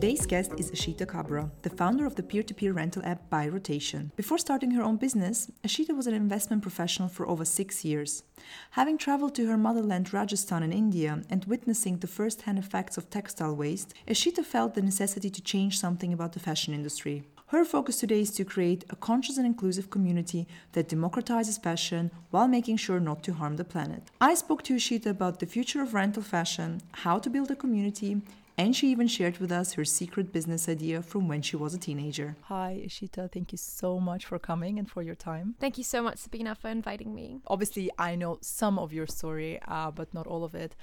Today's 0.00 0.26
guest 0.26 0.52
is 0.58 0.70
Ashita 0.70 1.06
Kabra, 1.06 1.50
the 1.62 1.70
founder 1.70 2.06
of 2.06 2.14
the 2.14 2.22
peer 2.22 2.44
to 2.44 2.54
peer 2.54 2.72
rental 2.72 3.04
app 3.04 3.28
By 3.28 3.48
Rotation. 3.48 4.12
Before 4.14 4.38
starting 4.38 4.70
her 4.70 4.82
own 4.84 4.96
business, 4.96 5.50
Ashita 5.64 5.96
was 5.96 6.06
an 6.06 6.14
investment 6.14 6.62
professional 6.62 7.08
for 7.08 7.26
over 7.26 7.44
six 7.44 7.84
years. 7.84 8.22
Having 8.70 8.98
traveled 8.98 9.34
to 9.34 9.48
her 9.48 9.56
motherland 9.56 10.14
Rajasthan 10.14 10.62
in 10.62 10.72
India 10.72 11.22
and 11.28 11.44
witnessing 11.46 11.98
the 11.98 12.06
first 12.06 12.42
hand 12.42 12.60
effects 12.60 12.96
of 12.96 13.10
textile 13.10 13.56
waste, 13.56 13.92
Ashita 14.06 14.44
felt 14.44 14.76
the 14.76 14.82
necessity 14.82 15.30
to 15.30 15.42
change 15.42 15.80
something 15.80 16.12
about 16.12 16.32
the 16.32 16.38
fashion 16.38 16.72
industry. 16.74 17.24
Her 17.48 17.64
focus 17.64 17.98
today 17.98 18.20
is 18.20 18.30
to 18.34 18.44
create 18.44 18.84
a 18.90 18.94
conscious 18.94 19.36
and 19.36 19.46
inclusive 19.46 19.90
community 19.90 20.46
that 20.74 20.88
democratizes 20.88 21.60
fashion 21.60 22.12
while 22.30 22.46
making 22.46 22.76
sure 22.76 23.00
not 23.00 23.24
to 23.24 23.32
harm 23.32 23.56
the 23.56 23.64
planet. 23.64 24.04
I 24.20 24.34
spoke 24.34 24.62
to 24.64 24.76
Ashita 24.76 25.06
about 25.06 25.40
the 25.40 25.46
future 25.46 25.82
of 25.82 25.92
rental 25.92 26.22
fashion, 26.22 26.82
how 26.92 27.18
to 27.18 27.28
build 27.28 27.50
a 27.50 27.56
community, 27.56 28.22
and 28.58 28.74
she 28.74 28.88
even 28.88 29.06
shared 29.06 29.38
with 29.38 29.52
us 29.52 29.74
her 29.74 29.84
secret 29.84 30.32
business 30.32 30.68
idea 30.68 31.00
from 31.00 31.28
when 31.28 31.40
she 31.40 31.56
was 31.56 31.74
a 31.74 31.78
teenager. 31.78 32.36
Hi, 32.42 32.82
Ishita. 32.84 33.30
Thank 33.30 33.52
you 33.52 33.58
so 33.58 34.00
much 34.00 34.26
for 34.26 34.38
coming 34.40 34.80
and 34.80 34.90
for 34.90 35.00
your 35.00 35.14
time. 35.14 35.54
Thank 35.60 35.78
you 35.78 35.84
so 35.84 36.02
much, 36.02 36.18
Sabina, 36.18 36.56
for 36.56 36.68
inviting 36.68 37.14
me. 37.14 37.40
Obviously, 37.46 37.88
I 37.96 38.16
know 38.16 38.38
some 38.40 38.76
of 38.76 38.92
your 38.92 39.06
story, 39.06 39.60
uh, 39.68 39.92
but 39.92 40.12
not 40.12 40.26
all 40.26 40.42
of 40.42 40.56
it. 40.56 40.74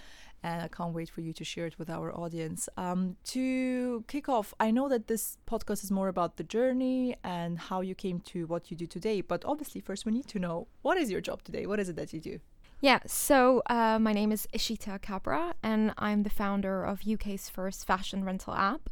And 0.41 0.61
I 0.61 0.67
can't 0.69 0.93
wait 0.93 1.09
for 1.09 1.21
you 1.21 1.33
to 1.33 1.43
share 1.43 1.65
it 1.65 1.77
with 1.77 1.89
our 1.89 2.15
audience. 2.15 2.69
Um, 2.77 3.17
to 3.25 4.05
kick 4.07 4.29
off, 4.29 4.53
I 4.59 4.71
know 4.71 4.87
that 4.87 5.07
this 5.07 5.37
podcast 5.45 5.83
is 5.83 5.91
more 5.91 6.07
about 6.07 6.37
the 6.37 6.43
journey 6.43 7.15
and 7.23 7.59
how 7.59 7.81
you 7.81 7.95
came 7.95 8.19
to 8.31 8.45
what 8.45 8.71
you 8.71 8.77
do 8.77 8.85
today. 8.85 9.21
But 9.21 9.43
obviously, 9.43 9.81
first, 9.81 10.05
we 10.05 10.11
need 10.13 10.27
to 10.27 10.39
know 10.39 10.67
what 10.81 10.97
is 10.97 11.11
your 11.11 11.19
job 11.19 11.43
today? 11.43 11.65
What 11.65 11.79
is 11.79 11.89
it 11.89 11.95
that 11.97 12.13
you 12.13 12.21
do? 12.21 12.39
Yeah, 12.81 12.99
so 13.07 13.63
uh, 13.69 13.97
my 13.99 14.13
name 14.13 14.31
is 14.31 14.47
Ishita 14.53 14.99
Kabra, 14.99 15.53
and 15.63 15.93
I'm 15.97 16.23
the 16.23 16.29
founder 16.29 16.83
of 16.83 17.01
UK's 17.07 17.49
first 17.49 17.87
fashion 17.87 18.23
rental 18.23 18.53
app. 18.53 18.89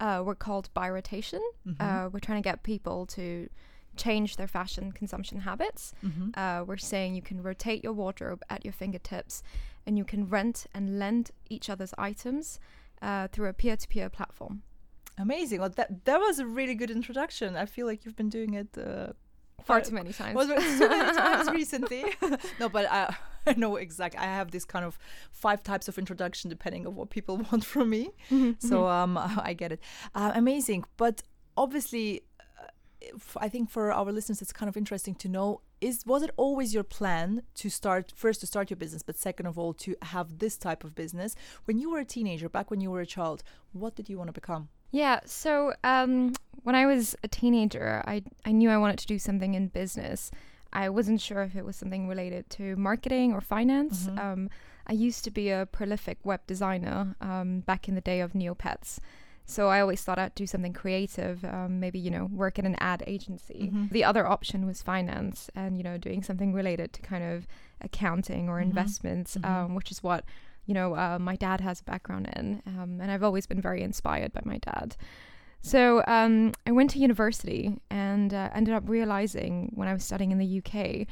Uh, 0.00 0.22
we're 0.24 0.34
called 0.34 0.68
By 0.74 0.90
Rotation. 0.90 1.42
Mm-hmm. 1.66 1.80
Uh, 1.80 2.08
we're 2.08 2.20
trying 2.20 2.42
to 2.42 2.46
get 2.46 2.62
people 2.62 3.06
to 3.06 3.48
change 3.96 4.36
their 4.36 4.48
fashion 4.48 4.92
consumption 4.92 5.40
habits. 5.40 5.94
Mm-hmm. 6.04 6.30
Uh, 6.34 6.64
we're 6.64 6.76
saying 6.76 7.14
you 7.14 7.22
can 7.22 7.42
rotate 7.42 7.84
your 7.84 7.92
wardrobe 7.92 8.42
at 8.50 8.64
your 8.64 8.72
fingertips, 8.72 9.42
and 9.86 9.96
you 9.96 10.04
can 10.04 10.28
rent 10.28 10.66
and 10.74 10.98
lend 10.98 11.30
each 11.48 11.70
other's 11.70 11.94
items 11.96 12.58
uh, 13.02 13.28
through 13.28 13.48
a 13.48 13.52
peer-to-peer 13.52 14.08
platform. 14.08 14.62
Amazing. 15.18 15.60
Well, 15.60 15.70
that 15.70 16.04
that 16.04 16.18
was 16.20 16.38
a 16.38 16.46
really 16.46 16.74
good 16.74 16.90
introduction. 16.90 17.56
I 17.56 17.64
feel 17.64 17.86
like 17.86 18.04
you've 18.04 18.16
been 18.16 18.28
doing 18.28 18.52
it 18.54 18.76
uh, 18.76 19.12
far 19.66 19.80
too 19.80 19.94
many 19.94 20.12
times. 20.12 20.34
Was 20.34 20.48
too 20.48 20.88
many 20.88 21.16
times 21.16 21.50
recently. 21.60 22.04
no, 22.60 22.68
but 22.68 22.90
I, 22.90 23.14
I 23.46 23.54
know 23.54 23.76
exactly. 23.76 24.18
I 24.18 24.24
have 24.24 24.50
this 24.50 24.64
kind 24.64 24.84
of 24.84 24.98
five 25.30 25.62
types 25.62 25.88
of 25.88 25.98
introduction 25.98 26.48
depending 26.48 26.86
on 26.86 26.94
what 26.94 27.10
people 27.10 27.36
want 27.50 27.64
from 27.64 27.90
me. 27.90 28.10
Mm-hmm. 28.30 28.66
So 28.66 28.82
mm-hmm. 28.82 29.16
um, 29.16 29.40
I 29.42 29.52
get 29.52 29.72
it. 29.72 29.80
Uh, 30.14 30.32
amazing, 30.34 30.84
but 30.96 31.22
obviously, 31.56 32.22
uh, 32.40 33.18
I 33.36 33.48
think 33.48 33.70
for 33.70 33.92
our 33.92 34.12
listeners, 34.12 34.40
it's 34.40 34.52
kind 34.52 34.68
of 34.68 34.76
interesting 34.76 35.14
to 35.16 35.28
know: 35.28 35.60
is 35.80 36.04
was 36.06 36.22
it 36.22 36.30
always 36.36 36.72
your 36.72 36.84
plan 36.84 37.42
to 37.56 37.68
start 37.68 38.12
first 38.14 38.40
to 38.40 38.46
start 38.46 38.70
your 38.70 38.76
business, 38.76 39.02
but 39.02 39.18
second 39.18 39.46
of 39.46 39.58
all 39.58 39.74
to 39.74 39.96
have 40.02 40.38
this 40.38 40.56
type 40.56 40.84
of 40.84 40.94
business 40.94 41.34
when 41.64 41.78
you 41.78 41.90
were 41.90 41.98
a 41.98 42.04
teenager, 42.04 42.48
back 42.48 42.70
when 42.70 42.80
you 42.80 42.90
were 42.90 43.00
a 43.00 43.06
child? 43.06 43.42
What 43.72 43.96
did 43.96 44.08
you 44.08 44.16
want 44.16 44.28
to 44.28 44.32
become? 44.32 44.68
Yeah, 44.96 45.20
so 45.26 45.74
um, 45.84 46.32
when 46.62 46.74
I 46.74 46.86
was 46.86 47.14
a 47.22 47.28
teenager, 47.28 48.02
I, 48.06 48.22
I 48.46 48.52
knew 48.52 48.70
I 48.70 48.78
wanted 48.78 48.98
to 49.00 49.06
do 49.06 49.18
something 49.18 49.52
in 49.52 49.68
business. 49.68 50.30
I 50.72 50.88
wasn't 50.88 51.20
sure 51.20 51.42
if 51.42 51.54
it 51.54 51.66
was 51.66 51.76
something 51.76 52.08
related 52.08 52.48
to 52.50 52.76
marketing 52.76 53.34
or 53.34 53.42
finance. 53.42 54.06
Mm-hmm. 54.06 54.18
Um, 54.18 54.50
I 54.86 54.94
used 54.94 55.22
to 55.24 55.30
be 55.30 55.50
a 55.50 55.68
prolific 55.70 56.16
web 56.24 56.40
designer 56.46 57.14
um, 57.20 57.60
back 57.60 57.88
in 57.88 57.94
the 57.94 58.00
day 58.00 58.20
of 58.20 58.32
Neopets. 58.32 58.98
So 59.44 59.68
I 59.68 59.82
always 59.82 60.02
thought 60.02 60.18
I'd 60.18 60.34
do 60.34 60.46
something 60.46 60.72
creative, 60.72 61.44
um, 61.44 61.78
maybe, 61.78 61.98
you 61.98 62.10
know, 62.10 62.24
work 62.32 62.58
in 62.58 62.64
an 62.64 62.76
ad 62.80 63.04
agency. 63.06 63.70
Mm-hmm. 63.70 63.88
The 63.90 64.02
other 64.02 64.26
option 64.26 64.64
was 64.64 64.80
finance 64.80 65.50
and, 65.54 65.76
you 65.76 65.84
know, 65.84 65.98
doing 65.98 66.22
something 66.22 66.54
related 66.54 66.94
to 66.94 67.02
kind 67.02 67.22
of 67.22 67.46
accounting 67.82 68.48
or 68.48 68.54
mm-hmm. 68.54 68.70
investments, 68.70 69.36
mm-hmm. 69.36 69.66
Um, 69.66 69.74
which 69.74 69.90
is 69.90 70.02
what 70.02 70.24
you 70.66 70.74
know, 70.74 70.94
uh, 70.94 71.18
my 71.20 71.36
dad 71.36 71.60
has 71.60 71.80
a 71.80 71.84
background 71.84 72.28
in, 72.36 72.62
um, 72.66 73.00
and 73.00 73.10
I've 73.10 73.22
always 73.22 73.46
been 73.46 73.60
very 73.60 73.82
inspired 73.82 74.32
by 74.32 74.42
my 74.44 74.58
dad. 74.58 74.96
So 75.62 76.04
um, 76.06 76.52
I 76.66 76.72
went 76.72 76.90
to 76.90 76.98
university 76.98 77.80
and 77.90 78.32
uh, 78.32 78.50
ended 78.54 78.74
up 78.74 78.88
realizing 78.88 79.72
when 79.74 79.88
I 79.88 79.92
was 79.92 80.04
studying 80.04 80.30
in 80.30 80.38
the 80.38 80.62
UK 80.62 81.06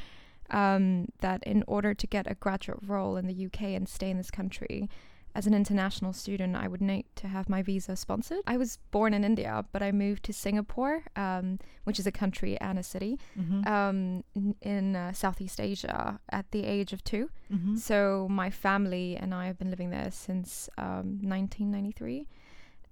um, 0.50 1.06
that 1.20 1.42
in 1.44 1.64
order 1.66 1.94
to 1.94 2.06
get 2.06 2.30
a 2.30 2.34
graduate 2.34 2.78
role 2.86 3.16
in 3.16 3.26
the 3.26 3.46
UK 3.46 3.62
and 3.62 3.88
stay 3.88 4.10
in 4.10 4.16
this 4.16 4.30
country, 4.30 4.88
as 5.34 5.46
an 5.46 5.54
international 5.54 6.12
student, 6.12 6.54
I 6.54 6.68
would 6.68 6.80
need 6.80 7.06
to 7.16 7.26
have 7.26 7.48
my 7.48 7.60
visa 7.60 7.96
sponsored. 7.96 8.38
I 8.46 8.56
was 8.56 8.78
born 8.92 9.12
in 9.12 9.24
India, 9.24 9.64
but 9.72 9.82
I 9.82 9.90
moved 9.90 10.22
to 10.24 10.32
Singapore, 10.32 11.02
um, 11.16 11.58
which 11.82 11.98
is 11.98 12.06
a 12.06 12.12
country 12.12 12.56
and 12.60 12.78
a 12.78 12.84
city 12.84 13.18
mm-hmm. 13.38 13.66
um, 13.66 14.24
in 14.60 14.94
uh, 14.94 15.12
Southeast 15.12 15.60
Asia, 15.60 16.20
at 16.30 16.50
the 16.52 16.64
age 16.64 16.92
of 16.92 17.02
2 17.02 17.28
mm-hmm. 17.52 17.76
So 17.76 18.28
my 18.30 18.48
family 18.48 19.16
and 19.16 19.34
I 19.34 19.46
have 19.46 19.58
been 19.58 19.70
living 19.70 19.90
there 19.90 20.10
since 20.12 20.68
um, 20.78 21.18
1993. 21.22 22.28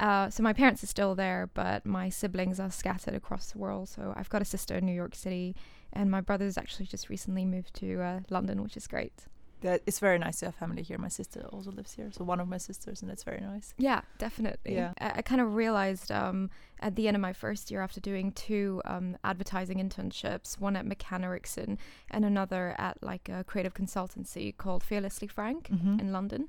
Uh, 0.01 0.29
so 0.29 0.43
my 0.43 0.53
parents 0.53 0.83
are 0.83 0.89
still 0.89 1.15
there, 1.15 1.49
but 1.55 1.87
my 1.87 2.09
siblings 2.09 2.59
are 2.59 2.73
scattered 2.73 3.15
across 3.15 3.53
the 3.53 3.59
world. 3.59 3.89
So 3.89 4.13
I've 4.17 4.29
got 4.29 4.43
a 4.43 4.45
sister 4.45 4.75
in 4.75 4.85
New 4.85 4.93
York 4.93 5.15
City, 5.15 5.55
and 5.93 6.11
my 6.11 6.21
brother's 6.21 6.59
actually 6.59 6.87
just 6.87 7.09
recently 7.09 7.45
moved 7.45 7.75
to 7.75 8.01
uh, 8.01 8.21
London, 8.31 8.65
which 8.65 8.77
is 8.77 8.89
great 8.89 9.27
that 9.63 9.83
it's 9.87 9.99
very 9.99 10.19
nice 10.19 10.41
to 10.41 10.47
have 10.47 10.55
family 10.55 10.83
here. 10.83 10.99
My 10.99 11.09
sister 11.09 11.47
also 11.53 11.71
lives 11.71 11.95
here, 11.95 12.11
so 12.13 12.25
one 12.25 12.41
of 12.41 12.49
my 12.49 12.59
sisters, 12.59 13.03
and 13.03 13.11
it's 13.11 13.25
very 13.25 13.41
nice. 13.41 13.75
Yeah, 13.79 14.03
definitely. 14.19 14.75
Yeah, 14.75 14.93
I, 15.01 15.13
I 15.17 15.23
kind 15.23 15.41
of 15.41 15.55
realized 15.55 16.13
um, 16.13 16.51
at 16.81 16.97
the 16.97 17.09
end 17.09 17.17
of 17.17 17.21
my 17.21 17.33
first 17.33 17.71
year 17.71 17.81
after 17.81 18.01
doing 18.01 18.33
two 18.33 18.83
um, 18.85 19.17
advertising 19.25 19.79
internships, 19.79 20.61
one 20.61 20.77
at 20.77 20.87
McCann 20.87 21.25
Erickson 21.25 21.79
and 22.11 22.25
another 22.25 22.75
at 22.79 23.03
like 23.03 23.29
a 23.29 23.45
creative 23.45 23.75
consultancy 23.75 24.57
called 24.57 24.83
Fearlessly 24.83 25.29
Frank 25.29 25.69
mm-hmm. 25.71 25.99
in 26.01 26.13
London. 26.13 26.49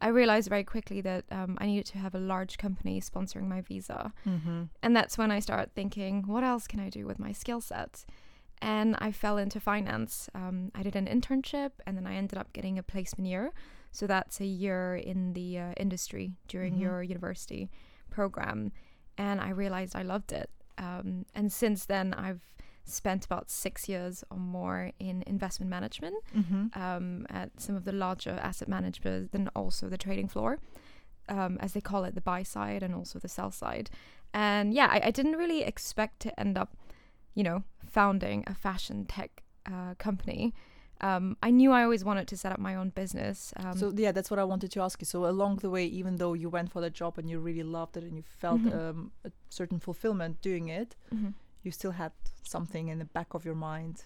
I 0.00 0.08
realized 0.08 0.48
very 0.48 0.62
quickly 0.62 1.00
that 1.00 1.24
um, 1.32 1.58
I 1.60 1.66
needed 1.66 1.86
to 1.86 1.98
have 1.98 2.14
a 2.14 2.20
large 2.20 2.56
company 2.56 3.00
sponsoring 3.00 3.48
my 3.48 3.62
visa, 3.62 4.12
mm-hmm. 4.26 4.64
and 4.82 4.96
that's 4.96 5.18
when 5.18 5.30
I 5.30 5.40
started 5.40 5.74
thinking, 5.74 6.22
what 6.26 6.44
else 6.44 6.66
can 6.66 6.78
I 6.78 6.88
do 6.88 7.04
with 7.04 7.18
my 7.18 7.32
skill 7.32 7.60
set? 7.60 8.04
And 8.60 8.96
I 8.98 9.12
fell 9.12 9.38
into 9.38 9.60
finance. 9.60 10.28
Um, 10.34 10.70
I 10.74 10.82
did 10.82 10.96
an 10.96 11.06
internship 11.06 11.72
and 11.86 11.96
then 11.96 12.06
I 12.06 12.14
ended 12.14 12.38
up 12.38 12.52
getting 12.52 12.78
a 12.78 12.82
placement 12.82 13.28
year. 13.28 13.52
So 13.92 14.06
that's 14.06 14.40
a 14.40 14.46
year 14.46 14.96
in 14.96 15.32
the 15.32 15.58
uh, 15.58 15.72
industry 15.76 16.32
during 16.46 16.74
mm-hmm. 16.74 16.82
your 16.82 17.02
university 17.02 17.70
program. 18.10 18.72
And 19.16 19.40
I 19.40 19.50
realized 19.50 19.96
I 19.96 20.02
loved 20.02 20.32
it. 20.32 20.50
Um, 20.76 21.26
and 21.34 21.52
since 21.52 21.84
then, 21.84 22.14
I've 22.14 22.42
spent 22.84 23.24
about 23.24 23.50
six 23.50 23.88
years 23.88 24.24
or 24.30 24.38
more 24.38 24.92
in 24.98 25.22
investment 25.26 25.70
management 25.70 26.16
mm-hmm. 26.34 26.80
um, 26.80 27.26
at 27.28 27.60
some 27.60 27.76
of 27.76 27.84
the 27.84 27.92
larger 27.92 28.38
asset 28.42 28.68
managers 28.68 29.28
and 29.32 29.50
also 29.54 29.88
the 29.88 29.98
trading 29.98 30.28
floor. 30.28 30.58
Um, 31.28 31.58
as 31.60 31.74
they 31.74 31.82
call 31.82 32.04
it, 32.04 32.14
the 32.14 32.22
buy 32.22 32.42
side 32.42 32.82
and 32.82 32.94
also 32.94 33.18
the 33.18 33.28
sell 33.28 33.50
side. 33.50 33.90
And 34.32 34.72
yeah, 34.72 34.88
I, 34.90 35.08
I 35.08 35.10
didn't 35.10 35.36
really 35.36 35.62
expect 35.62 36.20
to 36.20 36.40
end 36.40 36.56
up 36.56 36.74
you 37.34 37.42
know, 37.42 37.62
founding 37.90 38.44
a 38.46 38.54
fashion 38.54 39.04
tech 39.06 39.42
uh, 39.66 39.94
company. 39.98 40.54
Um, 41.00 41.36
I 41.42 41.50
knew 41.50 41.70
I 41.70 41.84
always 41.84 42.04
wanted 42.04 42.26
to 42.28 42.36
set 42.36 42.50
up 42.52 42.58
my 42.58 42.74
own 42.74 42.90
business. 42.90 43.52
Um, 43.56 43.76
so 43.78 43.92
yeah, 43.94 44.10
that's 44.10 44.30
what 44.30 44.40
I 44.40 44.44
wanted 44.44 44.72
to 44.72 44.80
ask 44.80 45.00
you. 45.00 45.06
So 45.06 45.26
along 45.26 45.56
the 45.56 45.70
way, 45.70 45.84
even 45.84 46.16
though 46.16 46.34
you 46.34 46.48
went 46.48 46.72
for 46.72 46.80
the 46.80 46.90
job 46.90 47.18
and 47.18 47.30
you 47.30 47.38
really 47.38 47.62
loved 47.62 47.96
it 47.96 48.02
and 48.02 48.16
you 48.16 48.24
felt 48.26 48.60
mm-hmm. 48.62 48.78
um, 48.78 49.12
a 49.24 49.30
certain 49.48 49.78
fulfillment 49.78 50.42
doing 50.42 50.68
it, 50.68 50.96
mm-hmm. 51.14 51.30
you 51.62 51.70
still 51.70 51.92
had 51.92 52.12
something 52.42 52.88
in 52.88 52.98
the 52.98 53.04
back 53.04 53.34
of 53.34 53.44
your 53.44 53.54
mind 53.54 54.04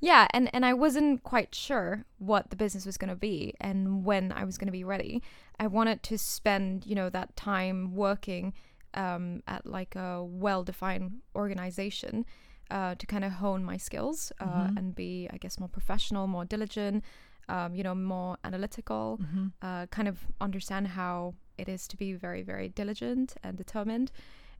Yeah, 0.00 0.26
and 0.32 0.50
and 0.52 0.66
I 0.66 0.74
wasn't 0.74 1.22
quite 1.22 1.54
sure 1.54 2.04
what 2.18 2.50
the 2.50 2.56
business 2.56 2.84
was 2.84 2.98
going 2.98 3.08
to 3.08 3.16
be 3.16 3.54
and 3.60 4.04
when 4.04 4.32
I 4.32 4.44
was 4.44 4.58
going 4.58 4.66
to 4.66 4.72
be 4.72 4.84
ready. 4.84 5.22
I 5.58 5.66
wanted 5.66 6.02
to 6.04 6.18
spend, 6.18 6.84
you 6.84 6.94
know, 6.94 7.08
that 7.10 7.36
time 7.36 7.94
working 7.94 8.52
um, 8.92 9.42
at 9.46 9.64
like 9.64 9.96
a 9.96 10.22
well-defined 10.22 11.20
organization 11.34 12.26
uh, 12.70 12.94
to 12.96 13.06
kind 13.06 13.24
of 13.24 13.32
hone 13.32 13.64
my 13.64 13.76
skills 13.76 14.32
uh, 14.40 14.44
Mhm. 14.44 14.76
and 14.78 14.94
be, 14.94 15.28
I 15.32 15.36
guess, 15.36 15.58
more 15.58 15.68
professional, 15.68 16.26
more 16.26 16.44
diligent, 16.44 17.04
um, 17.48 17.74
you 17.74 17.82
know, 17.82 17.94
more 17.94 18.38
analytical. 18.44 19.18
Mm-hmm. 19.22 19.46
Uh, 19.62 19.86
kind 19.86 20.08
of 20.08 20.26
understand 20.40 20.88
how 20.88 21.34
it 21.58 21.68
is 21.68 21.86
to 21.88 21.96
be 21.96 22.12
very, 22.14 22.42
very 22.42 22.68
diligent 22.68 23.36
and 23.42 23.56
determined. 23.56 24.10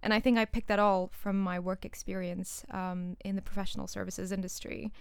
And 0.03 0.13
I 0.13 0.21
think 0.21 0.39
I 0.39 0.45
picked 0.45 0.69
that 0.69 0.79
all 0.79 1.09
from 1.13 1.41
my 1.41 1.59
work 1.59 1.85
experience 1.85 2.65
um, 2.71 3.17
in 3.25 3.37
the 3.37 3.43
professional 3.43 3.87
services 3.87 4.31
industry. 4.33 4.93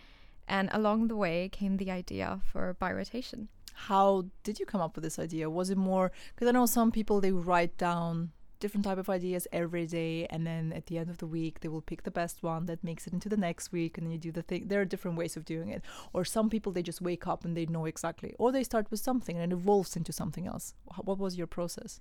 And 0.48 0.70
along 0.72 1.08
the 1.10 1.16
way 1.16 1.50
came 1.50 1.78
the 1.78 1.92
idea 1.92 2.40
for 2.44 2.74
By 2.80 2.92
Rotation. 2.92 3.50
How 3.74 4.26
did 4.44 4.60
you 4.60 4.66
come 4.66 4.82
up 4.82 4.96
with 4.96 5.04
this 5.04 5.20
idea? 5.20 5.50
Was 5.50 5.70
it 5.70 5.78
more 5.78 6.12
because 6.34 6.48
I 6.48 6.52
know 6.52 6.66
some 6.66 6.92
people 6.92 7.20
they 7.20 7.32
write 7.32 7.78
down 7.78 8.32
different 8.64 8.86
type 8.90 9.02
of 9.04 9.10
ideas 9.10 9.44
every 9.52 9.86
day 9.86 10.26
and 10.30 10.48
then 10.50 10.64
at 10.80 10.86
the 10.88 10.98
end 11.02 11.10
of 11.10 11.18
the 11.18 11.28
week 11.40 11.60
they 11.60 11.72
will 11.74 11.88
pick 11.92 12.02
the 12.04 12.18
best 12.22 12.38
one 12.42 12.66
that 12.70 12.82
makes 12.90 13.06
it 13.08 13.14
into 13.14 13.28
the 13.34 13.42
next 13.48 13.66
week 13.78 13.98
and 13.98 14.06
then 14.06 14.14
you 14.16 14.22
do 14.28 14.32
the 14.32 14.46
thing 14.50 14.62
there 14.70 14.82
are 14.84 14.92
different 14.94 15.18
ways 15.22 15.36
of 15.38 15.44
doing 15.54 15.70
it 15.76 15.82
or 16.14 16.24
some 16.24 16.50
people 16.54 16.72
they 16.72 16.82
just 16.92 17.02
wake 17.10 17.26
up 17.32 17.44
and 17.46 17.58
they 17.58 17.66
know 17.66 17.86
exactly 17.94 18.32
or 18.40 18.48
they 18.52 18.64
start 18.64 18.90
with 18.90 19.02
something 19.10 19.36
and 19.38 19.52
it 19.52 19.56
evolves 19.56 19.98
into 20.00 20.14
something 20.22 20.46
else 20.54 20.66
what 21.08 21.20
was 21.26 21.38
your 21.42 21.50
process 21.58 21.92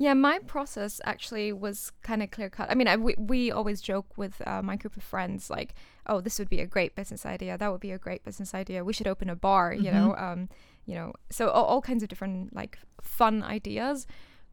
Yeah, 0.00 0.14
my 0.14 0.38
process 0.54 1.00
actually 1.12 1.48
was 1.52 1.90
kind 2.08 2.22
of 2.22 2.30
clear 2.30 2.50
cut. 2.56 2.70
I 2.70 2.74
mean, 2.78 2.86
I, 2.92 2.96
we, 3.06 3.14
we 3.18 3.40
always 3.58 3.80
joke 3.92 4.10
with 4.22 4.34
uh, 4.46 4.62
my 4.62 4.76
group 4.76 4.96
of 4.96 5.02
friends, 5.02 5.50
like, 5.50 5.70
oh, 6.06 6.20
this 6.20 6.38
would 6.38 6.48
be 6.48 6.60
a 6.60 6.66
great 6.66 6.92
business 6.94 7.26
idea. 7.26 7.58
That 7.58 7.70
would 7.72 7.80
be 7.80 7.90
a 7.90 7.98
great 8.06 8.22
business 8.28 8.54
idea. 8.62 8.84
We 8.84 8.92
should 8.92 9.08
open 9.08 9.28
a 9.28 9.34
bar, 9.34 9.66
you 9.74 9.90
know, 9.96 10.14
um, 10.26 10.40
you 10.86 10.94
know, 10.98 11.08
so 11.30 11.50
all, 11.50 11.64
all 11.64 11.82
kinds 11.82 12.02
of 12.04 12.08
different 12.08 12.54
like 12.54 12.78
fun 13.02 13.42
ideas. 13.42 14.06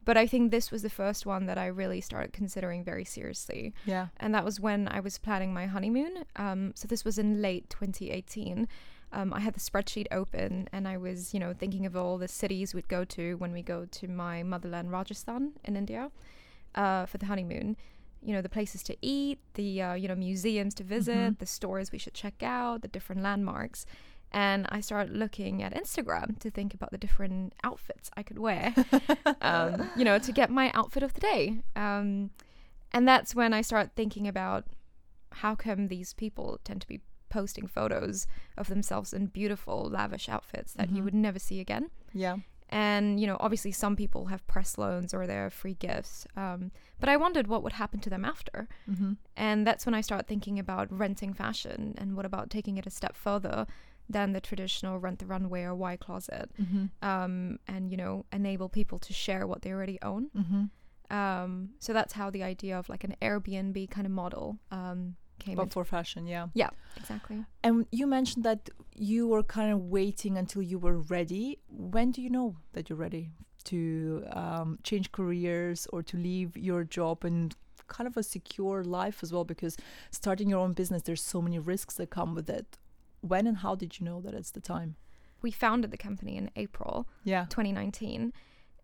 But 0.06 0.16
I 0.16 0.26
think 0.26 0.50
this 0.50 0.70
was 0.70 0.82
the 0.82 0.88
first 1.02 1.26
one 1.26 1.44
that 1.46 1.58
I 1.58 1.66
really 1.66 2.00
started 2.00 2.32
considering 2.32 2.80
very 2.92 3.04
seriously. 3.04 3.62
yeah 3.94 4.06
and 4.22 4.30
that 4.34 4.44
was 4.48 4.56
when 4.66 4.80
I 4.88 5.00
was 5.00 5.18
planning 5.26 5.52
my 5.52 5.66
honeymoon. 5.74 6.24
Um, 6.36 6.60
so 6.74 6.84
this 6.88 7.04
was 7.04 7.18
in 7.18 7.42
late 7.42 7.64
2018. 7.68 8.66
Um, 9.12 9.32
I 9.32 9.40
had 9.40 9.54
the 9.54 9.60
spreadsheet 9.60 10.06
open 10.20 10.68
and 10.72 10.86
I 10.94 10.96
was, 10.96 11.32
you 11.34 11.40
know, 11.40 11.52
thinking 11.62 11.84
of 11.86 11.94
all 11.96 12.16
the 12.18 12.28
cities 12.42 12.74
we'd 12.74 12.88
go 12.88 13.04
to 13.16 13.24
when 13.42 13.52
we 13.52 13.62
go 13.62 13.78
to 13.98 14.08
my 14.08 14.42
motherland, 14.42 14.90
Rajasthan 14.90 15.52
in 15.64 15.76
India, 15.76 16.10
uh, 16.74 17.06
for 17.06 17.18
the 17.18 17.26
honeymoon. 17.26 17.76
You 18.22 18.32
know, 18.34 18.42
the 18.42 18.48
places 18.58 18.82
to 18.84 18.96
eat, 19.02 19.38
the 19.54 19.70
uh, 19.86 19.94
you 19.94 20.08
know 20.08 20.16
museums 20.16 20.74
to 20.74 20.84
visit, 20.84 21.32
Mhm. 21.34 21.38
the 21.38 21.46
stores 21.46 21.92
we 21.92 21.98
should 21.98 22.14
check 22.14 22.42
out, 22.42 22.82
the 22.82 22.88
different 22.96 23.22
landmarks. 23.22 23.86
And 24.32 24.66
I 24.70 24.80
started 24.80 25.16
looking 25.16 25.62
at 25.62 25.72
Instagram 25.74 26.38
to 26.40 26.50
think 26.50 26.74
about 26.74 26.90
the 26.90 26.98
different 26.98 27.54
outfits 27.64 28.10
I 28.16 28.22
could 28.22 28.38
wear, 28.38 28.74
um, 29.40 29.90
you 29.96 30.04
know, 30.04 30.18
to 30.18 30.32
get 30.32 30.50
my 30.50 30.70
outfit 30.74 31.02
of 31.02 31.14
the 31.14 31.20
day. 31.20 31.62
Um, 31.74 32.30
and 32.92 33.06
that's 33.08 33.34
when 33.34 33.52
I 33.54 33.62
started 33.62 33.94
thinking 33.94 34.26
about 34.28 34.64
how 35.32 35.54
come 35.54 35.88
these 35.88 36.12
people 36.12 36.58
tend 36.64 36.80
to 36.82 36.88
be 36.88 37.00
posting 37.28 37.66
photos 37.66 38.26
of 38.56 38.68
themselves 38.68 39.12
in 39.12 39.26
beautiful, 39.26 39.88
lavish 39.88 40.28
outfits 40.28 40.72
that 40.74 40.90
you 40.90 41.00
Mhm. 41.00 41.04
would 41.04 41.14
never 41.14 41.38
see 41.38 41.60
again. 41.60 41.90
yeah 42.12 42.36
And, 42.68 43.20
you 43.20 43.26
know, 43.28 43.36
obviously 43.38 43.70
some 43.72 43.94
people 43.94 44.26
have 44.26 44.44
press 44.48 44.76
loans 44.76 45.14
or 45.14 45.26
they're 45.26 45.50
free 45.50 45.74
gifts. 45.74 46.26
Um, 46.36 46.72
but 46.98 47.08
I 47.08 47.16
wondered 47.16 47.46
what 47.46 47.62
would 47.62 47.74
happen 47.74 48.00
to 48.00 48.10
them 48.10 48.24
after. 48.24 48.68
mm-hmm. 48.90 49.12
And 49.36 49.64
that's 49.66 49.86
when 49.86 49.94
I 49.94 50.00
started 50.00 50.26
thinking 50.26 50.58
about 50.58 50.90
renting 50.90 51.32
fashion 51.32 51.94
and 51.98 52.16
what 52.16 52.26
about 52.26 52.50
taking 52.50 52.76
it 52.76 52.86
a 52.86 52.90
step 52.90 53.14
further 53.14 53.66
than 54.08 54.32
the 54.32 54.40
traditional 54.40 54.98
rent 54.98 55.18
the 55.18 55.26
runway 55.26 55.62
or 55.62 55.74
Y 55.74 55.96
closet. 55.96 56.50
Mm-hmm. 56.60 56.86
Um, 57.06 57.58
and, 57.66 57.90
you 57.90 57.96
know, 57.96 58.24
enable 58.32 58.68
people 58.68 58.98
to 59.00 59.12
share 59.12 59.46
what 59.46 59.62
they 59.62 59.72
already 59.72 59.98
own. 60.02 60.30
Mm-hmm. 60.36 61.16
Um, 61.16 61.70
so 61.78 61.92
that's 61.92 62.12
how 62.12 62.30
the 62.30 62.42
idea 62.42 62.78
of 62.78 62.88
like 62.88 63.04
an 63.04 63.14
Airbnb 63.22 63.90
kind 63.90 64.06
of 64.06 64.12
model 64.12 64.58
um, 64.72 65.14
came 65.38 65.54
but 65.56 65.62
into 65.64 65.74
for 65.74 65.84
fashion 65.84 66.26
yeah 66.26 66.48
Yeah, 66.54 66.70
exactly. 66.96 67.44
and 67.62 67.86
you 67.92 68.06
mentioned 68.06 68.44
that 68.44 68.70
you 68.94 69.28
were 69.28 69.42
kind 69.42 69.72
of 69.72 69.82
waiting 69.82 70.36
until 70.36 70.62
you 70.62 70.78
were 70.78 70.98
ready 70.98 71.58
when 71.68 72.10
do 72.10 72.22
you 72.22 72.30
know 72.30 72.56
that 72.72 72.88
you're 72.88 72.98
ready 72.98 73.30
to 73.64 74.24
um, 74.32 74.78
change 74.82 75.12
careers 75.12 75.86
or 75.92 76.02
to 76.02 76.16
leave 76.16 76.56
your 76.56 76.82
job 76.84 77.24
and 77.24 77.54
kind 77.86 78.08
of 78.08 78.16
a 78.16 78.22
secure 78.22 78.82
life 78.82 79.18
as 79.22 79.32
well 79.32 79.44
because 79.44 79.76
starting 80.10 80.48
your 80.48 80.58
own 80.58 80.72
business 80.72 81.02
there's 81.02 81.22
so 81.22 81.40
many 81.40 81.58
risks 81.58 81.94
that 81.94 82.10
come 82.10 82.34
with 82.34 82.48
it 82.50 82.78
when 83.26 83.46
and 83.46 83.58
how 83.58 83.74
did 83.74 83.98
you 83.98 84.04
know 84.06 84.20
that 84.20 84.34
it's 84.34 84.50
the 84.52 84.60
time 84.74 84.96
We 85.42 85.50
founded 85.50 85.90
the 85.90 85.98
company 86.08 86.34
in 86.36 86.50
April 86.56 87.06
yeah 87.32 87.44
2019, 87.50 88.32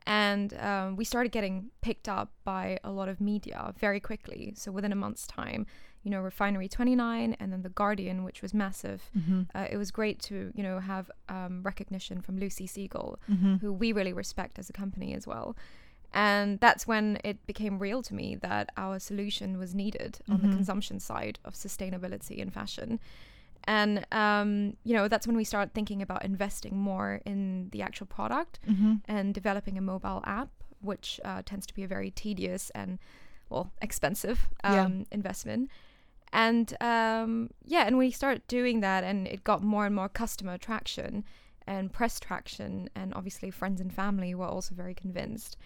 and 0.07 0.55
um, 0.71 0.97
we 0.97 1.05
started 1.05 1.31
getting 1.33 1.71
picked 1.81 2.09
up 2.09 2.29
by 2.45 2.79
a 2.83 2.91
lot 2.91 3.09
of 3.09 3.21
media 3.21 3.73
very 3.79 4.01
quickly. 4.01 4.53
So 4.57 4.73
within 4.73 4.93
a 4.93 4.97
month's 4.97 5.27
time, 5.27 5.65
you 6.03 6.11
know, 6.11 6.21
Refinery 6.21 6.69
29, 6.69 7.37
and 7.39 7.53
then 7.53 7.63
the 7.63 7.69
Guardian, 7.69 8.25
which 8.25 8.43
was 8.43 8.53
massive. 8.53 9.01
mm-hmm. 9.17 9.43
Uh, 9.55 9.67
it 9.71 9.77
was 9.77 9.91
great 9.93 10.19
to 10.29 10.37
you 10.57 10.63
know 10.67 10.81
have 10.81 11.11
um, 11.29 11.63
recognition 11.63 12.21
from 12.21 12.35
Lucy 12.39 12.67
Siegle, 12.67 13.17
Mm-hmm. 13.31 13.55
who 13.63 13.73
we 13.73 13.93
really 13.93 14.13
respect 14.13 14.59
as 14.59 14.69
a 14.69 14.73
company 14.73 15.15
as 15.15 15.25
well. 15.27 15.57
And 16.15 16.61
that's 16.61 16.87
when 16.87 17.19
it 17.25 17.47
became 17.47 17.79
real 17.79 18.03
to 18.03 18.15
me 18.15 18.35
that 18.49 18.69
our 18.77 18.99
solution 18.99 19.57
was 19.59 19.75
needed 19.75 20.19
on 20.29 20.39
Mhm. 20.39 20.43
the 20.43 20.49
consumption 20.57 20.99
side 21.01 21.39
of 21.47 21.55
sustainability 21.55 22.37
in 22.45 22.51
fashion. 22.51 22.99
And, 23.65 24.07
um, 24.13 24.77
you 24.85 24.95
know, 24.95 25.09
that's 25.09 25.27
when 25.27 25.37
we 25.37 25.45
started 25.45 25.73
thinking 25.75 26.03
about 26.03 26.25
investing 26.25 26.77
more 26.77 27.21
in 27.25 27.69
the 27.71 27.83
actual 27.83 28.07
product 28.07 28.59
Mm-hmm. 28.69 28.95
and 29.07 29.35
developing 29.35 29.79
a 29.79 29.81
mobile 29.81 30.21
app, 30.25 30.49
which 30.81 31.21
uh, 31.25 31.43
tends 31.45 31.67
to 31.67 31.75
be 31.75 31.83
a 31.85 31.89
very 31.89 32.11
tedious 32.11 32.71
and, 32.75 32.99
well, 33.51 33.73
expensive 33.81 34.49
Yeah. 34.65 34.85
um, 34.85 35.07
investment. 35.13 35.71
And 36.33 36.75
um, 36.81 37.51
yeah, 37.65 37.85
and 37.87 37.99
we 37.99 38.11
started 38.11 38.43
doing 38.49 38.81
that, 38.81 39.05
and 39.05 39.27
it 39.29 39.45
got 39.45 39.63
more 39.63 39.85
and 39.87 39.95
more 39.95 40.09
customer 40.09 40.57
traction 40.59 41.25
and 41.67 41.93
press 41.93 42.19
traction, 42.19 42.89
and 42.95 43.13
obviously 43.15 43.51
friends 43.51 43.81
and 43.81 43.93
family 43.93 44.35
were 44.35 44.47
also 44.47 44.75
very 44.75 44.95
convinced. 44.95 45.57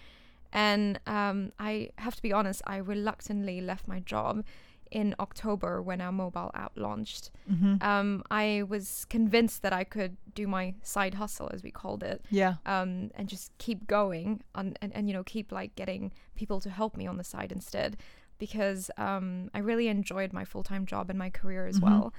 And 0.52 0.98
um, 1.06 1.52
I 1.58 1.90
have 1.98 2.16
to 2.16 2.22
be 2.22 2.32
honest, 2.32 2.62
I 2.66 2.76
reluctantly 2.78 3.60
left 3.60 3.86
my 3.88 4.00
job 4.00 4.44
in 4.90 5.14
October 5.20 5.82
when 5.82 6.00
our 6.00 6.12
mobile 6.12 6.50
app 6.54 6.72
launched. 6.76 7.30
Mm-hmm. 7.50 7.76
Um, 7.82 8.22
I 8.30 8.62
was 8.68 9.04
convinced 9.08 9.62
that 9.62 9.72
I 9.72 9.84
could 9.84 10.16
do 10.34 10.46
my 10.46 10.74
side 10.82 11.14
hustle, 11.14 11.50
as 11.52 11.62
we 11.62 11.70
called 11.70 12.02
it, 12.02 12.24
yeah 12.30 12.54
um, 12.66 13.10
and 13.14 13.28
just 13.28 13.56
keep 13.58 13.86
going 13.86 14.42
on, 14.54 14.74
and, 14.82 14.92
and 14.94 15.08
you 15.08 15.14
know 15.14 15.24
keep 15.24 15.50
like 15.52 15.74
getting 15.76 16.12
people 16.34 16.60
to 16.60 16.70
help 16.70 16.96
me 16.96 17.06
on 17.06 17.16
the 17.16 17.24
side 17.24 17.50
instead 17.52 17.96
because 18.38 18.90
um, 18.98 19.50
I 19.54 19.60
really 19.60 19.88
enjoyed 19.88 20.32
my 20.32 20.44
full 20.44 20.62
time 20.62 20.84
job 20.86 21.08
and 21.10 21.18
my 21.18 21.30
career 21.30 21.66
as 21.66 21.78
Mhm. 21.80 21.84
well. 21.84 22.14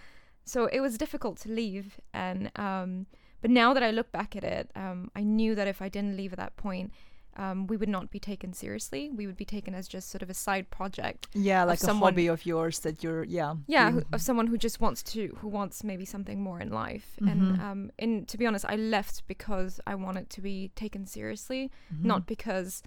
So 0.46 0.66
it 0.68 0.80
was 0.80 0.98
difficult 0.98 1.38
to 1.40 1.50
leave, 1.52 2.00
and 2.14 2.52
um, 2.58 3.06
but 3.42 3.52
now 3.52 3.74
that 3.74 3.84
I 3.84 3.92
look 3.92 4.12
back 4.12 4.36
at 4.36 4.44
it, 4.44 4.72
um, 4.76 5.12
I 5.16 5.22
knew 5.24 5.54
that 5.56 5.68
if 5.68 5.82
I 5.82 5.90
didn't 5.90 6.18
leave 6.18 6.34
at 6.34 6.40
that 6.40 6.56
point. 6.58 6.92
Um, 7.38 7.68
we 7.68 7.78
would 7.78 7.90
not 7.90 8.10
be 8.10 8.20
taken 8.20 8.52
seriously. 8.54 9.12
We 9.20 9.28
would 9.28 9.38
be 9.38 9.46
taken 9.46 9.76
as 9.76 9.88
just 9.88 10.10
sort 10.10 10.24
of 10.24 10.30
a 10.30 10.34
side 10.34 10.66
project. 10.72 11.28
yeah 11.34 11.64
like 11.64 11.84
a 11.84 11.94
hobby 11.94 12.28
of 12.28 12.46
yours 12.46 12.80
that 12.80 13.04
you're 13.04 13.24
yeah 13.26 13.54
Yeah, 13.68 13.92
who, 13.92 14.02
of 14.12 14.22
someone 14.22 14.48
who 14.48 14.58
just 14.58 14.82
wants 14.82 15.04
to, 15.14 15.38
who 15.42 15.48
wants 15.48 15.84
maybe 15.84 16.06
something 16.06 16.42
more 16.42 16.60
in 16.60 16.70
life. 16.72 17.08
Mhm. 17.22 17.32
And 17.32 17.62
um, 17.62 17.92
in 18.00 18.26
to 18.26 18.38
be 18.38 18.46
honest, 18.48 18.66
I 18.66 18.76
left 18.76 19.16
because 19.28 19.80
I 19.86 19.94
wanted 19.96 20.30
to 20.36 20.42
be 20.42 20.72
taken 20.76 21.06
seriously, 21.06 21.70
Mhm. 21.94 22.04
not 22.12 22.26
because 22.26 22.82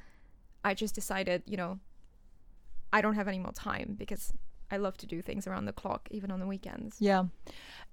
I 0.64 0.75
just 0.75 0.95
decided, 0.95 1.42
you 1.47 1.57
know, 1.57 1.78
I 2.92 3.00
don't 3.02 3.14
have 3.14 3.28
any 3.28 3.38
more 3.38 3.52
time 3.52 3.95
because 3.97 4.33
I 4.73 4.76
love 4.78 4.97
to 4.99 5.07
do 5.07 5.23
things 5.23 5.47
around 5.47 5.64
the 5.66 5.73
clock, 5.73 6.09
even 6.11 6.30
on 6.33 6.40
the 6.40 6.47
weekends. 6.47 6.97
yeah 7.00 7.25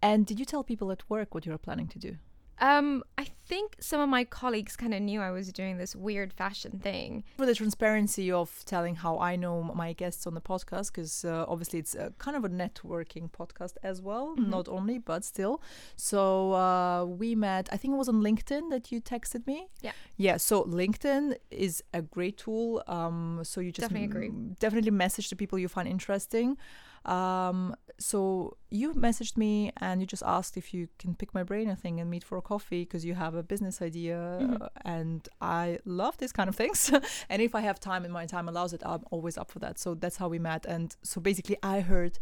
and 0.02 0.26
did 0.30 0.38
you 0.40 0.46
tell 0.46 0.64
people 0.64 0.92
at 0.92 1.04
work 1.10 1.34
what 1.34 1.46
you 1.46 1.52
were 1.52 1.58
planning 1.68 1.88
to 1.88 2.00
do 2.00 2.18
Um, 2.60 3.04
I 3.20 3.26
think 3.46 3.76
some 3.80 4.02
of 4.02 4.10
my 4.10 4.24
colleagues 4.24 4.76
kind 4.76 4.94
of 4.94 5.02
knew 5.02 5.22
I 5.22 5.32
was 5.32 5.52
doing 5.54 5.78
this 5.78 5.96
weird 5.96 6.34
fashion 6.34 6.80
thing. 6.80 7.24
for 7.38 7.46
the 7.46 7.54
transparency 7.56 8.32
of 8.32 8.64
telling 8.66 8.96
how 8.96 9.20
I 9.20 9.36
know 9.36 9.64
my 9.64 9.94
guests 9.94 10.26
on 10.28 10.34
the 10.34 10.42
podcast, 10.42 10.88
because 10.88 11.24
uh, 11.24 11.46
obviously 11.48 11.80
it's 11.80 11.94
a, 11.96 12.14
kind 12.18 12.36
of 12.36 12.44
a 12.44 12.50
networking 12.50 13.30
podcast 13.32 13.74
as 13.84 14.02
well, 14.02 14.36
Mhm. 14.36 14.48
not 14.50 14.68
only, 14.68 14.98
but 14.98 15.24
still. 15.24 15.62
So 15.96 16.54
uh, 16.54 17.06
we 17.06 17.36
met, 17.36 17.70
I 17.72 17.78
think 17.78 17.94
it 17.94 17.98
was 17.98 18.10
on 18.10 18.22
LinkedIn 18.22 18.70
that 18.72 18.92
you 18.92 19.02
texted 19.02 19.46
me. 19.46 19.68
Yeah. 19.82 19.92
Yeah. 20.18 20.38
So 20.38 20.64
LinkedIn 20.66 21.36
is 21.52 21.84
a 21.94 22.02
great 22.02 22.38
tool. 22.38 22.84
Um, 22.88 23.42
so 23.44 23.62
you 23.62 23.72
just 23.72 23.88
Definitely 23.90 24.06
agree. 24.08 24.28
m- 24.30 24.56
definitely 24.60 24.92
message 24.92 25.30
the 25.30 25.36
people 25.36 25.60
you 25.60 25.68
find 25.68 25.88
interesting. 25.88 26.58
Um, 27.06 27.76
so 28.00 28.58
you 28.70 28.94
messaged 28.94 29.38
me 29.38 29.72
and 29.78 30.02
you 30.02 30.08
just 30.08 30.22
asked 30.26 30.56
if 30.58 30.74
you 30.74 30.88
can 31.00 31.16
pick 31.16 31.34
my 31.34 31.42
brain, 31.44 31.70
I 31.70 31.76
think, 31.76 32.00
and 32.00 32.10
meet 32.10 32.24
for 32.24 32.38
a 32.38 32.42
coffee 32.42 32.84
because 32.84 33.04
you 33.06 33.16
have 33.16 33.34
a 33.34 33.42
business 33.44 33.82
idea, 33.82 34.18
Mhm. 34.42 34.62
uh, 34.62 34.70
and 34.86 35.28
I 35.42 35.80
love 35.86 36.18
these 36.18 36.32
kind 36.32 36.48
of 36.50 36.56
things. 36.56 36.92
and 37.30 37.42
if 37.42 37.56
I 37.56 37.62
have 37.62 37.80
time 37.80 38.04
and 38.04 38.14
my 38.14 38.26
time 38.28 38.48
allows 38.48 38.72
it, 38.74 38.84
I'm 38.86 39.04
always 39.10 39.38
up 39.38 39.50
for 39.50 39.60
that. 39.60 39.80
So 39.80 39.96
that's 39.96 40.18
how 40.18 40.28
we 40.28 40.38
met. 40.40 40.66
And 40.66 40.96
so 41.02 41.20
basically, 41.22 41.58
I 41.64 41.80
heard 41.82 42.20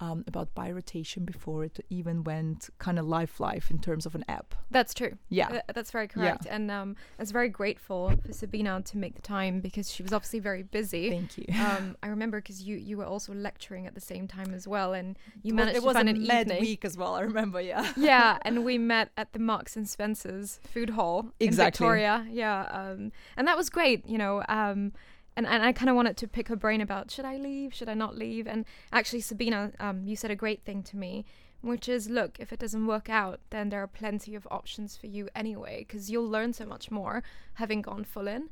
um, 0.00 0.24
about 0.26 0.54
By 0.54 0.70
Rotation 0.70 1.24
before 1.24 1.64
it 1.64 1.78
even 1.90 2.24
went 2.24 2.68
kind 2.78 2.98
of 2.98 3.06
life 3.06 3.40
life 3.40 3.70
in 3.70 3.78
terms 3.78 4.06
of 4.06 4.14
an 4.14 4.24
app. 4.28 4.54
That's 4.70 4.92
true. 4.94 5.16
Yeah. 5.28 5.48
Th- 5.48 5.62
that's 5.74 5.90
very 5.90 6.08
correct. 6.08 6.46
And 6.50 6.70
um, 6.70 6.96
I 7.18 7.22
was 7.22 7.30
very 7.30 7.48
grateful 7.48 8.12
for 8.26 8.32
Sabina 8.32 8.82
to 8.86 8.98
make 8.98 9.14
the 9.14 9.22
time 9.22 9.60
because 9.60 9.90
she 9.90 10.02
was 10.02 10.12
obviously 10.12 10.40
very 10.40 10.62
busy. 10.62 11.10
Thank 11.10 11.38
you. 11.38 11.44
Um, 11.60 11.96
I 12.02 12.08
remember 12.08 12.38
because 12.40 12.62
you, 12.62 12.76
you 12.76 12.96
were 12.98 13.06
also 13.06 13.32
lecturing 13.32 13.86
at 13.86 13.94
the 13.94 14.00
same 14.00 14.26
time 14.28 14.52
as 14.52 14.66
well, 14.68 14.92
and 14.92 15.16
you 15.42 15.54
was- 15.54 15.58
managed 15.58 15.76
it 15.76 15.80
to 15.80 15.86
was 15.86 15.94
find 15.94 16.08
a 16.08 16.12
an 16.12 16.26
mad 16.26 16.46
evening. 16.48 16.60
week 16.60 16.84
as 16.84 16.96
well. 16.96 17.14
I 17.14 17.20
remember. 17.22 17.60
Yeah. 17.60 17.92
yeah, 17.96 18.38
and 18.42 18.64
we 18.64 18.78
met 18.78 19.10
at 19.16 19.32
the 19.32 19.38
Marks 19.38 19.76
and 19.76 19.88
Spencers 19.88 20.60
food 20.72 20.90
hall 20.90 21.30
Exactly. 21.40 21.86
in 21.86 21.90
Victoria. 21.92 22.26
Yeah, 22.30 22.62
um, 22.70 23.12
and 23.36 23.46
that 23.48 23.56
was 23.56 23.70
great. 23.70 24.06
You 24.08 24.18
know, 24.18 24.42
um, 24.48 24.92
and 25.36 25.46
and 25.46 25.62
I 25.62 25.72
kind 25.72 25.88
of 25.90 25.96
wanted 25.96 26.16
to 26.18 26.28
pick 26.28 26.48
her 26.48 26.56
brain 26.56 26.80
about 26.80 27.10
should 27.10 27.24
I 27.24 27.36
leave, 27.36 27.74
should 27.74 27.88
I 27.88 27.94
not 27.94 28.16
leave? 28.16 28.46
And 28.46 28.64
actually, 28.92 29.20
Sabina, 29.20 29.72
um, 29.80 30.04
you 30.04 30.16
said 30.16 30.30
a 30.30 30.36
great 30.36 30.62
thing 30.64 30.82
to 30.84 30.96
me, 30.96 31.24
which 31.60 31.88
is 31.88 32.08
look, 32.08 32.38
if 32.40 32.52
it 32.52 32.58
doesn't 32.58 32.86
work 32.86 33.08
out, 33.08 33.40
then 33.50 33.68
there 33.70 33.82
are 33.82 33.86
plenty 33.86 34.34
of 34.34 34.46
options 34.50 34.96
for 34.96 35.06
you 35.06 35.28
anyway, 35.34 35.84
because 35.86 36.10
you'll 36.10 36.28
learn 36.28 36.52
so 36.52 36.64
much 36.66 36.90
more 36.90 37.22
having 37.54 37.82
gone 37.82 38.04
full 38.04 38.28
in. 38.28 38.50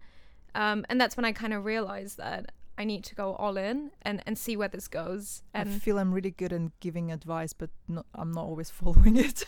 Um, 0.55 0.85
and 0.89 1.01
that's 1.01 1.17
when 1.17 1.25
I 1.25 1.33
kind 1.33 1.53
of 1.55 1.65
realized 1.65 2.19
that 2.19 2.53
I 2.77 2.85
need 2.85 3.05
to 3.05 3.15
go 3.15 3.35
all 3.35 3.57
in 3.59 3.91
and, 4.03 4.23
and 4.27 4.37
see 4.37 4.57
where 4.57 4.69
this 4.69 4.89
goes. 4.89 5.43
And 5.55 5.69
I 5.69 5.73
feel 5.79 5.99
I'm 5.99 6.13
really 6.13 6.31
good 6.31 6.53
in 6.53 6.73
giving 6.81 7.13
advice, 7.13 7.53
but 7.53 7.71
not, 7.89 8.07
I'm 8.15 8.33
not 8.33 8.45
always 8.45 8.71
following 8.81 9.17
it. 9.17 9.45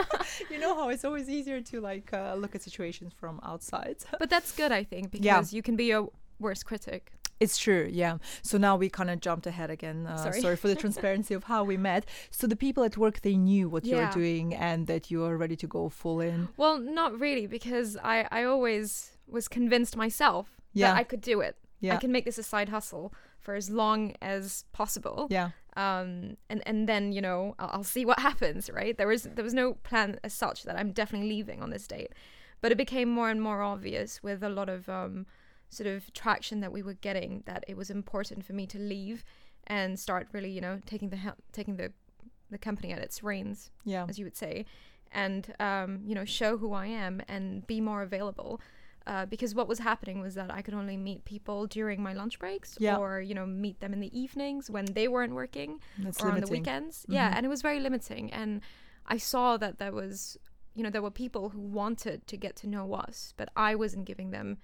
you 0.50 0.58
know 0.58 0.74
how 0.74 0.88
it's 0.90 1.04
always 1.04 1.28
easier 1.28 1.60
to 1.62 1.80
like 1.80 2.12
uh, 2.12 2.34
look 2.34 2.54
at 2.54 2.62
situations 2.62 3.12
from 3.18 3.40
outside. 3.42 3.96
but 4.18 4.30
that's 4.30 4.52
good, 4.52 4.72
I 4.72 4.84
think, 4.84 5.10
because 5.10 5.52
Yeah. 5.52 5.56
you 5.56 5.62
can 5.62 5.76
be 5.76 5.86
your 5.86 6.10
worst 6.38 6.64
critic. 6.66 7.12
It's 7.38 7.58
true, 7.58 7.86
yeah. 7.92 8.16
So 8.40 8.56
now 8.56 8.76
we 8.76 8.88
kind 8.88 9.10
of 9.10 9.20
jumped 9.20 9.46
ahead 9.46 9.70
again. 9.70 10.06
Uh, 10.06 10.16
Sorry. 10.16 10.40
sorry 10.40 10.56
for 10.56 10.68
the 10.68 10.74
transparency 10.74 11.34
of 11.34 11.44
how 11.44 11.64
we 11.64 11.76
met. 11.90 12.06
So 12.30 12.46
the 12.46 12.56
people 12.56 12.82
at 12.82 12.96
work 12.96 13.20
they 13.20 13.36
knew 13.36 13.68
what 13.68 13.84
you 13.84 13.96
were 13.96 14.10
doing 14.10 14.54
and 14.54 14.86
that 14.86 15.10
you 15.10 15.22
are 15.24 15.36
ready 15.36 15.56
to 15.56 15.66
go 15.66 15.90
full 15.90 16.20
in. 16.20 16.48
Well, 16.56 16.78
not 16.78 17.20
really, 17.20 17.46
because 17.46 17.98
I, 18.02 18.26
I 18.30 18.44
always 18.44 19.18
was 19.28 19.48
convinced 19.48 19.96
myself 19.96 20.46
Yeah. 20.72 20.92
that 20.92 20.96
I 20.96 21.04
could 21.04 21.20
do 21.20 21.40
it. 21.40 21.56
Yeah. 21.80 21.94
I 21.94 21.96
can 21.98 22.10
make 22.10 22.24
this 22.24 22.38
a 22.38 22.42
side 22.42 22.70
hustle 22.70 23.12
for 23.38 23.54
as 23.54 23.68
long 23.68 24.14
as 24.22 24.64
possible. 24.72 25.26
Yeah, 25.30 25.50
Um, 25.76 26.36
and 26.48 26.62
and 26.66 26.88
then 26.88 27.12
you 27.12 27.20
know 27.20 27.54
I'll, 27.58 27.70
I'll 27.74 27.84
see 27.84 28.06
what 28.06 28.18
happens. 28.30 28.70
Right? 28.70 28.96
There 28.96 29.06
was 29.08 29.24
there 29.24 29.44
was 29.44 29.52
no 29.52 29.74
plan 29.74 30.18
as 30.24 30.32
such 30.32 30.62
that 30.62 30.74
I'm 30.78 30.92
definitely 30.92 31.28
leaving 31.28 31.62
on 31.62 31.68
this 31.70 31.86
date, 31.86 32.12
but 32.62 32.72
it 32.72 32.78
became 32.78 33.10
more 33.10 33.28
and 33.28 33.42
more 33.42 33.60
obvious 33.62 34.22
with 34.22 34.42
a 34.42 34.48
lot 34.48 34.68
of 34.70 34.88
um, 34.88 35.26
sort 35.68 35.86
of 35.86 36.12
traction 36.12 36.60
that 36.60 36.72
we 36.72 36.82
were 36.82 36.94
getting 36.94 37.42
that 37.46 37.64
it 37.68 37.76
was 37.76 37.90
important 37.90 38.44
for 38.44 38.52
me 38.52 38.66
to 38.66 38.78
leave 38.78 39.24
and 39.66 39.98
start 39.98 40.28
really 40.32 40.50
you 40.50 40.60
know 40.60 40.80
taking 40.86 41.10
the 41.10 41.18
taking 41.52 41.76
the 41.76 41.92
the 42.50 42.58
company 42.58 42.92
at 42.92 43.00
its 43.00 43.22
reins 43.24 43.70
yeah, 43.84 44.06
as 44.08 44.18
you 44.18 44.24
would 44.24 44.36
say, 44.36 44.64
and 45.12 45.52
um, 45.58 46.00
you 46.04 46.14
know, 46.14 46.24
show 46.24 46.56
who 46.58 46.72
I 46.72 46.86
am 46.86 47.20
and 47.28 47.66
be 47.66 47.80
more 47.80 48.02
available. 48.02 48.60
Uh, 49.08 49.24
because 49.24 49.54
what 49.54 49.68
was 49.68 49.78
happening 49.78 50.20
was 50.20 50.34
that 50.34 50.50
I 50.52 50.62
could 50.62 50.74
only 50.74 50.96
meet 50.96 51.24
people 51.24 51.66
during 51.68 52.02
my 52.02 52.12
lunch 52.12 52.38
breaks, 52.40 52.76
Yeah. 52.80 52.96
or 52.96 53.20
you 53.20 53.34
know, 53.34 53.46
meet 53.46 53.78
them 53.80 53.92
in 53.92 54.00
the 54.00 54.16
evenings 54.16 54.68
when 54.68 54.84
they 54.84 55.06
weren't 55.08 55.32
working, 55.34 55.80
that's 55.98 56.20
or 56.20 56.30
on 56.32 56.40
the 56.40 56.46
weekends. 56.48 57.04
Yeah, 57.08 57.30
Mhm. 57.30 57.36
and 57.36 57.46
it 57.46 57.48
was 57.48 57.62
very 57.62 57.78
limiting. 57.80 58.32
And 58.32 58.62
I 59.06 59.16
saw 59.16 59.56
that 59.58 59.78
there 59.78 59.92
was, 59.92 60.36
you 60.74 60.82
know, 60.82 60.90
there 60.90 61.02
were 61.02 61.12
people 61.12 61.50
who 61.50 61.60
wanted 61.60 62.26
to 62.26 62.36
get 62.36 62.56
to 62.56 62.66
know 62.68 62.94
us, 62.94 63.32
but 63.36 63.48
I 63.56 63.74
wasn't 63.76 64.06
giving 64.06 64.30
them, 64.30 64.58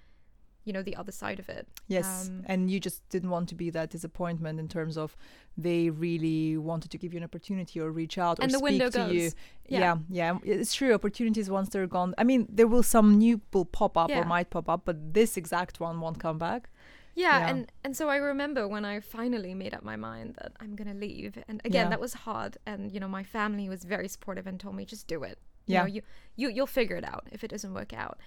you 0.65 0.71
know, 0.73 0.81
the 0.83 0.95
other 0.95 1.11
side 1.11 1.39
of 1.39 1.49
it. 1.49 1.67
Yes, 1.87 2.29
Um, 2.29 2.43
and 2.45 2.71
you 2.71 2.79
just 2.79 3.07
didn't 3.09 3.29
want 3.29 3.49
to 3.49 3.55
be 3.55 3.69
that 3.71 3.89
disappointment 3.89 4.59
in 4.59 4.67
terms 4.67 4.97
of 4.97 5.15
they 5.57 5.89
really 5.89 6.57
wanted 6.57 6.89
to 6.91 6.97
give 6.97 7.13
you 7.13 7.17
an 7.17 7.23
opportunity 7.23 7.79
or 7.81 7.91
reach 7.91 8.17
out 8.17 8.39
or 8.39 8.43
And 8.43 8.51
the 8.51 8.57
speak 8.59 8.63
window 8.81 8.89
to 8.89 9.13
you. 9.13 9.31
Yeah. 9.67 9.79
Yeah. 9.79 9.97
yeah, 10.09 10.37
It's 10.43 10.73
true. 10.73 10.93
Opportunities 10.93 11.49
once 11.49 11.69
they're 11.69 11.87
gone. 11.87 12.13
I 12.17 12.23
mean, 12.23 12.47
there 12.49 12.67
will 12.67 12.83
some 12.83 13.17
new 13.17 13.41
will 13.53 13.65
pop 13.65 13.97
up 13.97 14.09
or 14.09 14.23
might 14.25 14.49
pop 14.49 14.67
up, 14.69 14.81
but 14.85 15.13
this 15.13 15.37
exact 15.37 15.79
one 15.79 15.99
won't 15.99 16.19
come 16.19 16.37
back. 16.37 16.69
Yeah, 17.15 17.37
Yeah. 17.39 17.49
and 17.49 17.71
and 17.83 17.95
so 17.95 18.09
I 18.09 18.15
remember 18.15 18.67
when 18.67 18.85
I 18.85 18.99
finally 18.99 19.53
made 19.53 19.73
up 19.77 19.83
my 19.83 19.95
mind 19.95 20.33
that 20.39 20.51
I'm 20.59 20.75
gonna 20.75 20.95
leave, 20.95 21.37
and 21.47 21.61
again 21.63 21.85
Yeah. 21.85 21.89
that 21.89 21.99
was 21.99 22.13
hard, 22.25 22.57
and 22.65 22.91
you 22.91 22.99
know 22.99 23.07
my 23.19 23.23
family 23.23 23.69
was 23.69 23.83
very 23.83 24.07
supportive 24.07 24.47
and 24.47 24.59
told 24.59 24.75
me 24.75 24.83
just 24.85 25.05
do 25.07 25.21
it. 25.23 25.37
You 25.67 25.73
Yeah. 25.73 25.81
know, 25.81 25.87
you 25.95 26.01
you 26.39 26.49
you'll 26.49 26.65
figure 26.81 26.95
it 27.01 27.05
out 27.13 27.27
if 27.31 27.43
it 27.43 27.49
doesn't 27.49 27.73
work 27.73 27.93
out. 27.93 28.17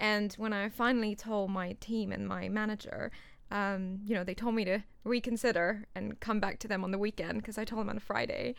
And 0.00 0.32
when 0.34 0.52
I 0.52 0.68
finally 0.70 1.14
told 1.14 1.50
my 1.50 1.72
team 1.80 2.10
and 2.10 2.26
my 2.26 2.48
manager, 2.48 3.10
um, 3.50 4.00
you 4.04 4.14
know, 4.14 4.24
they 4.24 4.34
told 4.34 4.54
me 4.54 4.64
to 4.64 4.80
reconsider 5.04 5.84
and 5.94 6.18
come 6.20 6.40
back 6.40 6.58
to 6.60 6.68
them 6.68 6.82
on 6.84 6.90
the 6.90 6.98
weekend 6.98 7.38
because 7.38 7.58
I 7.58 7.64
told 7.64 7.80
them 7.82 7.90
on 7.90 7.96
a 7.98 8.00
Friday. 8.00 8.54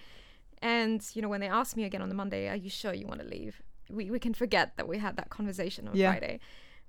And 0.61 1.03
you 1.13 1.21
know, 1.21 1.29
when 1.29 1.41
they 1.41 1.47
asked 1.47 1.75
me 1.75 1.83
again 1.85 2.01
on 2.03 2.09
the 2.09 2.15
Monday, 2.15 2.47
"Are 2.47 2.55
you 2.55 2.69
sure 2.69 2.93
you 2.93 3.07
want 3.07 3.21
to 3.21 3.27
leave?" 3.27 3.61
We 3.89 4.11
we 4.11 4.19
can 4.19 4.33
forget 4.33 4.77
that 4.77 4.87
we 4.87 4.99
had 4.99 5.17
that 5.17 5.29
conversation 5.29 5.87
on 5.87 5.95
Yeah. 5.95 6.11
Friday. 6.11 6.39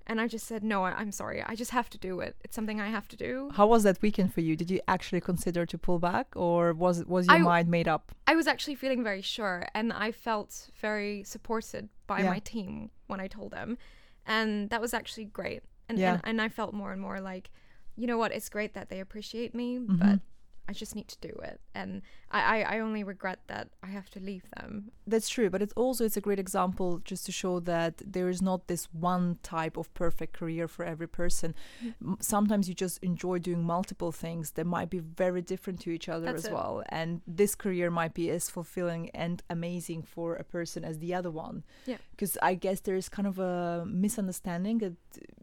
And 0.05 0.19
I 0.19 0.27
just 0.27 0.45
said, 0.47 0.65
no, 0.65 0.83
I, 0.83 0.91
I'm 0.91 1.13
sorry. 1.13 1.41
I 1.41 1.55
just 1.55 1.71
have 1.71 1.89
to 1.91 1.97
do 1.97 2.19
it. 2.19 2.35
It's 2.43 2.53
something 2.53 2.81
I 2.81 2.89
have 2.89 3.07
to 3.07 3.15
do. 3.15 3.49
How 3.55 3.65
was 3.67 3.83
that 3.83 4.01
weekend 4.01 4.33
for 4.33 4.41
you? 4.41 4.57
Did 4.57 4.69
you 4.69 4.81
actually 4.85 5.21
consider 5.21 5.65
to 5.65 5.77
pull 5.77 5.97
back, 5.97 6.27
or 6.35 6.73
was 6.73 7.05
was 7.05 7.25
your 7.27 7.37
I- 7.37 7.39
mind 7.53 7.69
made 7.69 7.87
up? 7.87 8.11
I 8.27 8.35
was 8.35 8.45
actually 8.45 8.75
feeling 8.75 9.01
very 9.01 9.21
sure, 9.21 9.65
and 9.73 9.93
I 9.93 10.11
felt 10.11 10.69
very 10.87 11.23
supported 11.23 11.87
by 12.05 12.19
Yeah. 12.19 12.31
my 12.31 12.39
team 12.39 12.91
when 13.07 13.21
I 13.21 13.27
told 13.27 13.51
them, 13.51 13.77
and 14.25 14.69
that 14.69 14.81
was 14.81 14.93
actually 14.93 15.25
great. 15.25 15.63
And, 15.89 15.97
Yeah. 15.99 16.13
and 16.13 16.21
and 16.25 16.41
I 16.41 16.49
felt 16.49 16.73
more 16.73 16.91
and 16.91 17.01
more 17.01 17.19
like, 17.19 17.49
you 17.95 18.07
know 18.07 18.17
what? 18.17 18.31
It's 18.31 18.49
great 18.49 18.73
that 18.73 18.89
they 18.89 18.99
appreciate 18.99 19.53
me, 19.53 19.77
Mhm. 19.79 19.99
but 19.99 20.19
I 20.67 20.73
just 20.73 20.95
need 20.95 21.07
to 21.09 21.17
do 21.19 21.33
it, 21.43 21.59
and 21.75 22.01
I, 22.33 22.39
I 22.41 22.75
I 22.75 22.79
only 22.79 23.03
regret 23.03 23.39
that 23.47 23.69
I 23.83 23.87
have 23.87 24.09
to 24.11 24.19
leave 24.19 24.43
them. 24.57 24.91
That's 25.05 25.29
true, 25.29 25.49
but 25.49 25.61
it's 25.61 25.73
also 25.73 26.03
it's 26.05 26.17
a 26.17 26.21
great 26.21 26.39
example 26.39 26.99
just 27.05 27.25
to 27.27 27.31
show 27.31 27.59
that 27.61 28.01
there 28.05 28.27
is 28.29 28.41
not 28.41 28.67
this 28.67 28.87
one 28.91 29.37
type 29.43 29.77
of 29.77 29.93
perfect 29.93 30.33
career 30.33 30.67
for 30.67 30.83
every 30.83 31.07
person. 31.07 31.53
Mm-hmm. 31.83 32.13
Sometimes 32.19 32.67
you 32.67 32.73
just 32.73 32.97
enjoy 33.03 33.37
doing 33.39 33.63
multiple 33.63 34.11
things 34.11 34.51
that 34.51 34.65
might 34.65 34.89
be 34.89 34.99
very 34.99 35.41
different 35.41 35.79
to 35.81 35.91
each 35.91 36.09
other 36.09 36.25
That's 36.25 36.45
as 36.45 36.45
it. 36.45 36.53
well, 36.53 36.83
and 36.89 37.21
this 37.27 37.53
career 37.55 37.91
might 37.91 38.13
be 38.13 38.29
as 38.29 38.49
fulfilling 38.49 39.09
and 39.11 39.43
amazing 39.49 40.03
for 40.03 40.35
a 40.35 40.43
person 40.43 40.83
as 40.83 40.99
the 40.99 41.13
other 41.13 41.31
one. 41.31 41.63
Yeah. 41.85 41.97
Because 42.11 42.37
I 42.41 42.55
guess 42.55 42.79
there's 42.79 43.09
kind 43.09 43.27
of 43.27 43.37
a 43.39 43.85
misunderstanding 43.85 44.79
that 44.79 44.93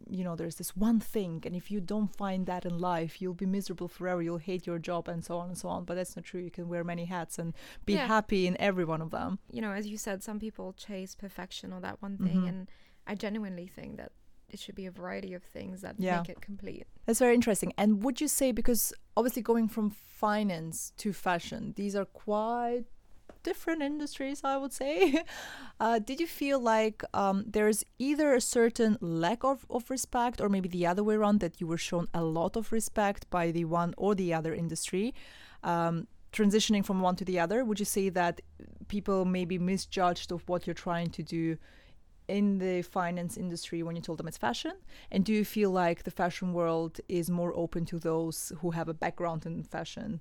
you 0.08 0.24
know 0.24 0.34
there's 0.34 0.56
this 0.56 0.76
one 0.76 0.98
thing, 0.98 1.42
and 1.46 1.54
if 1.54 1.70
you 1.70 1.80
don't 1.80 2.14
find 2.16 2.46
that 2.46 2.64
in 2.64 2.78
life, 2.78 3.22
you'll 3.22 3.34
be 3.34 3.46
miserable 3.46 3.86
forever. 3.86 4.20
You'll 4.22 4.38
hate 4.38 4.66
your 4.66 4.80
job 4.80 5.06
and 5.06 5.24
so 5.24 5.38
on 5.38 5.48
and 5.50 5.58
so 5.58 5.68
on. 5.68 5.84
But 5.84 5.94
that's 5.94 6.16
not 6.16 6.24
true. 6.24 6.40
You 6.40 6.50
can 6.50 6.68
wear 6.68 6.79
many 6.84 7.04
hats 7.06 7.38
and 7.38 7.54
be 7.86 7.94
Yeah. 7.94 8.06
happy 8.06 8.46
in 8.46 8.56
every 8.60 8.84
one 8.84 9.00
of 9.02 9.10
them. 9.10 9.38
You 9.50 9.60
know, 9.60 9.72
as 9.72 9.86
you 9.86 9.96
said, 9.98 10.22
some 10.22 10.38
people 10.38 10.72
chase 10.72 11.14
perfection 11.14 11.72
or 11.72 11.80
that 11.80 12.00
one 12.02 12.16
thing, 12.18 12.42
Mhm. 12.42 12.48
and 12.48 12.70
I 13.06 13.14
genuinely 13.14 13.66
think 13.66 13.96
that 13.96 14.12
it 14.48 14.58
should 14.58 14.74
be 14.74 14.86
a 14.86 14.90
variety 14.90 15.32
of 15.34 15.42
things 15.44 15.80
that 15.82 15.94
Yeah. 15.98 16.18
make 16.18 16.28
it 16.28 16.40
complete. 16.40 16.86
That's 17.06 17.20
very 17.20 17.34
interesting. 17.34 17.72
And 17.78 18.02
would 18.02 18.20
you 18.20 18.28
say, 18.28 18.50
because 18.52 18.92
obviously 19.16 19.42
going 19.42 19.68
from 19.68 19.90
finance 19.90 20.92
to 20.98 21.12
fashion, 21.12 21.72
these 21.76 21.94
are 21.96 22.04
quite 22.04 22.84
different 23.42 23.80
industries, 23.82 24.42
I 24.44 24.56
would 24.56 24.72
say. 24.72 25.22
Uh, 25.80 25.98
did 25.98 26.20
you 26.20 26.26
feel 26.26 26.60
like 26.60 27.02
um, 27.14 27.42
there's 27.46 27.84
either 27.98 28.34
a 28.34 28.40
certain 28.40 28.98
lack 29.00 29.42
of, 29.44 29.64
of 29.70 29.88
respect, 29.88 30.38
or 30.42 30.48
maybe 30.50 30.68
the 30.68 30.86
other 30.86 31.02
way 31.02 31.14
around, 31.14 31.40
that 31.40 31.58
you 31.58 31.66
were 31.66 31.78
shown 31.78 32.06
a 32.12 32.22
lot 32.22 32.54
of 32.54 32.70
respect 32.70 33.30
by 33.30 33.50
the 33.50 33.64
one 33.64 33.94
or 33.96 34.14
the 34.14 34.34
other 34.34 34.52
industry? 34.52 35.14
Um, 35.62 36.06
transitioning 36.32 36.84
from 36.84 37.00
one 37.00 37.16
to 37.16 37.24
the 37.24 37.38
other, 37.38 37.64
would 37.64 37.78
you 37.78 37.84
say 37.84 38.08
that 38.10 38.40
people 38.88 39.24
maybe 39.24 39.58
misjudged 39.58 40.32
of 40.32 40.48
what 40.48 40.66
you're 40.66 40.74
trying 40.74 41.10
to 41.10 41.22
do 41.22 41.56
in 42.28 42.58
the 42.58 42.82
finance 42.82 43.36
industry 43.36 43.82
when 43.82 43.96
you 43.96 44.02
told 44.02 44.18
them 44.18 44.28
it's 44.28 44.38
fashion? 44.38 44.72
And 45.10 45.24
do 45.24 45.32
you 45.32 45.44
feel 45.44 45.70
like 45.70 46.04
the 46.04 46.10
fashion 46.10 46.52
world 46.52 47.00
is 47.08 47.28
more 47.30 47.52
open 47.54 47.84
to 47.86 47.98
those 47.98 48.52
who 48.58 48.70
have 48.70 48.88
a 48.88 48.94
background 48.94 49.46
in 49.46 49.64
fashion 49.64 50.20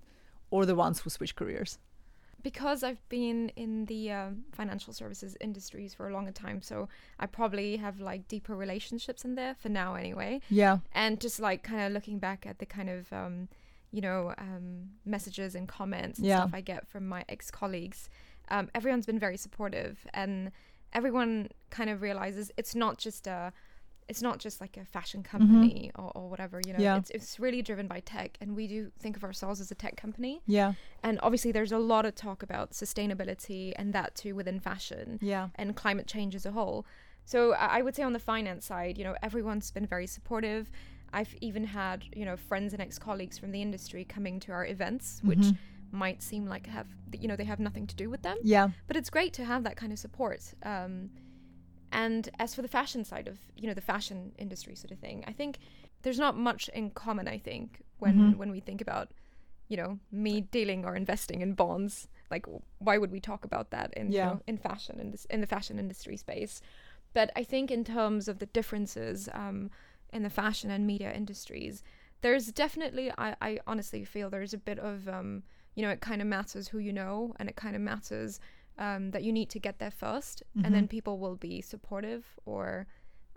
or 0.49 0.65
the 0.65 0.75
ones 0.75 0.99
who 0.99 1.09
switch 1.09 1.35
careers? 1.35 1.77
because 2.41 2.83
I've 2.83 3.07
been 3.09 3.49
in 3.55 3.85
the 3.85 4.11
um, 4.11 4.45
financial 4.51 4.93
services 4.93 5.35
industries 5.41 5.93
for 5.93 6.09
a 6.09 6.13
longer 6.13 6.31
time, 6.31 6.61
so 6.61 6.87
I 7.19 7.25
probably 7.25 7.77
have 7.77 7.99
like 7.99 8.27
deeper 8.27 8.55
relationships 8.55 9.25
in 9.25 9.35
there 9.35 9.55
for 9.55 9.69
now, 9.69 9.95
anyway. 9.95 10.41
Yeah. 10.49 10.79
And 10.93 11.19
just 11.19 11.39
like 11.39 11.63
kind 11.63 11.81
of 11.81 11.91
looking 11.91 12.19
back 12.19 12.45
at 12.45 12.59
the 12.59 12.65
kind 12.65 12.89
of 12.89 13.11
um, 13.11 13.49
you 13.91 14.01
know 14.01 14.33
um, 14.37 14.89
messages 15.05 15.55
and 15.55 15.67
comments 15.67 16.19
and 16.19 16.27
Yeah. 16.27 16.37
stuff 16.37 16.51
I 16.53 16.61
get 16.61 16.87
from 16.87 17.07
my 17.07 17.23
ex 17.29 17.49
colleagues, 17.51 18.09
um, 18.49 18.69
everyone's 18.75 19.05
been 19.05 19.19
very 19.19 19.37
supportive, 19.37 20.05
and 20.13 20.51
everyone 20.93 21.49
kind 21.69 21.89
of 21.89 22.01
realizes 22.01 22.51
it's 22.57 22.75
not 22.75 22.97
just 22.97 23.27
a 23.27 23.53
it's 24.07 24.23
not 24.23 24.39
just 24.39 24.59
like 24.59 24.75
a 24.75 24.83
fashion 24.83 25.21
company 25.21 25.91
or, 25.95 26.11
or 26.15 26.29
whatever 26.31 26.59
you 26.65 26.73
know 26.73 26.77
Mm-hmm. 26.79 26.83
Yeah. 26.83 26.97
it's, 26.97 27.11
it's 27.11 27.39
really 27.39 27.61
driven 27.61 27.85
by 27.87 27.99
tech 27.99 28.37
and 28.41 28.55
we 28.55 28.65
do 28.65 28.91
think 28.97 29.15
of 29.15 29.23
ourselves 29.23 29.61
as 29.61 29.69
a 29.69 29.75
tech 29.75 29.97
company 29.97 30.41
Yeah. 30.47 30.73
and 31.03 31.19
obviously, 31.21 31.51
there's 31.51 31.71
a 31.71 31.77
lot 31.77 32.05
of 32.07 32.15
talk 32.15 32.41
about 32.41 32.71
sustainability 32.71 33.73
and 33.75 33.93
that 33.93 34.15
too 34.15 34.33
within 34.35 34.59
fashion 34.59 35.19
Yeah. 35.21 35.49
and 35.55 35.75
climate 35.75 36.07
change 36.07 36.33
as 36.35 36.45
a 36.47 36.51
whole. 36.51 36.85
So 37.25 37.53
I 37.53 37.77
I 37.77 37.81
would 37.83 37.95
say 37.95 38.01
on 38.03 38.13
the 38.13 38.19
finance 38.19 38.65
side, 38.65 38.97
you 38.97 39.03
know, 39.03 39.15
everyone's 39.21 39.69
been 39.71 39.85
very 39.85 40.07
supportive. 40.07 40.71
I've 41.13 41.33
even 41.41 41.63
had, 41.65 42.05
you 42.13 42.25
know, 42.25 42.37
friends 42.37 42.73
and 42.73 42.81
ex 42.81 42.99
colleagues 42.99 43.37
from 43.37 43.51
the 43.51 43.61
industry 43.61 44.03
coming 44.05 44.39
to 44.41 44.51
our 44.51 44.65
events, 44.65 45.21
which 45.23 45.39
Mhm. 45.39 45.57
might 45.91 46.21
seem 46.21 46.45
like 46.45 46.67
have 46.67 46.87
you 47.19 47.27
know 47.27 47.35
they 47.35 47.45
have 47.45 47.59
nothing 47.59 47.87
to 47.87 47.95
do 47.95 48.09
with 48.09 48.21
them. 48.21 48.37
Yeah. 48.43 48.69
But 48.87 48.95
it's 48.95 49.09
great 49.09 49.33
to 49.33 49.45
have 49.45 49.63
that 49.63 49.75
kind 49.75 49.91
of 49.91 49.99
support. 49.99 50.53
Um, 50.63 51.09
and 51.91 52.29
as 52.37 52.53
for 52.53 52.61
the 52.61 52.67
fashion 52.67 53.03
side 53.03 53.27
of 53.27 53.39
you 53.55 53.67
know 53.67 53.73
the 53.73 53.81
fashion 53.81 54.31
industry 54.37 54.75
sort 54.75 54.91
of 54.91 54.99
thing, 54.99 55.23
I 55.27 55.31
think 55.33 55.57
there's 56.03 56.19
not 56.19 56.37
much 56.37 56.69
in 56.69 56.91
common. 56.91 57.27
I 57.27 57.37
think 57.39 57.81
when 57.97 58.15
Mhm. 58.15 58.37
when 58.37 58.51
we 58.51 58.59
think 58.59 58.81
about 58.81 59.11
you 59.67 59.77
know 59.77 59.99
me 60.11 60.41
dealing 60.41 60.85
or 60.85 60.95
investing 60.95 61.41
in 61.41 61.53
bonds, 61.53 62.07
like 62.29 62.45
why 62.77 62.97
would 62.99 63.11
we 63.11 63.19
talk 63.19 63.43
about 63.45 63.71
that 63.71 63.93
in 63.95 64.11
Yeah. 64.11 64.25
you 64.29 64.33
know, 64.35 64.41
in 64.47 64.57
fashion 64.57 64.99
in 64.99 65.11
this 65.11 65.25
in 65.25 65.41
the 65.41 65.47
fashion 65.47 65.79
industry 65.79 66.17
space? 66.17 66.61
But 67.13 67.31
I 67.35 67.43
think 67.43 67.71
in 67.71 67.83
terms 67.83 68.27
of 68.27 68.37
the 68.37 68.45
differences 68.45 69.27
um, 69.33 69.71
in 70.13 70.23
the 70.23 70.29
fashion 70.29 70.69
and 70.71 70.85
media 70.87 71.11
industries, 71.13 71.83
there's 72.21 72.51
definitely 72.51 73.11
I, 73.17 73.35
I 73.41 73.59
honestly 73.67 74.03
feel 74.05 74.29
there's 74.29 74.53
a 74.53 74.57
bit 74.57 74.79
of 74.79 75.07
um, 75.07 75.43
you 75.75 75.83
know 75.83 75.89
it 75.89 76.01
kind 76.01 76.21
of 76.21 76.27
matters 76.27 76.67
who 76.67 76.79
you 76.79 76.91
know 76.93 77.33
and 77.39 77.47
it 77.49 77.55
kind 77.55 77.75
of 77.75 77.81
matters 77.81 78.39
um, 78.77 79.11
that 79.11 79.23
you 79.23 79.31
need 79.33 79.49
to 79.49 79.59
get 79.59 79.79
there 79.79 79.91
1st 79.91 80.41
and 80.63 80.73
then 80.75 80.85
Mhm. 80.85 80.89
people 80.89 81.19
will 81.19 81.35
be 81.35 81.61
supportive 81.61 82.25
or 82.45 82.87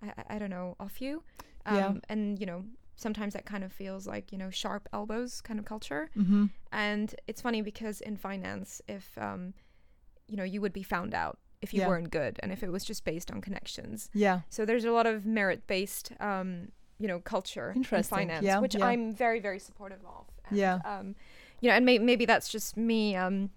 I, 0.03 0.09
I- 0.19 0.35
I 0.35 0.39
don't 0.39 0.51
know 0.51 0.77
off 0.81 1.01
you 1.01 1.23
um, 1.67 1.77
Yeah. 1.77 1.93
and 2.09 2.39
you 2.41 2.47
know 2.47 2.65
sometimes 2.97 3.33
that 3.35 3.45
kind 3.47 3.65
of 3.65 3.73
feels 3.73 4.07
like 4.07 4.33
you 4.33 4.39
know 4.39 4.51
sharp 4.51 4.89
elbows 4.93 5.41
kind 5.41 5.59
of 5.61 5.65
culture 5.67 6.11
Mm-hmm. 6.17 6.47
and 6.73 7.15
it's 7.27 7.43
funny 7.43 7.63
because 7.63 8.01
in 8.01 8.17
finance 8.17 8.81
if 8.89 9.07
um, 9.19 9.55
you 10.29 10.37
know 10.37 10.45
you 10.45 10.61
would 10.61 10.73
be 10.73 10.83
found 10.83 11.15
out 11.15 11.39
if 11.63 11.73
you 11.73 11.81
Yeah. 11.81 11.89
weren't 11.89 12.11
good 12.11 12.39
and 12.43 12.53
if 12.53 12.63
it 12.63 12.71
was 12.71 12.85
just 12.85 13.05
based 13.05 13.31
on 13.31 13.41
connections 13.41 14.11
Yeah. 14.13 14.41
so 14.51 14.65
there's 14.67 14.85
a 14.85 14.93
lot 14.93 15.07
of 15.07 15.25
merit 15.25 15.67
based 15.67 16.13
um, 16.21 16.69
you 16.99 17.09
know 17.09 17.19
culture 17.21 17.73
in 17.75 17.85
finance 17.85 18.45
Yeah, 18.45 18.59
which 18.61 18.75
yeah. 18.75 18.87
i'm 18.87 19.15
very 19.15 19.41
very 19.41 19.59
supportive 19.59 20.01
of 20.05 20.27
and, 20.49 20.59
Yeah. 20.59 20.79
um, 20.85 21.15
you 21.61 21.69
know 21.71 21.77
and 21.77 21.87
may- 21.87 21.99
maybe 21.99 22.25
that's 22.27 22.49
just 22.49 22.77
me 22.77 23.17
um, 23.17 23.51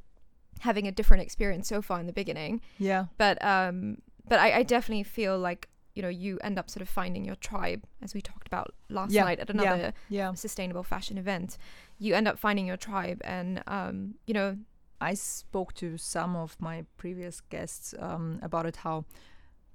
having 0.61 0.87
a 0.87 0.91
different 0.91 1.21
experience 1.23 1.67
so 1.67 1.81
far 1.81 1.99
in 1.99 2.07
the 2.07 2.13
beginning 2.13 2.61
Yeah. 2.79 3.05
but 3.17 3.43
um 3.43 3.97
but 4.27 4.39
I, 4.39 4.59
I 4.59 4.63
definitely 4.63 5.03
feel 5.03 5.37
like 5.37 5.67
you 5.93 6.01
know 6.01 6.09
you 6.09 6.37
end 6.39 6.57
up 6.59 6.69
sort 6.69 6.81
of 6.81 6.89
finding 6.89 7.23
your 7.25 7.35
tribe 7.35 7.83
as 8.01 8.13
we 8.13 8.21
talked 8.21 8.47
about 8.47 8.73
last 8.89 9.11
Yeah, 9.11 9.23
night 9.23 9.39
at 9.39 9.47
yeah. 9.49 9.61
another 9.61 9.93
Yeah. 10.09 10.33
sustainable 10.33 10.83
fashion 10.83 11.17
event 11.17 11.57
you 11.99 12.13
end 12.15 12.27
up 12.27 12.37
finding 12.39 12.65
your 12.67 12.77
tribe 12.77 13.21
and 13.23 13.61
um 13.67 14.15
you 14.27 14.33
know 14.33 14.57
I 15.01 15.13
spoke 15.15 15.73
to 15.75 15.97
some 15.97 16.35
of 16.35 16.55
my 16.59 16.85
previous 16.97 17.41
guests 17.41 17.93
um, 17.99 18.39
about 18.41 18.65
it 18.65 18.77
how 18.77 19.05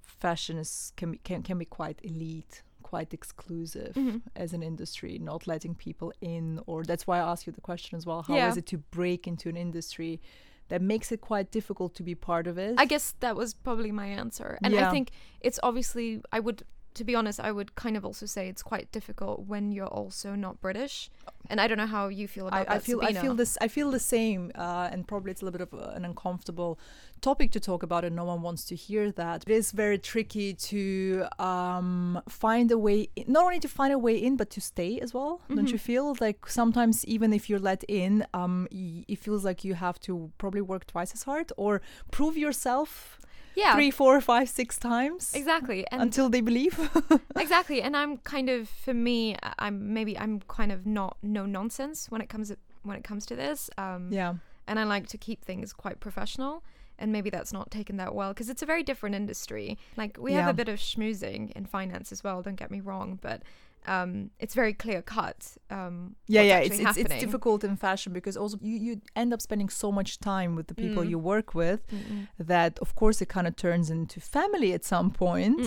fashion 0.03 0.59
is 0.59 0.93
can 0.97 1.13
be, 1.13 1.19
can 1.19 1.43
can 1.43 1.59
be 1.59 1.65
quite 1.65 1.99
elite, 2.03 2.63
quite 2.83 3.15
exclusive 3.15 3.95
Mhm. 3.95 4.23
as 4.35 4.53
an 4.53 4.63
industry, 4.63 5.19
not 5.19 5.47
letting 5.47 5.75
people 5.75 6.13
in. 6.21 6.61
Or 6.67 6.83
that's 6.85 7.07
why 7.07 7.19
I 7.19 7.31
asked 7.33 7.47
you 7.47 7.53
the 7.53 7.61
question 7.61 7.97
as 7.99 8.07
well. 8.07 8.23
How 8.23 8.35
is 8.35 8.57
Yeah. 8.57 8.59
it 8.59 8.67
to 8.67 8.79
break 8.79 9.27
into 9.27 9.49
an 9.49 9.57
industry 9.57 10.21
that 10.69 10.81
makes 10.83 11.11
it 11.13 11.21
quite 11.21 11.51
difficult 11.51 11.95
to 11.97 12.03
be 12.03 12.15
part 12.15 12.47
of 12.47 12.57
it? 12.59 12.75
i 12.79 12.85
guess 12.87 13.15
that 13.21 13.35
was 13.37 13.55
probably 13.55 13.91
my 13.93 14.07
answer 14.07 14.57
and 14.63 14.73
Yeah. 14.75 14.89
i 14.89 14.91
think 14.93 15.11
it's 15.41 15.59
obviously 15.65 16.23
i 16.33 16.39
would 16.39 16.63
to 16.95 17.05
be 17.05 17.15
honest 17.15 17.39
i 17.41 17.51
would 17.53 17.75
kind 17.75 17.97
of 17.97 18.05
also 18.05 18.27
say 18.27 18.49
it's 18.49 18.63
quite 18.63 18.91
difficult 18.93 19.47
when 19.47 19.71
you're 19.73 19.87
also 19.87 20.35
not 20.35 20.61
british 20.61 21.11
and 21.49 21.61
i 21.61 21.67
don't 21.69 21.79
know 21.79 21.87
how 21.87 22.09
you 22.09 22.27
feel 22.29 22.49
about 22.49 22.61
I, 22.61 22.65
that 22.65 22.77
I 22.77 22.79
feel 22.81 23.01
I 23.03 23.13
feel 23.13 23.35
this 23.35 23.57
I 23.61 23.69
feel 23.69 23.91
the 23.91 23.99
same, 24.17 24.51
uh, 24.55 24.89
and 24.93 25.07
probably 25.07 25.31
it's 25.33 25.43
a 25.43 25.45
little 25.45 25.59
bit 25.59 25.69
of 25.73 25.97
an 25.97 26.05
uncomfortable 26.05 26.79
topic 27.21 27.51
to 27.53 27.61
talk 27.61 27.83
about, 27.83 28.05
and 28.05 28.15
no 28.17 28.25
one 28.25 28.41
wants 28.43 28.65
to 28.71 28.75
hear 28.75 29.11
that. 29.13 29.43
It 29.47 29.53
is 29.53 29.73
very 29.73 29.99
tricky 29.99 30.55
to 30.71 31.27
um, 31.39 32.21
find 32.29 32.71
a 32.71 32.79
way, 32.79 33.09
not 33.27 33.45
only 33.45 33.61
to 33.61 33.69
find 33.69 33.93
a 33.93 33.99
way 33.99 34.17
in, 34.17 34.37
but 34.37 34.49
to 34.51 34.61
stay 34.61 35.01
as 35.01 35.13
well. 35.15 35.41
Don't 35.55 35.73
you 35.73 35.79
Mm-hmm. 35.79 35.93
feel 35.93 36.17
like 36.21 36.47
sometimes 36.49 37.05
even 37.05 37.33
if 37.33 37.49
you're 37.51 37.59
let 37.73 37.83
in, 37.89 38.25
um, 38.33 38.69
y- 38.73 39.05
it 39.09 39.19
feels 39.19 39.45
like 39.45 39.65
you 39.65 39.75
have 39.75 39.99
to 40.01 40.31
probably 40.39 40.61
work 40.73 40.87
twice 40.87 41.13
as 41.15 41.23
hard 41.25 41.53
or 41.57 41.81
prove 42.11 42.37
yourself 42.37 43.19
yeah. 43.55 43.75
three, 43.75 43.91
four, 43.91 44.21
five, 44.21 44.49
six 44.49 44.79
times 44.79 45.33
exactly 45.35 45.87
and 45.91 46.03
until 46.03 46.29
they 46.29 46.41
believe. 46.41 46.79
exactly 47.37 47.83
and 47.83 47.97
i'm 47.97 48.19
kind 48.19 48.49
of 48.49 48.69
for 48.69 48.95
me 48.95 49.37
i'm 49.59 49.93
maybe 49.93 50.17
i'm 50.19 50.41
kind 50.49 50.73
of 50.73 50.87
not 50.87 51.17
no 51.23 51.47
nonsense 51.47 52.11
when 52.11 52.21
it 52.21 52.29
comes 52.29 52.53
when 52.83 52.97
it 52.97 53.05
comes 53.05 53.27
to 53.27 53.37
this 53.37 53.71
um 53.79 54.09
yeah, 54.11 54.35
and 54.67 54.79
i 54.79 54.85
like 54.85 55.07
to 55.07 55.19
keep 55.19 55.45
things 55.45 55.73
quite 55.73 56.01
professional 56.01 56.63
and 57.01 57.11
maybe 57.13 57.31
that's 57.31 57.53
not 57.53 57.71
taken 57.71 57.97
that 57.97 58.15
well 58.15 58.29
because 58.29 58.49
it's 58.51 58.63
a 58.63 58.67
very 58.67 58.83
different 58.83 59.15
industry. 59.17 59.79
Like 59.97 60.19
we 60.21 60.35
have 60.35 60.49
a 60.49 60.53
bit 60.53 60.69
of 60.69 60.79
schmoozing 60.79 61.51
in 61.53 61.65
finance 61.65 62.13
as 62.13 62.23
well 62.23 62.43
don't 62.43 62.57
get 62.57 62.71
me 62.71 62.81
wrong 62.81 63.19
but 63.21 63.43
um 63.87 64.31
it's 64.39 64.55
very 64.55 64.75
clear 64.75 65.01
cut 65.01 65.57
um 65.71 66.15
yeah 66.27 66.43
yeah 66.43 66.59
it's, 66.59 66.79
it's 66.79 66.97
it's 66.99 67.15
difficult 67.21 67.65
in 67.65 67.77
fashion 67.77 68.13
because 68.13 68.37
also 68.37 68.59
you, 68.61 68.77
you 68.77 69.01
end 69.17 69.33
up 69.33 69.41
spending 69.41 69.69
so 69.71 69.91
much 69.91 70.19
time 70.21 70.55
with 70.55 70.67
the 70.67 70.75
people 70.75 71.03
Mm. 71.03 71.11
you 71.11 71.19
work 71.19 71.55
with 71.55 71.81
Mm-mm. 71.89 72.29
that 72.39 72.79
of 72.81 72.95
course 72.95 73.23
it 73.23 73.29
kind 73.29 73.47
of 73.47 73.57
turns 73.57 73.89
into 73.91 74.21
family 74.21 74.73
at 74.75 74.85
some 74.85 75.11
point. 75.11 75.61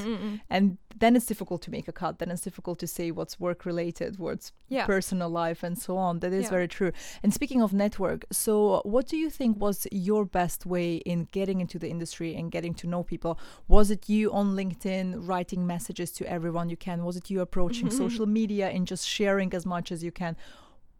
And 0.50 0.78
then 0.96 1.16
it's 1.16 1.26
difficult 1.26 1.62
to 1.64 1.72
make 1.72 1.88
a 1.88 1.92
cut. 1.92 2.20
Then 2.20 2.30
it's 2.30 2.42
difficult 2.44 2.78
to 2.80 2.88
say 2.88 3.10
what's 3.10 3.40
work 3.40 3.66
related 3.66 4.20
what's 4.20 4.52
yeah. 4.70 4.86
personal 4.86 5.30
life 5.30 5.64
and 5.64 5.76
so 5.86 5.98
on. 5.98 6.20
That 6.20 6.34
is 6.34 6.44
Yeah. 6.44 6.50
very 6.58 6.68
true. 6.68 6.92
And 7.24 7.34
speaking 7.34 7.62
of 7.64 7.74
network 7.74 8.26
so 8.32 8.82
what 8.94 9.08
do 9.08 9.18
you 9.18 9.30
think 9.32 9.60
was 9.60 9.88
your 9.92 10.24
best 10.26 10.66
way 10.68 10.90
in 10.98 11.28
getting 11.32 11.62
into 11.62 11.80
the 11.80 11.90
industry 11.90 12.36
and 12.36 12.52
getting 12.52 12.74
to 12.76 12.86
know 12.88 13.02
people? 13.04 13.40
Was 13.68 13.90
it 13.90 14.08
you 14.08 14.32
on 14.32 14.56
linkedin 14.56 15.06
writing 15.28 15.66
messages 15.66 16.12
to 16.18 16.24
everyone 16.30 16.70
you 16.70 16.78
can? 16.78 17.04
Was 17.04 17.18
it 17.18 17.30
you 17.32 17.42
approaching 17.42 17.90
social 18.10 18.26
media 18.26 18.70
and 18.70 18.86
just 18.88 19.08
sharing 19.08 19.54
as 19.54 19.66
much 19.66 19.92
as 19.92 20.04
you 20.04 20.12
can 20.12 20.36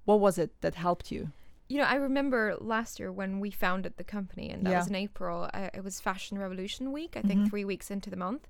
what 0.06 0.20
was 0.20 0.38
it 0.38 0.52
that 0.62 0.76
helped 0.76 1.12
you 1.12 1.32
you 1.70 1.78
know, 1.80 1.86
I 1.86 1.96
remember 1.96 2.56
last 2.60 3.00
year 3.00 3.12
when 3.12 3.40
we 3.40 3.50
founded 3.50 3.94
the 3.98 4.04
company, 4.04 4.48
and 4.54 4.64
that 4.66 4.70
Yeah. 4.72 4.78
was 4.80 4.88
in 4.94 4.96
April. 4.96 5.50
It 5.78 5.84
was 5.84 6.00
Fashion 6.02 6.38
Revolution 6.38 6.92
Week, 6.92 7.16
I 7.16 7.22
think, 7.22 7.40
Mhm. 7.42 7.50
three 7.50 7.66
weeks 7.66 7.90
into 7.90 8.10
the 8.12 8.18
month, 8.18 8.44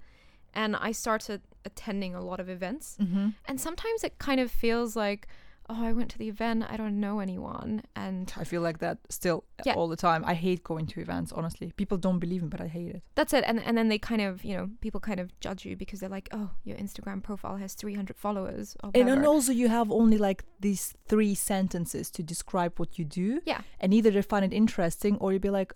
and 0.54 0.76
I 0.76 0.92
started 0.92 1.40
attending 1.64 2.16
a 2.16 2.22
lot 2.30 2.40
of 2.44 2.50
events. 2.50 2.98
mm-hmm. 3.00 3.30
And 3.48 3.62
sometimes 3.62 4.04
it 4.04 4.18
kind 4.18 4.40
of 4.42 4.50
feels 4.52 4.96
like, 5.06 5.28
oh, 5.70 5.84
I 5.86 5.94
went 5.94 6.10
to 6.12 6.18
the 6.18 6.28
event, 6.28 6.66
I 6.70 6.76
don't 6.78 7.00
know 7.00 7.20
anyone, 7.20 7.84
and 7.96 8.32
I 8.38 8.44
feel 8.44 8.62
like 8.62 8.80
that 8.80 8.98
still 9.10 9.44
Yeah. 9.66 9.74
all 9.76 9.88
the 9.88 9.96
time. 9.96 10.24
I 10.26 10.34
hate 10.34 10.64
going 10.64 10.86
to 10.88 11.00
events, 11.02 11.32
honestly. 11.32 11.72
People 11.78 11.98
don't 11.98 12.20
believe 12.20 12.42
me, 12.44 12.50
but 12.50 12.62
I 12.62 12.68
hate 12.68 12.96
it. 12.96 13.02
that's 13.16 13.34
it. 13.34 13.44
And 13.48 13.60
and 13.64 13.78
then 13.78 13.88
they 13.90 13.98
kind 14.00 14.22
of, 14.22 14.44
you 14.44 14.56
know, 14.58 14.70
people 14.82 15.00
kind 15.00 15.20
of 15.20 15.28
judge 15.40 15.66
you 15.66 15.76
because 15.78 16.00
they're 16.00 16.10
like, 16.18 16.30
oh, 16.34 16.50
your 16.64 16.78
Instagram 16.78 17.22
profile 17.24 17.58
has 17.58 17.74
300 17.76 18.18
followers. 18.18 18.76
Or 18.84 18.92
And 18.94 19.08
then 19.08 19.26
also, 19.26 19.52
you 19.52 19.70
have 19.70 19.92
only 19.92 20.18
like 20.18 20.44
these 20.60 20.94
three 21.08 21.36
sentences 21.36 22.10
to 22.12 22.24
describe 22.24 22.74
what 22.80 22.98
you 23.00 23.06
do. 23.06 23.42
Yeah. 23.46 23.62
And 23.80 23.94
either 23.94 24.12
they 24.12 24.22
find 24.22 24.44
it 24.46 24.54
interesting 24.54 25.18
or 25.18 25.32
you'll 25.32 25.40
be 25.42 25.50
like, 25.50 25.74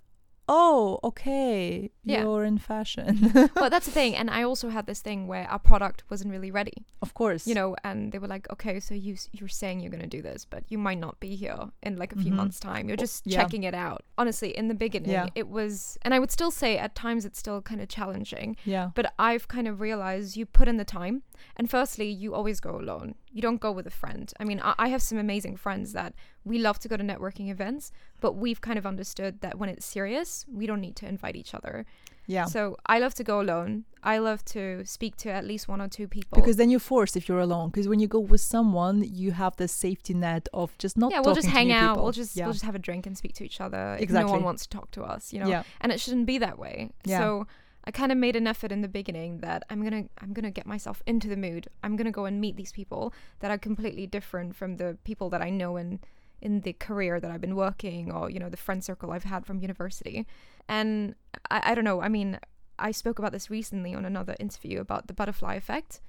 oh, 0.49 0.99
okay, 1.03 1.91
Yeah. 2.03 2.21
you're 2.23 2.45
in 2.45 2.57
fashion. 2.57 3.31
well, 3.55 3.69
that's 3.69 3.85
the 3.85 3.91
thing. 3.91 4.15
And 4.15 4.29
I 4.29 4.43
also 4.43 4.69
had 4.69 4.85
this 4.85 5.01
thing 5.01 5.27
where 5.27 5.45
our 5.49 5.59
product 5.59 6.03
wasn't 6.09 6.31
really 6.31 6.51
ready. 6.51 6.85
of 7.01 7.13
course. 7.13 7.45
you 7.47 7.53
know 7.55 7.75
and 7.83 8.11
they 8.11 8.19
were 8.19 8.27
like 8.35 8.45
okay 8.51 8.79
so 8.79 8.93
you, 8.95 9.15
you're 9.31 9.47
saying 9.61 9.79
you're 9.79 9.91
going 9.97 10.01
to 10.09 10.15
do 10.17 10.21
this 10.21 10.45
but 10.53 10.63
you 10.71 10.77
might 10.77 10.97
not 11.05 11.19
be 11.19 11.35
here 11.35 11.59
in 11.83 11.95
like 12.01 12.11
a 12.11 12.19
few 12.23 12.31
Mhm. 12.31 12.35
months 12.41 12.59
time 12.59 12.87
you're 12.87 12.97
just 13.07 13.21
yeah. 13.25 13.37
checking 13.37 13.63
it 13.69 13.73
out 13.73 14.01
honestly 14.17 14.49
in 14.61 14.67
the 14.67 14.73
beginning 14.85 15.11
Yeah. 15.11 15.27
it 15.41 15.47
was 15.47 15.97
and 16.03 16.13
i 16.15 16.19
would 16.19 16.31
still 16.31 16.51
say 16.51 16.71
at 16.85 16.91
times 16.95 17.23
it's 17.27 17.39
still 17.39 17.61
kind 17.61 17.81
of 17.81 17.87
challenging 17.87 18.49
yeah. 18.65 18.89
but 18.97 19.05
i've 19.29 19.47
kind 19.47 19.67
of 19.67 19.79
realized 19.79 20.35
you 20.39 20.45
put 20.45 20.67
in 20.67 20.77
the 20.77 20.89
time 20.99 21.15
and 21.57 21.69
firstly 21.69 22.09
you 22.09 22.33
always 22.33 22.59
go 22.59 22.73
alone 22.83 23.15
you 23.31 23.41
don't 23.47 23.61
go 23.67 23.71
with 23.71 23.87
a 23.87 23.95
friend 24.01 24.33
i 24.39 24.43
mean 24.43 24.59
i, 24.69 24.73
I 24.85 24.87
have 24.93 25.01
some 25.09 25.17
amazing 25.19 25.55
friends 25.65 25.93
that 25.93 26.11
we 26.43 26.57
love 26.57 26.77
to 26.79 26.87
go 26.91 26.95
to 26.97 27.03
networking 27.03 27.47
events 27.49 27.91
but 28.19 28.33
we've 28.33 28.61
kind 28.61 28.77
of 28.77 28.85
understood 28.85 29.41
that 29.41 29.57
when 29.57 29.69
it's 29.69 29.85
serious 29.85 30.45
we 30.51 30.65
don't 30.65 30.81
need 30.81 30.95
to 30.95 31.05
invite 31.07 31.35
each 31.35 31.53
other 31.53 31.85
Yeah. 32.27 32.45
so 32.45 32.77
i 32.85 32.99
love 32.99 33.13
to 33.15 33.23
go 33.23 33.39
alone 33.41 33.85
i 34.03 34.17
love 34.17 34.43
to 34.45 34.83
speak 34.85 35.15
to 35.17 35.29
at 35.29 35.43
least 35.45 35.67
one 35.67 35.81
or 35.81 35.87
two 35.87 36.07
people 36.07 36.35
because 36.35 36.57
then 36.57 36.69
you're 36.69 36.79
forced 36.79 37.15
if 37.17 37.27
you're 37.27 37.39
alone. 37.39 37.69
Because 37.69 37.87
when 37.87 37.99
you 37.99 38.07
go 38.07 38.19
with 38.19 38.41
someone, 38.41 39.03
you 39.21 39.31
have 39.31 39.53
the 39.57 39.67
safety 39.67 40.13
net 40.13 40.47
of 40.53 40.77
just 40.77 40.95
not. 40.97 41.11
yeah, 41.11 41.19
we'll 41.19 41.35
just 41.35 41.47
hang 41.47 41.71
out. 41.71 41.93
people. 41.93 42.03
We'll 42.03 42.11
just 42.23 42.35
yeah. 42.35 42.45
we'll 42.45 42.53
just 42.53 42.65
have 42.65 42.75
a 42.75 42.79
drink 42.79 43.05
and 43.07 43.17
speak 43.17 43.33
to 43.39 43.43
each 43.43 43.59
other. 43.59 43.97
If 43.99 44.09
no 44.09 44.27
one 44.27 44.43
wants 44.43 44.61
to 44.65 44.69
talk 44.77 44.91
to 44.91 45.01
us, 45.03 45.33
you 45.33 45.39
know. 45.41 45.47
yeah. 45.53 45.63
And 45.81 45.91
it 45.91 45.99
shouldn't 45.99 46.25
be 46.25 46.37
that 46.39 46.57
way. 46.57 46.75
Yeah. 47.05 47.19
So 47.19 47.47
I 47.87 47.91
kind 47.91 48.11
of 48.11 48.17
made 48.17 48.35
an 48.35 48.47
effort 48.47 48.71
in 48.71 48.81
the 48.81 48.87
beginning 48.87 49.39
that 49.39 49.63
I'm 49.69 49.81
gonna 49.83 50.05
I'm 50.21 50.31
gonna 50.33 50.51
get 50.51 50.65
myself 50.65 51.01
into 51.05 51.27
the 51.27 51.37
mood. 51.37 51.67
I'm 51.83 51.95
gonna 51.95 52.11
go 52.11 52.25
and 52.25 52.39
meet 52.39 52.55
these 52.55 52.71
people 52.71 53.13
that 53.39 53.49
are 53.51 53.57
completely 53.57 54.05
different 54.07 54.55
from 54.55 54.77
the 54.77 54.97
people 55.03 55.29
that 55.31 55.41
I 55.41 55.49
know 55.49 55.77
in 55.77 55.99
in 56.41 56.61
the 56.61 56.73
career 56.73 57.19
that 57.19 57.31
I've 57.31 57.41
been 57.41 57.55
working 57.55 58.11
or 58.11 58.29
you 58.29 58.39
know 58.39 58.49
the 58.49 58.57
friend 58.57 58.83
circle 58.83 59.11
I've 59.11 59.23
had 59.23 59.45
from 59.45 59.59
university. 59.59 60.25
And 60.67 61.15
I, 61.49 61.71
I 61.71 61.75
don't 61.75 61.83
know. 61.85 62.01
I 62.01 62.09
mean, 62.09 62.39
I 62.79 62.91
spoke 62.91 63.19
about 63.19 63.31
this 63.31 63.49
recently 63.49 63.93
on 63.95 64.05
another 64.05 64.35
interview 64.39 64.79
about 64.79 65.07
the 65.07 65.13
butterfly 65.13 65.55
effect. 65.55 66.01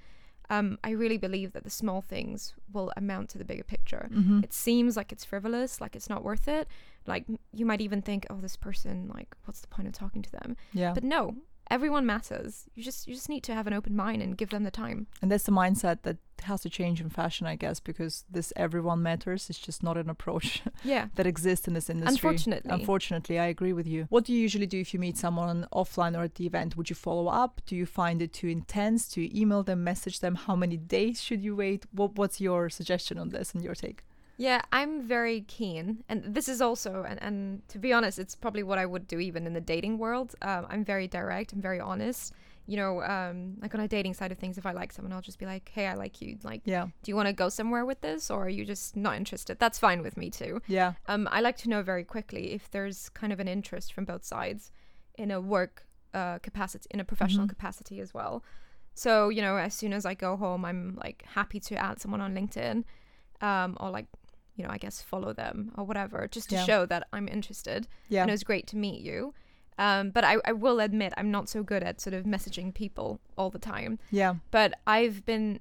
Um, 0.50 0.78
I 0.82 0.90
really 0.90 1.18
believe 1.18 1.52
that 1.52 1.64
the 1.64 1.70
small 1.70 2.00
things 2.00 2.54
will 2.72 2.90
amount 2.96 3.28
to 3.30 3.38
the 3.38 3.44
bigger 3.44 3.64
picture 3.64 4.08
Mhm. 4.10 4.42
it 4.42 4.54
seems 4.54 4.96
like 4.96 5.12
it's 5.12 5.22
frivolous 5.22 5.78
like 5.78 5.94
it's 5.94 6.08
not 6.08 6.24
worth 6.24 6.48
it 6.48 6.66
like 7.06 7.26
you 7.52 7.66
might 7.66 7.82
even 7.82 8.00
think 8.00 8.26
oh 8.30 8.40
this 8.40 8.56
person 8.56 9.10
like 9.14 9.28
what's 9.44 9.60
the 9.60 9.66
point 9.68 9.88
of 9.88 9.92
talking 9.92 10.22
to 10.22 10.32
them 10.32 10.56
Yeah. 10.72 10.94
but 10.94 11.04
no 11.04 11.36
everyone 11.70 12.06
matters 12.06 12.64
you 12.74 12.82
just 12.82 13.06
you 13.06 13.12
just 13.14 13.28
need 13.28 13.42
to 13.44 13.52
have 13.52 13.66
an 13.66 13.74
open 13.74 13.94
mind 13.94 14.22
and 14.22 14.38
give 14.38 14.48
them 14.48 14.62
the 14.64 14.70
time 14.70 15.06
and 15.20 15.30
that's 15.30 15.44
the 15.44 15.52
mindset 15.52 16.00
that 16.04 16.16
has 16.42 16.62
to 16.62 16.70
change 16.70 17.00
in 17.00 17.10
fashion, 17.10 17.46
I 17.46 17.56
guess, 17.56 17.80
because 17.80 18.24
this 18.30 18.52
everyone 18.56 19.02
matters. 19.02 19.48
It's 19.50 19.58
just 19.58 19.82
not 19.82 19.96
an 19.96 20.08
approach 20.10 20.62
Yeah. 20.84 21.08
that 21.16 21.26
exists 21.26 21.66
in 21.68 21.74
this 21.74 21.90
industry. 21.90 22.14
Unfortunately. 22.14 22.70
Unfortunately, 22.70 23.38
I 23.38 23.46
agree 23.46 23.72
with 23.72 23.86
you. 23.86 24.06
What 24.10 24.24
do 24.24 24.32
you 24.32 24.40
usually 24.40 24.66
do 24.66 24.78
if 24.80 24.92
you 24.94 25.00
meet 25.00 25.16
someone 25.16 25.66
offline 25.72 26.16
or 26.18 26.22
at 26.22 26.36
the 26.36 26.46
event? 26.46 26.76
Would 26.76 26.90
you 26.90 26.96
follow 26.96 27.28
up? 27.28 27.60
Do 27.66 27.76
you 27.76 27.86
find 27.86 28.22
it 28.22 28.32
too 28.32 28.48
intense? 28.48 29.08
Do 29.08 29.20
you 29.22 29.30
email 29.34 29.62
them, 29.62 29.84
message 29.84 30.20
them? 30.20 30.34
How 30.36 30.54
many 30.56 30.76
days 30.76 31.20
should 31.22 31.42
you 31.42 31.56
wait? 31.56 31.86
What, 31.92 32.16
what's 32.16 32.40
your 32.40 32.68
suggestion 32.70 33.18
on 33.18 33.30
this 33.30 33.54
and 33.54 33.62
your 33.62 33.74
take? 33.74 34.04
Yeah, 34.40 34.62
I'm 34.72 35.02
very 35.02 35.40
keen, 35.42 36.04
and 36.08 36.32
this 36.32 36.48
is 36.48 36.60
also, 36.62 37.04
and, 37.06 37.20
and 37.20 37.68
to 37.70 37.78
be 37.78 37.92
honest, 37.92 38.20
it's 38.20 38.36
probably 38.36 38.62
what 38.62 38.78
I 38.78 38.86
would 38.86 39.08
do 39.08 39.18
even 39.18 39.46
in 39.48 39.52
the 39.52 39.60
dating 39.60 39.98
world. 39.98 40.36
Um, 40.42 40.64
I'm 40.70 40.84
very 40.84 41.08
direct. 41.08 41.52
I'm 41.52 41.60
very 41.60 41.80
honest. 41.80 42.32
You 42.66 42.76
know, 42.76 43.02
um, 43.02 43.56
like 43.60 43.74
on 43.74 43.80
a 43.80 43.88
dating 43.88 44.14
side 44.14 44.30
of 44.30 44.38
things, 44.38 44.56
if 44.56 44.64
I 44.64 44.70
like 44.72 44.92
someone, 44.92 45.12
I'll 45.12 45.22
just 45.22 45.40
be 45.40 45.46
like, 45.46 45.68
"Hey, 45.74 45.86
I 45.88 45.94
like 45.94 46.20
you. 46.22 46.38
Like, 46.44 46.60
Yeah. 46.64 46.84
do 47.02 47.10
you 47.10 47.16
want 47.16 47.26
to 47.26 47.32
go 47.32 47.48
somewhere 47.48 47.84
with 47.84 48.00
this, 48.00 48.30
or 48.30 48.44
are 48.44 48.48
you 48.48 48.64
just 48.64 48.94
not 48.94 49.16
interested?" 49.16 49.58
That's 49.58 49.78
fine 49.78 50.02
with 50.02 50.16
me 50.16 50.30
too. 50.30 50.62
Yeah. 50.68 50.92
Um, 51.06 51.26
I 51.32 51.40
like 51.40 51.56
to 51.58 51.68
know 51.68 51.82
very 51.82 52.04
quickly 52.04 52.52
if 52.52 52.70
there's 52.70 53.08
kind 53.08 53.32
of 53.32 53.40
an 53.40 53.48
interest 53.48 53.92
from 53.92 54.04
both 54.04 54.24
sides 54.24 54.70
in 55.16 55.30
a 55.32 55.40
work 55.40 55.84
uh, 56.14 56.38
capacity, 56.38 56.86
in 56.92 57.00
a 57.00 57.04
professional 57.04 57.46
Mhm. 57.46 57.50
capacity 57.50 57.98
as 58.00 58.14
well. 58.14 58.44
So 58.94 59.30
you 59.30 59.42
know, 59.42 59.56
as 59.56 59.74
soon 59.74 59.92
as 59.92 60.06
I 60.06 60.14
go 60.14 60.36
home, 60.36 60.64
I'm 60.64 60.94
like 60.94 61.24
happy 61.26 61.58
to 61.60 61.74
add 61.76 62.00
someone 62.00 62.20
on 62.20 62.34
LinkedIn, 62.34 62.84
um, 63.40 63.76
or 63.80 63.90
like, 63.90 64.06
you 64.58 64.64
know, 64.64 64.70
I 64.70 64.78
guess 64.78 65.00
follow 65.00 65.32
them 65.32 65.72
or 65.78 65.84
whatever, 65.84 66.28
just 66.30 66.50
to 66.50 66.56
Yeah. 66.56 66.64
show 66.64 66.86
that 66.86 67.06
I'm 67.12 67.28
interested. 67.28 67.86
Yeah. 68.08 68.22
And 68.22 68.30
it 68.30 68.32
was 68.34 68.44
great 68.44 68.66
to 68.68 68.76
meet 68.76 69.00
you. 69.00 69.32
Um, 69.78 70.10
but 70.10 70.24
I, 70.24 70.38
I 70.44 70.52
will 70.52 70.80
admit 70.80 71.14
I'm 71.16 71.30
not 71.30 71.48
so 71.48 71.62
good 71.62 71.82
at 71.84 72.00
sort 72.00 72.12
of 72.14 72.24
messaging 72.24 72.74
people 72.74 73.20
all 73.38 73.48
the 73.48 73.60
time. 73.60 73.98
Yeah. 74.10 74.34
But 74.50 74.74
I've 74.86 75.24
been, 75.24 75.60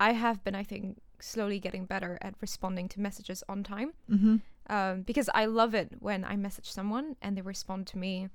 I 0.00 0.12
have 0.12 0.42
been, 0.42 0.56
I 0.56 0.64
think, 0.64 0.98
slowly 1.20 1.60
getting 1.60 1.84
better 1.84 2.18
at 2.20 2.34
responding 2.40 2.88
to 2.88 3.00
messages 3.00 3.42
on 3.48 3.62
time 3.62 3.92
Mm-hmm. 4.10 4.36
um, 4.68 5.02
because 5.02 5.28
I 5.34 5.44
love 5.46 5.72
it 5.74 5.88
when 6.00 6.24
I 6.24 6.34
message 6.36 6.70
someone 6.70 7.16
and 7.22 7.36
they 7.36 7.42
respond 7.42 7.86
to 7.88 7.98
me 7.98 8.28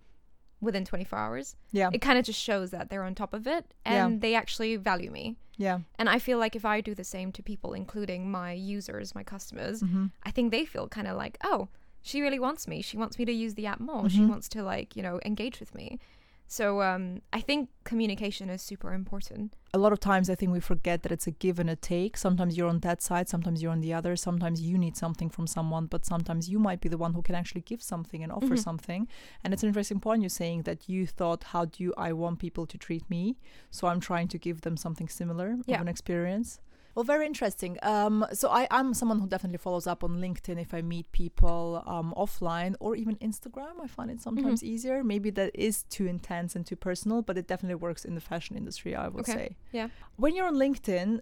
within 0.64 0.86
24 0.86 1.18
hours. 1.20 1.56
Yeah. 1.72 1.90
It 1.94 2.00
kind 2.00 2.18
of 2.18 2.26
just 2.26 2.40
shows 2.40 2.72
that 2.72 2.90
they're 2.90 3.04
on 3.04 3.16
top 3.16 3.34
of 3.34 3.46
it 3.48 3.66
and 3.86 4.14
Yeah. 4.16 4.20
they 4.20 4.36
actually 4.36 4.76
value 4.78 5.12
me. 5.12 5.36
Yeah. 5.58 5.80
And 6.00 6.10
I 6.10 6.18
feel 6.20 6.40
like 6.40 6.56
if 6.56 6.66
I 6.66 6.82
do 6.82 6.96
the 6.96 7.04
same 7.04 7.32
to 7.34 7.44
people, 7.44 7.74
including 7.74 8.32
my 8.32 8.54
users, 8.54 9.14
my 9.14 9.24
customers, 9.24 9.84
Mm-hmm. 9.84 10.06
I 10.24 10.32
think 10.32 10.52
they 10.52 10.66
feel 10.66 10.88
kind 10.88 11.08
of 11.08 11.16
like, 11.18 11.38
oh, 11.44 11.68
she 12.02 12.22
really 12.22 12.40
wants 12.40 12.68
me. 12.68 12.82
She 12.82 12.98
wants 12.98 13.20
me 13.20 13.26
to 13.26 13.32
use 13.32 13.54
the 13.54 13.66
app 13.68 13.80
more. 13.80 14.10
She 14.10 14.20
Mhm. 14.20 14.30
wants 14.30 14.50
to 14.50 14.64
like, 14.64 14.96
you 14.96 15.04
know, 15.04 15.20
engage 15.24 15.60
with 15.60 15.74
me. 15.76 16.00
So 16.48 16.82
um, 16.84 17.22
I 17.32 17.42
think 17.42 17.70
communication 17.84 18.50
is 18.50 18.62
super 18.62 18.94
important. 18.94 19.56
a 19.74 19.80
lot 19.80 19.92
of 19.92 20.00
times 20.00 20.30
I 20.30 20.36
think 20.36 20.52
we 20.52 20.60
forget 20.60 21.02
that 21.02 21.12
it's 21.12 21.26
a 21.26 21.32
give 21.32 21.58
and 21.60 21.68
a 21.70 21.76
take. 21.76 22.16
Sometimes 22.16 22.56
you're 22.56 22.70
on 22.70 22.80
that 22.82 23.02
side, 23.02 23.28
sometimes 23.28 23.64
you're 23.64 23.72
on 23.72 23.82
the 23.82 23.92
other. 23.94 24.16
Sometimes 24.16 24.62
you 24.62 24.78
need 24.78 24.96
something 24.96 25.30
from 25.32 25.48
someone, 25.48 25.88
but 25.88 26.06
sometimes 26.06 26.48
you 26.50 26.60
might 26.60 26.80
be 26.80 26.90
the 26.90 26.98
one 27.06 27.14
who 27.16 27.24
can 27.24 27.34
actually 27.34 27.62
give 27.62 27.82
something 27.82 28.22
and 28.24 28.32
offer 28.32 28.56
Mhm. 28.56 28.64
something. 28.70 29.08
And 29.44 29.52
it's 29.54 29.64
an 29.64 29.70
interesting 29.70 30.00
point 30.00 30.22
you're 30.22 30.30
saying 30.44 30.62
that 30.64 30.88
you 30.88 31.08
thought, 31.08 31.42
how 31.54 31.66
do 31.66 31.92
I 31.98 32.14
want 32.14 32.38
people 32.38 32.66
to 32.68 32.78
treat 32.78 33.10
me? 33.10 33.24
So 33.72 33.88
I'm 33.88 34.00
trying 34.00 34.28
to 34.34 34.38
give 34.38 34.62
them 34.62 34.78
something 34.78 35.10
similar 35.10 35.58
Yeah. 35.66 35.78
of 35.78 35.82
an 35.82 35.88
experience. 35.88 36.60
Well, 36.96 37.04
very 37.04 37.26
interesting. 37.26 37.78
Um, 37.82 38.26
so 38.34 38.50
I, 38.50 38.68
I'm 38.70 38.94
someone 38.94 39.20
who 39.20 39.28
definitely 39.28 39.58
follows 39.58 39.88
up 39.88 40.04
on 40.04 40.20
LinkedIn 40.22 40.62
if 40.62 40.74
I 40.74 40.82
meet 40.82 41.12
people 41.12 41.84
um, 41.88 42.14
offline 42.16 42.76
or 42.80 42.96
even 42.96 43.16
Instagram. 43.18 43.74
I 43.82 43.88
find 43.88 44.12
it 44.12 44.22
sometimes 44.22 44.64
easier. 44.64 45.04
Maybe 45.04 45.30
that 45.32 45.52
is 45.56 45.84
too 45.84 46.06
intense 46.06 46.56
and 46.56 46.66
too 46.66 46.76
personal, 46.76 47.22
but 47.24 47.38
it 47.38 47.48
definitely 47.48 47.76
works 47.76 48.06
in 48.06 48.14
the 48.16 48.22
fashion 48.22 48.56
industry, 48.56 48.96
I 48.96 49.08
would 49.08 49.22
Okay. 49.28 49.34
say 49.34 49.56
Yeah. 49.72 49.88
when 50.18 50.36
you're 50.36 50.48
on 50.48 50.56
LinkedIn, 50.56 51.22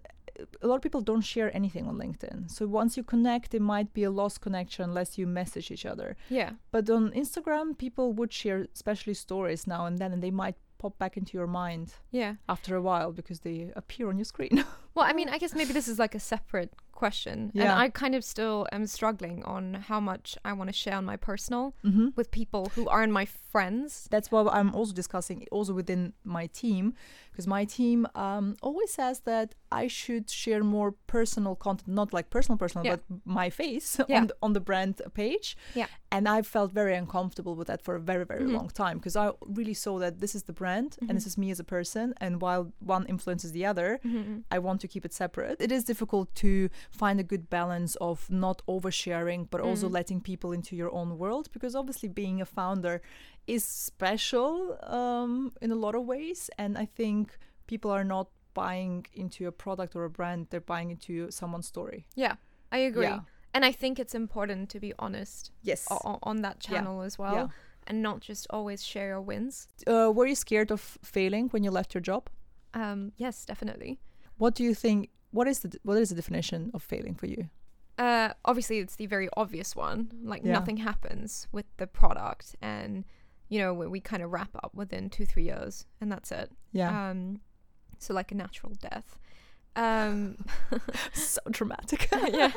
a 0.62 0.68
lot 0.68 0.76
of 0.76 0.82
people 0.82 1.02
don't 1.02 1.22
share 1.22 1.56
anything 1.56 1.86
on 1.88 1.98
LinkedIn. 1.98 2.50
So 2.50 2.66
once 2.66 2.98
you 2.98 3.04
connect, 3.04 3.54
it 3.54 3.62
might 3.62 3.94
be 3.94 4.04
a 4.04 4.12
lost 4.12 4.42
connection 4.42 4.84
unless 4.90 5.18
you 5.18 5.28
message 5.28 5.72
each 5.72 5.86
other. 5.86 6.16
Yeah. 6.30 6.52
But 6.72 6.90
on 6.90 7.12
Instagram, 7.12 7.78
people 7.78 8.14
would 8.14 8.32
share 8.34 8.68
especially 8.74 9.14
stories 9.14 9.68
now 9.68 9.86
and 9.86 10.00
then, 10.00 10.12
and 10.14 10.22
they 10.24 10.32
might 10.32 10.56
pop 10.82 10.98
back 10.98 11.16
into 11.16 11.38
your 11.38 11.48
mind 11.48 11.94
Yeah. 12.10 12.34
after 12.50 12.76
a 12.76 12.82
while 12.82 13.12
because 13.12 13.42
they 13.42 13.72
appear 13.76 14.10
on 14.10 14.18
your 14.18 14.26
screen. 14.26 14.66
Well, 14.94 15.06
I 15.08 15.14
mean, 15.14 15.30
I 15.30 15.38
guess 15.38 15.56
maybe 15.56 15.72
this 15.72 15.88
is 15.88 16.00
like 16.00 16.16
a 16.16 16.20
separate 16.20 16.74
question. 16.92 17.54
And 17.56 17.72
I 17.72 17.88
kind 17.88 18.14
of 18.14 18.26
still 18.26 18.68
am 18.74 18.86
struggling 18.88 19.42
on 19.46 19.64
how 19.74 20.02
much 20.02 20.38
I 20.44 20.52
want 20.52 20.68
to 20.70 20.74
share 20.74 20.96
on 20.96 21.06
my 21.06 21.16
personal 21.16 21.74
mm-hmm. 21.82 22.10
with 22.18 22.30
people 22.30 22.72
who 22.76 22.90
are 22.90 23.02
in 23.02 23.10
my 23.10 23.24
friends. 23.52 24.08
That's 24.14 24.32
what 24.32 24.48
I'm 24.54 24.74
also 24.74 24.94
discussing, 24.94 25.46
also 25.52 25.74
within 25.74 26.14
my 26.24 26.46
team, 26.48 26.94
because 27.32 27.48
my 27.48 27.64
team 27.66 28.08
um, 28.16 28.56
always 28.62 28.92
says 29.00 29.22
that 29.32 29.48
I 29.72 29.88
should 29.88 30.30
share 30.30 30.64
more 30.64 30.92
personal 31.08 31.56
content, 31.56 31.88
not 32.02 32.14
like 32.14 32.30
personal, 32.30 32.58
personal, 32.58 32.86
Yeah. 32.86 32.96
but 32.98 33.02
my 33.42 33.50
face 33.50 33.90
Yeah. 34.08 34.18
on, 34.20 34.28
the, 34.28 34.36
on 34.46 34.54
the 34.54 34.60
brand 34.70 35.02
page. 35.14 35.56
Yeah. 35.76 35.88
And 36.12 36.28
I 36.28 36.42
felt 36.42 36.72
very 36.82 36.96
uncomfortable 37.04 37.56
with 37.56 37.68
that 37.68 37.82
for 37.86 37.96
a 37.96 38.00
very, 38.12 38.26
very 38.26 38.46
Mhm. 38.46 38.54
long 38.58 38.70
time 38.84 38.98
because 39.00 39.16
I 39.16 39.32
really 39.60 39.74
saw 39.86 39.94
that 40.04 40.14
this 40.24 40.34
is 40.36 40.44
the 40.44 40.54
brand 40.62 40.90
and 41.08 41.14
this 41.18 41.24
Mhm. 41.24 41.28
is 41.32 41.38
me 41.44 41.52
as 41.52 41.60
a 41.60 41.64
person. 41.78 42.06
And 42.24 42.42
while 42.42 42.64
one 42.96 43.06
influences 43.14 43.52
the 43.54 43.66
other, 43.72 44.00
Mhm. 44.04 44.44
I 44.56 44.60
want 44.60 44.82
to 44.82 44.88
keep 44.94 45.06
it 45.06 45.14
separate. 45.14 45.56
It 45.62 45.72
is 45.72 45.84
difficult 45.92 46.28
to 46.46 46.52
find 47.02 47.18
a 47.20 47.24
good 47.32 47.50
balance 47.50 47.96
of 48.10 48.30
not 48.30 48.58
oversharing, 48.68 49.42
but 49.54 49.62
also 49.62 49.88
Mhm. 49.88 49.94
letting 50.00 50.20
people 50.32 50.52
into 50.58 50.76
your 50.76 50.92
own 51.00 51.10
world 51.18 51.46
because 51.56 51.74
obviously 51.82 52.10
being 52.10 52.42
a 52.42 52.46
founder 52.60 53.02
is 53.48 53.64
special 53.66 54.78
um, 54.84 55.52
in 55.62 55.72
a 55.72 55.76
lot 55.76 55.96
of 55.96 56.04
ways. 56.06 56.50
And 56.58 56.78
I 56.78 56.86
think 56.86 57.38
people 57.68 57.92
are 57.92 58.04
not 58.04 58.28
buying 58.54 59.06
into 59.14 59.48
a 59.48 59.52
product 59.52 59.96
or 59.96 60.04
a 60.04 60.10
brand, 60.10 60.48
they're 60.50 60.60
buying 60.60 60.92
into 60.92 61.32
someone's 61.32 61.68
story. 61.68 62.06
Yeah, 62.16 62.36
I 62.72 62.80
agree. 62.80 63.06
Yeah. 63.06 63.20
And 63.54 63.66
I 63.66 63.72
think 63.72 64.00
it's 64.00 64.16
important 64.16 64.70
to 64.70 64.80
be 64.80 64.94
honest 65.00 65.52
Yes. 65.62 65.88
o- 65.92 66.20
on 66.24 66.42
that 66.42 66.60
channel 66.60 67.02
as 67.02 67.18
well 67.18 67.36
Yeah. 67.36 67.48
and 67.88 68.02
not 68.02 68.20
just 68.22 68.48
always 68.50 68.84
share 68.84 69.08
your 69.08 69.22
wins. 69.22 69.68
Uh, 69.88 70.12
were 70.14 70.26
you 70.28 70.36
scared 70.36 70.72
of 70.72 70.82
failing 71.04 71.50
when 71.50 71.64
you 71.64 71.72
left 71.72 71.94
your 71.94 72.02
job? 72.02 72.30
Um, 72.74 73.12
yes, 73.18 73.46
definitely. 73.46 74.00
What 74.38 74.56
do 74.56 74.64
you 74.64 74.74
think? 74.74 75.10
What 75.32 75.48
is 75.48 75.60
the 75.60 75.78
what 75.84 75.98
is 75.98 76.10
the 76.10 76.16
definition 76.16 76.72
of 76.74 76.82
failing 76.84 77.16
for 77.16 77.28
you? 77.28 77.50
Uh, 77.98 78.30
obviously, 78.46 78.80
it's 78.80 78.96
the 78.96 79.06
very 79.06 79.30
obvious 79.38 79.76
one. 79.76 80.10
Like 80.24 80.44
Yeah. 80.44 80.54
nothing 80.54 80.78
happens 80.78 81.48
with 81.52 81.66
the 81.78 81.88
product, 81.88 82.56
and 82.62 83.04
you 83.52 83.60
know 83.60 83.72
we, 83.80 83.86
we 83.88 84.00
kind 84.00 84.24
of 84.24 84.32
wrap 84.32 84.50
up 84.64 84.72
within 84.74 85.10
two 85.10 85.26
three 85.32 85.44
years, 85.52 85.86
and 86.02 86.12
that's 86.12 86.32
it. 86.32 86.50
Yeah, 86.74 86.92
Um, 87.12 87.42
so 88.00 88.14
like 88.16 88.32
a 88.32 88.36
natural 88.36 88.74
death. 88.90 89.20
Um, 89.76 90.38
so 91.14 91.40
dramatic. 91.50 92.10
yeah. 92.34 92.52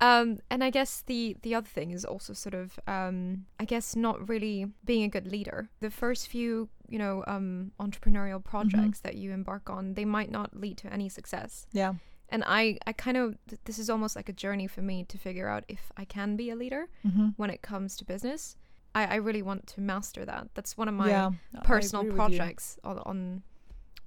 Um, 0.00 0.38
and 0.50 0.64
I 0.64 0.70
guess 0.70 1.02
the 1.06 1.36
the 1.42 1.54
other 1.54 1.68
thing 1.68 1.92
is 1.92 2.04
also 2.04 2.32
sort 2.32 2.54
of 2.54 2.78
um, 2.86 3.46
I 3.60 3.64
guess 3.64 3.94
not 3.94 4.28
really 4.28 4.66
being 4.84 5.04
a 5.04 5.08
good 5.08 5.26
leader. 5.30 5.68
The 5.80 5.90
first 5.90 6.28
few 6.28 6.68
you 6.88 6.98
know 6.98 7.22
um, 7.26 7.72
entrepreneurial 7.78 8.42
projects 8.42 9.00
that 9.00 9.14
you 9.14 9.30
embark 9.32 9.70
on, 9.70 9.94
they 9.94 10.04
might 10.04 10.30
not 10.30 10.56
lead 10.56 10.76
to 10.78 10.92
any 10.92 11.08
success. 11.08 11.66
yeah. 11.72 11.94
And 12.28 12.42
I 12.46 12.78
I 12.86 12.92
kind 12.92 13.16
of 13.18 13.36
th- 13.48 13.60
this 13.66 13.78
is 13.78 13.88
almost 13.90 14.16
like 14.16 14.28
a 14.30 14.32
journey 14.32 14.66
for 14.66 14.82
me 14.82 15.04
to 15.04 15.18
figure 15.18 15.48
out 15.48 15.64
if 15.68 15.92
I 15.96 16.04
can 16.06 16.34
be 16.36 16.50
a 16.50 16.56
leader 16.56 16.88
Mm-hmm. 17.06 17.28
when 17.36 17.50
it 17.50 17.60
comes 17.62 17.96
to 17.98 18.04
business. 18.04 18.56
I, 18.94 19.06
I 19.06 19.14
really 19.16 19.42
want 19.42 19.66
to 19.68 19.80
master 19.80 20.24
that. 20.24 20.48
That's 20.54 20.76
one 20.76 20.88
of 20.88 20.94
my 20.94 21.08
yeah, 21.08 21.30
personal 21.64 22.02
agree 22.02 22.18
with 22.18 22.32
you. 22.32 22.38
projects 22.38 22.78
on, 22.84 22.98
on 22.98 23.42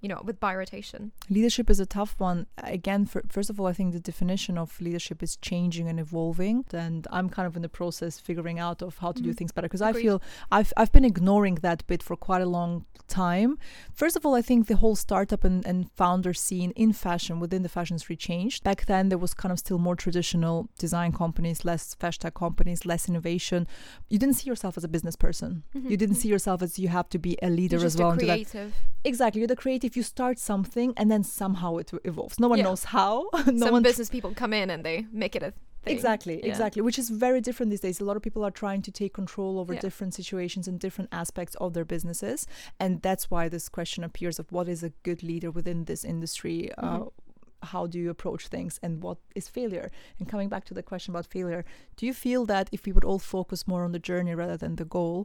you 0.01 0.09
know 0.09 0.21
with 0.23 0.39
by 0.39 0.55
rotation. 0.55 1.11
Leadership 1.29 1.69
is 1.69 1.79
a 1.79 1.85
tough 1.85 2.15
one. 2.19 2.45
Again, 2.57 3.05
for, 3.05 3.23
first 3.29 3.49
of 3.49 3.59
all, 3.59 3.67
I 3.67 3.73
think 3.73 3.93
the 3.93 3.99
definition 3.99 4.57
of 4.57 4.79
leadership 4.81 5.23
is 5.23 5.35
changing 5.37 5.87
and 5.87 5.99
evolving, 5.99 6.65
and 6.73 7.07
I'm 7.11 7.29
kind 7.29 7.47
of 7.47 7.55
in 7.55 7.61
the 7.61 7.69
process 7.69 8.19
figuring 8.19 8.59
out 8.59 8.81
of 8.81 8.97
how 8.99 9.11
to 9.13 9.21
do 9.21 9.31
Mhm. 9.31 9.37
things 9.37 9.51
better 9.51 9.67
because 9.67 9.81
I 9.81 9.93
feel 9.93 10.21
I've 10.51 10.71
I've 10.77 10.91
been 10.91 11.05
ignoring 11.05 11.55
that 11.67 11.85
bit 11.87 12.01
for 12.03 12.15
quite 12.15 12.41
a 12.41 12.45
long 12.57 12.85
time. 13.07 13.57
First 13.93 14.15
of 14.17 14.25
all, 14.25 14.33
I 14.35 14.41
think 14.41 14.67
the 14.67 14.75
whole 14.77 14.95
startup 14.95 15.43
and, 15.43 15.65
and 15.65 15.91
founder 15.91 16.33
scene 16.33 16.71
in 16.75 16.91
fashion 16.93 17.39
within 17.39 17.61
the 17.63 17.69
fashion 17.69 17.93
industry 17.95 18.15
changed. 18.15 18.63
Back 18.63 18.85
then, 18.85 19.09
there 19.09 19.17
was 19.25 19.33
kind 19.33 19.51
of 19.51 19.59
still 19.59 19.77
more 19.77 19.95
traditional 19.95 20.67
design 20.79 21.11
companies, 21.11 21.63
less 21.65 21.95
hashtag 22.01 22.33
companies, 22.33 22.85
less 22.85 23.07
innovation. 23.07 23.67
You 24.09 24.17
didn't 24.17 24.35
see 24.35 24.47
yourself 24.49 24.75
as 24.77 24.83
a 24.83 24.87
business 24.87 25.15
person. 25.15 25.63
You 25.73 25.97
didn't 25.97 26.15
see 26.15 26.29
yourself 26.29 26.61
as 26.61 26.79
you 26.79 26.87
have 26.89 27.07
to 27.09 27.19
be 27.19 27.37
a 27.41 27.49
leader 27.49 27.83
as 27.85 27.95
well. 27.97 28.09
a 28.09 28.13
into 28.13 28.25
that 28.25 28.33
creative. 28.49 28.73
Exactly. 29.03 29.39
You're 29.41 29.47
the 29.47 29.55
creative. 29.55 29.84
If 29.85 29.95
you 29.97 30.03
start 30.03 30.39
something 30.39 30.89
and 30.97 31.07
then 31.13 31.23
somehow 31.23 31.71
it 31.81 31.89
evolves. 32.11 32.39
No 32.39 32.47
one 32.53 32.59
Yeah. 32.59 32.65
knows 32.69 32.83
how. 32.97 33.13
no 33.59 33.65
Some 33.65 33.71
one 33.77 33.83
business 33.83 34.09
people 34.15 34.31
come 34.41 34.53
in 34.61 34.67
and 34.73 34.83
they 34.87 34.97
make 35.23 35.33
it 35.39 35.43
a 35.43 35.51
thing. 35.83 35.93
Exactly, 35.95 36.35
Yeah. 36.39 36.49
exactly. 36.51 36.81
Which 36.87 36.99
is 37.03 37.07
very 37.25 37.41
different 37.47 37.69
these 37.73 37.85
days. 37.87 37.99
A 37.99 38.05
lot 38.09 38.17
of 38.19 38.23
people 38.27 38.43
are 38.47 38.55
trying 38.63 38.81
to 38.87 38.91
take 39.01 39.13
control 39.21 39.53
over 39.61 39.73
Yeah. 39.73 39.81
different 39.87 40.13
situations 40.21 40.67
and 40.69 40.75
different 40.85 41.09
aspects 41.23 41.55
of 41.63 41.69
their 41.75 41.85
businesses. 41.85 42.39
And 42.83 42.91
that's 43.07 43.25
why 43.33 43.43
this 43.55 43.65
question 43.77 44.01
appears 44.09 44.39
of 44.41 44.45
what 44.55 44.67
is 44.67 44.81
a 44.83 44.91
good 45.07 45.21
leader 45.29 45.51
within 45.51 45.79
this 45.85 46.03
industry? 46.13 46.57
Uh, 46.77 46.99
Mhm. 46.99 47.11
how 47.75 47.83
do 47.91 47.97
you 48.03 48.09
approach 48.15 48.43
things 48.55 48.73
and 48.83 48.91
what 49.05 49.17
is 49.39 49.45
failure? 49.59 49.87
And 50.19 50.25
coming 50.33 50.49
back 50.53 50.63
to 50.65 50.73
the 50.77 50.83
question 50.91 51.09
about 51.13 51.25
failure, 51.37 51.63
do 51.97 52.03
you 52.07 52.13
feel 52.25 52.41
that 52.53 52.65
if 52.71 52.81
we 52.85 52.91
would 52.95 53.05
all 53.09 53.19
focus 53.37 53.59
more 53.71 53.83
on 53.87 53.91
the 53.91 54.03
journey 54.09 54.33
rather 54.43 54.57
than 54.63 54.75
the 54.75 54.85
goal, 54.97 55.17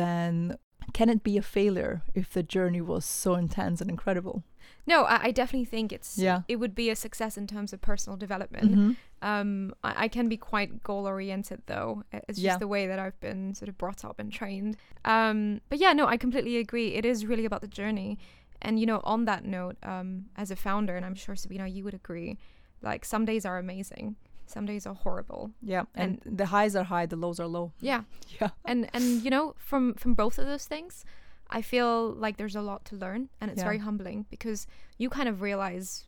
then 0.00 0.56
can 0.92 1.08
it 1.08 1.22
be 1.22 1.36
a 1.36 1.42
failure 1.42 2.02
if 2.14 2.32
the 2.32 2.42
journey 2.42 2.80
was 2.80 3.04
so 3.04 3.34
intense 3.34 3.80
and 3.80 3.90
incredible? 3.90 4.42
No, 4.86 5.02
I, 5.04 5.24
I 5.24 5.30
definitely 5.32 5.64
think 5.64 5.92
it's 5.92 6.16
Yeah. 6.18 6.42
it 6.48 6.56
would 6.56 6.74
be 6.74 6.90
a 6.90 6.96
success 6.96 7.36
in 7.36 7.46
terms 7.46 7.72
of 7.72 7.80
personal 7.80 8.16
development. 8.16 8.74
Mhm. 8.74 8.96
Um, 9.22 9.74
I, 9.82 10.04
I 10.04 10.08
can 10.08 10.28
be 10.28 10.36
quite 10.36 10.82
goal 10.82 11.06
oriented 11.06 11.62
though. 11.66 12.04
It's 12.12 12.38
just 12.38 12.40
Yeah. 12.44 12.58
the 12.58 12.68
way 12.68 12.86
that 12.86 12.98
I've 12.98 13.18
been 13.20 13.54
sort 13.54 13.68
of 13.68 13.76
brought 13.78 14.04
up 14.04 14.18
and 14.18 14.32
trained. 14.32 14.76
Um, 15.04 15.60
but 15.68 15.78
yeah, 15.78 15.92
no, 15.92 16.06
I 16.06 16.16
completely 16.16 16.56
agree. 16.58 16.94
It 16.94 17.04
is 17.04 17.26
really 17.26 17.44
about 17.44 17.60
the 17.62 17.68
journey. 17.68 18.18
And 18.62 18.78
you 18.80 18.86
know, 18.86 19.00
on 19.04 19.24
that 19.26 19.44
note, 19.44 19.76
um, 19.82 20.26
as 20.36 20.50
a 20.50 20.56
founder, 20.56 20.96
and 20.96 21.04
I'm 21.04 21.14
sure 21.14 21.36
Sabina, 21.36 21.66
you 21.66 21.82
would 21.84 21.94
agree, 21.94 22.38
like 22.82 23.04
some 23.04 23.24
days 23.24 23.44
are 23.44 23.58
amazing, 23.58 24.16
some 24.46 24.66
days 24.66 24.86
are 24.86 24.94
horrible. 24.94 25.50
Yeah, 25.62 25.84
and, 25.94 26.20
the 26.24 26.46
highs 26.46 26.74
are 26.76 26.84
high, 26.84 27.06
the 27.06 27.16
lows 27.16 27.38
are 27.40 27.46
low. 27.48 27.72
Yeah, 27.80 28.02
Yeah. 28.40 28.50
and 28.64 28.88
and 28.94 29.22
you 29.24 29.30
know, 29.30 29.54
from 29.58 29.94
from 29.94 30.14
both 30.14 30.38
of 30.38 30.46
those 30.46 30.66
things, 30.66 31.04
I 31.50 31.62
feel 31.62 32.12
like 32.12 32.36
there's 32.36 32.56
a 32.56 32.62
lot 32.62 32.84
to 32.86 32.96
learn, 32.96 33.28
and 33.40 33.50
it's 33.50 33.58
Yeah. 33.60 33.64
very 33.64 33.78
humbling 33.78 34.26
because 34.30 34.66
you 34.98 35.08
kind 35.10 35.28
of 35.28 35.40
realize 35.42 36.06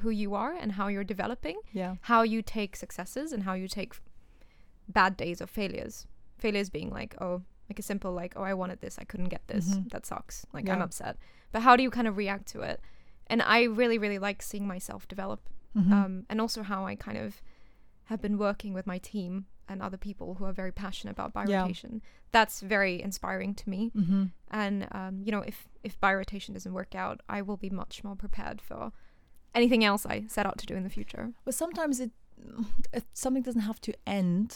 who 0.00 0.10
you 0.10 0.34
are 0.34 0.52
and 0.52 0.72
how 0.72 0.88
you're 0.88 1.04
developing 1.04 1.58
Yeah. 1.72 1.96
how 2.02 2.22
you 2.22 2.42
take 2.42 2.76
successes 2.76 3.32
and 3.32 3.42
how 3.42 3.54
you 3.54 3.68
take 3.68 3.94
bad 4.88 5.16
days 5.16 5.40
or 5.42 5.46
failures. 5.46 6.06
Failures 6.38 6.70
being 6.70 6.90
like, 6.90 7.14
oh, 7.20 7.42
like 7.68 7.78
a 7.78 7.82
simple 7.82 8.12
like, 8.12 8.32
oh, 8.36 8.42
I 8.42 8.54
wanted 8.54 8.80
this, 8.80 8.98
I 8.98 9.04
couldn't 9.04 9.28
get 9.28 9.46
this, 9.48 9.74
Mhm. 9.74 9.90
that 9.90 10.06
sucks. 10.06 10.46
Like 10.52 10.68
I'm 10.68 10.80
upset. 10.82 11.16
But 11.52 11.62
how 11.62 11.76
do 11.76 11.82
you 11.82 11.90
kind 11.90 12.06
of 12.08 12.16
react 12.16 12.46
to 12.52 12.60
it? 12.60 12.80
And 13.26 13.42
I 13.42 13.64
really, 13.64 13.98
really 13.98 14.18
like 14.18 14.40
seeing 14.42 14.66
myself 14.66 15.06
develop, 15.08 15.40
Mhm. 15.76 15.92
um, 15.92 16.26
and 16.30 16.40
also 16.40 16.62
how 16.62 16.86
I 16.86 16.94
kind 16.94 17.18
of 17.18 17.42
have 18.10 18.20
been 18.20 18.36
working 18.38 18.72
with 18.74 18.86
my 18.86 18.98
team 18.98 19.46
and 19.70 19.82
other 19.82 19.98
people 19.98 20.34
who 20.36 20.44
are 20.44 20.52
very 20.62 20.72
passionate 20.72 21.12
about 21.12 21.32
Yeah. 21.34 21.44
By 21.44 21.62
Rotation. 21.62 22.00
That's 22.32 22.60
very 22.60 22.94
inspiring 23.08 23.54
to 23.54 23.68
me. 23.68 23.90
Mhm. 23.94 24.30
And 24.50 24.88
um, 24.92 25.22
you 25.24 25.30
know, 25.32 25.42
if 25.52 25.68
if 25.88 25.94
By 26.00 26.12
Rotation 26.14 26.54
doesn't 26.54 26.72
work 26.80 26.94
out, 26.94 27.20
I 27.28 27.42
will 27.42 27.56
be 27.58 27.70
much 27.70 28.02
more 28.04 28.16
prepared 28.16 28.60
for 28.68 28.92
anything 29.54 29.82
else 29.84 30.02
I 30.06 30.24
set 30.26 30.46
out 30.46 30.58
to 30.58 30.66
do 30.66 30.74
in 30.74 30.84
the 30.84 30.90
future. 30.98 31.32
But 31.44 31.54
sometimes 31.54 32.00
it, 32.00 32.12
it 32.92 33.04
something 33.12 33.42
doesn't 33.42 33.62
have 33.70 33.80
to 33.82 33.92
end 34.06 34.48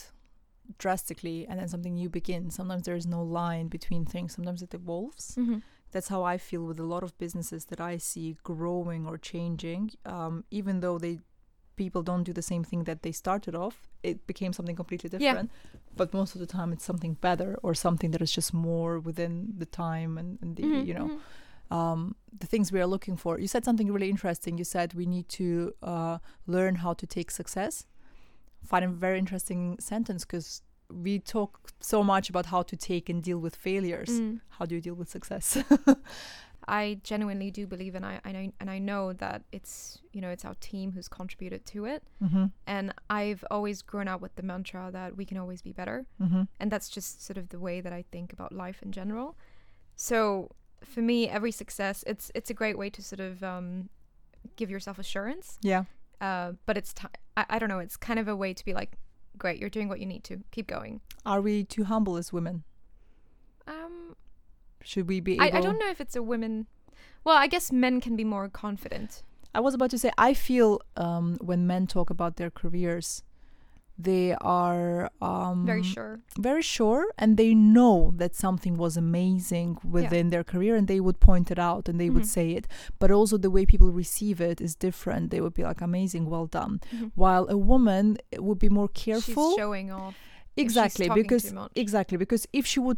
drastically 0.77 1.45
and 1.47 1.59
then 1.59 1.67
something 1.67 1.93
new 1.95 2.09
begins. 2.09 2.55
Sometimes 2.55 2.83
there 2.85 2.95
is 2.95 3.05
no 3.05 3.21
line 3.23 3.67
between 3.67 4.05
things. 4.05 4.33
Sometimes 4.33 4.61
it 4.61 4.73
evolves. 4.73 5.35
Mm-hmm. 5.35 5.59
That's 5.91 6.07
how 6.07 6.23
I 6.23 6.37
feel 6.37 6.63
with 6.65 6.79
a 6.79 6.83
lot 6.93 7.03
of 7.03 7.15
businesses 7.17 7.65
that 7.65 7.79
I 7.79 7.97
see 7.97 8.37
growing 8.43 9.05
or 9.05 9.17
changing. 9.17 9.91
Um, 10.05 10.43
even 10.49 10.79
though 10.79 10.97
they 10.97 11.19
people 11.75 12.03
don't 12.03 12.23
do 12.23 12.33
the 12.33 12.41
same 12.41 12.63
thing 12.63 12.83
that 12.85 13.01
they 13.01 13.11
started 13.11 13.55
off, 13.55 13.87
it 14.03 14.27
became 14.27 14.53
something 14.53 14.75
completely 14.75 15.09
different. 15.09 15.49
Yeah. 15.51 15.79
But 15.95 16.13
most 16.13 16.35
of 16.35 16.39
the 16.39 16.47
time, 16.47 16.73
it's 16.73 16.83
something 16.83 17.13
better 17.15 17.57
or 17.63 17.73
something 17.73 18.11
that 18.11 18.21
is 18.21 18.31
just 18.31 18.53
more 18.53 18.99
within 18.99 19.53
the 19.57 19.65
time 19.65 20.17
and, 20.17 20.39
and 20.41 20.55
the 20.55 20.63
Mm-hmm. 20.63 20.87
you 20.87 20.93
know 20.93 21.19
um, 21.71 22.15
the 22.37 22.47
things 22.47 22.71
we 22.71 22.79
are 22.79 22.85
looking 22.85 23.17
for. 23.17 23.39
You 23.39 23.47
said 23.47 23.65
something 23.65 23.91
really 23.91 24.09
interesting. 24.09 24.57
You 24.57 24.63
said 24.63 24.93
we 24.93 25.05
need 25.05 25.27
to 25.29 25.73
uh, 25.81 26.17
learn 26.45 26.75
how 26.75 26.93
to 26.93 27.07
take 27.07 27.31
success. 27.31 27.85
Find 28.63 28.85
a 28.85 28.87
very 28.87 29.17
interesting 29.17 29.77
sentence 29.79 30.23
because 30.23 30.61
we 30.89 31.19
talk 31.19 31.71
so 31.79 32.03
much 32.03 32.29
about 32.29 32.45
how 32.47 32.61
to 32.63 32.75
take 32.75 33.09
and 33.09 33.23
deal 33.23 33.39
with 33.39 33.55
failures. 33.55 34.09
Mm. 34.09 34.41
How 34.49 34.65
do 34.65 34.75
you 34.75 34.81
deal 34.81 34.93
with 34.93 35.09
success? 35.09 35.57
I 36.67 36.99
genuinely 37.03 37.51
do 37.51 37.67
believe, 37.67 37.95
and 37.95 38.05
I, 38.05 38.19
and 38.23 38.37
I 38.37 38.51
and 38.59 38.69
I 38.69 38.79
know 38.79 39.13
that 39.13 39.43
it's 39.51 39.99
you 40.11 40.21
know 40.21 40.29
it's 40.29 40.45
our 40.45 40.55
team 40.55 40.91
who's 40.91 41.07
contributed 41.07 41.65
to 41.67 41.85
it. 41.85 42.03
mm-hmm. 42.23 42.45
And 42.67 42.93
I've 43.09 43.43
always 43.51 43.81
grown 43.81 44.07
up 44.07 44.21
with 44.21 44.35
the 44.35 44.43
mantra 44.43 44.89
that 44.91 45.17
we 45.17 45.25
can 45.25 45.37
always 45.37 45.61
be 45.61 45.71
better, 45.73 46.05
Mm-hmm. 46.21 46.43
and 46.59 46.71
that's 46.71 46.89
just 46.89 47.25
sort 47.25 47.37
of 47.37 47.49
the 47.49 47.59
way 47.59 47.81
that 47.81 47.93
I 47.93 48.03
think 48.11 48.33
about 48.33 48.51
life 48.51 48.81
in 48.81 48.91
general. 48.91 49.35
So 49.95 50.49
for 50.83 51.01
me, 51.01 51.29
every 51.29 51.51
success 51.51 52.03
it's 52.07 52.31
it's 52.35 52.49
a 52.49 52.53
great 52.53 52.77
way 52.77 52.89
to 52.89 53.01
sort 53.01 53.19
of 53.19 53.43
um, 53.43 53.89
give 54.55 54.69
yourself 54.69 54.99
assurance. 54.99 55.57
Yeah. 55.61 55.83
Uh, 56.21 56.53
but 56.65 56.77
it's 56.77 56.93
ti 56.93 57.07
I, 57.35 57.45
I 57.49 57.59
don't 57.59 57.69
know. 57.69 57.79
It's 57.79 57.97
kind 57.97 58.19
of 58.19 58.27
a 58.27 58.35
way 58.35 58.53
to 58.53 58.63
be 58.65 58.73
like, 58.73 58.97
great, 59.37 59.59
you're 59.59 59.69
doing 59.69 59.89
what 59.89 59.99
you 59.99 60.05
need 60.05 60.23
to. 60.25 60.43
Keep 60.51 60.67
going. 60.67 61.01
Are 61.25 61.41
we 61.41 61.63
too 61.63 61.83
humble 61.85 62.17
as 62.17 62.31
women? 62.31 62.63
Um, 63.67 64.15
Should 64.83 65.07
we 65.07 65.19
be 65.19 65.39
I, 65.39 65.47
able? 65.47 65.57
I 65.57 65.61
don't 65.61 65.79
know 65.79 65.89
if 65.89 65.99
it's 66.01 66.15
a 66.15 66.21
women. 66.23 66.67
Well, 67.23 67.37
I 67.37 67.47
guess 67.47 67.71
men 67.71 68.01
can 68.01 68.15
be 68.15 68.23
more 68.23 68.49
confident. 68.49 69.23
I 69.55 69.59
was 69.59 69.73
about 69.73 69.91
to 69.91 69.97
say, 69.99 70.11
I 70.17 70.33
feel 70.33 70.81
um, 70.97 71.37
when 71.41 71.65
men 71.67 71.87
talk 71.87 72.09
about 72.09 72.35
their 72.37 72.49
careers, 72.49 73.23
they 73.97 74.33
are 74.41 75.11
um, 75.21 75.65
Very 75.67 75.83
sure. 75.83 76.19
very 76.39 76.63
sure 76.63 77.05
and 77.15 77.37
they 77.37 77.53
know 77.53 78.11
that 78.17 78.33
something 78.35 78.75
was 78.75 78.97
amazing 78.97 79.77
within 79.87 80.31
their 80.31 80.43
career 80.43 80.75
and 80.75 80.87
they 80.87 80.99
would 80.99 81.19
point 81.19 81.51
it 81.51 81.59
out 81.59 81.87
and 81.87 81.99
they 82.01 82.09
would 82.09 82.23
Mhm. 82.23 82.35
say 82.37 82.49
it 82.53 82.65
but 82.97 83.11
also 83.11 83.37
the 83.37 83.51
way 83.51 83.67
people 83.67 83.91
receive 83.91 84.41
it 84.41 84.59
is 84.59 84.73
different 84.75 85.29
they 85.29 85.39
would 85.41 85.53
be 85.53 85.61
like 85.63 85.79
amazing 85.79 86.27
well 86.27 86.47
done 86.47 86.81
Mhm. 86.91 87.11
while 87.13 87.45
a 87.49 87.55
woman 87.71 88.17
would 88.39 88.57
be 88.57 88.67
more 88.79 88.87
careful 89.05 89.49
She's 89.51 89.57
showing 89.61 89.91
off. 89.91 90.15
exactly 90.57 91.07
because 91.09 91.53
exactly 91.75 92.17
because 92.17 92.47
if 92.51 92.65
she 92.65 92.79
would 92.79 92.97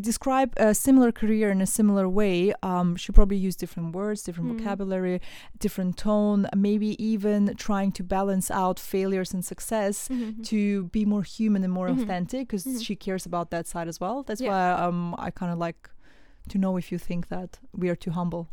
describe 0.00 0.52
a 0.56 0.74
similar 0.74 1.12
career 1.12 1.50
in 1.50 1.60
a 1.60 1.66
similar 1.66 2.08
way 2.08 2.52
um 2.62 2.96
she 2.96 3.12
probably 3.12 3.36
used 3.36 3.58
different 3.60 3.94
words 3.94 4.22
different 4.22 4.48
Mhm. 4.50 4.58
vocabulary 4.58 5.20
different 5.58 5.96
tone 5.96 6.46
maybe 6.56 6.90
even 7.12 7.54
trying 7.56 7.92
to 7.92 8.02
balance 8.02 8.50
out 8.50 8.78
failures 8.80 9.34
and 9.34 9.44
success 9.44 10.08
Mhm. 10.08 10.42
to 10.44 10.84
be 10.96 11.04
more 11.04 11.22
human 11.22 11.62
and 11.64 11.72
more 11.72 11.88
Mhm. 11.90 12.02
authentic 12.02 12.48
because 12.48 12.64
Mhm. 12.66 12.82
she 12.86 12.96
cares 12.96 13.26
about 13.26 13.50
that 13.50 13.66
side 13.66 13.88
as 13.88 14.00
well 14.00 14.22
that's 14.26 14.40
Yeah. 14.40 14.50
why 14.50 14.86
um 14.86 15.14
i 15.18 15.30
kind 15.30 15.52
of 15.52 15.58
like 15.58 15.90
to 16.48 16.56
know 16.58 16.76
if 16.78 16.90
you 16.92 16.98
think 16.98 17.28
that 17.28 17.50
we 17.80 17.88
are 17.90 17.96
too 17.96 18.12
humble 18.12 18.48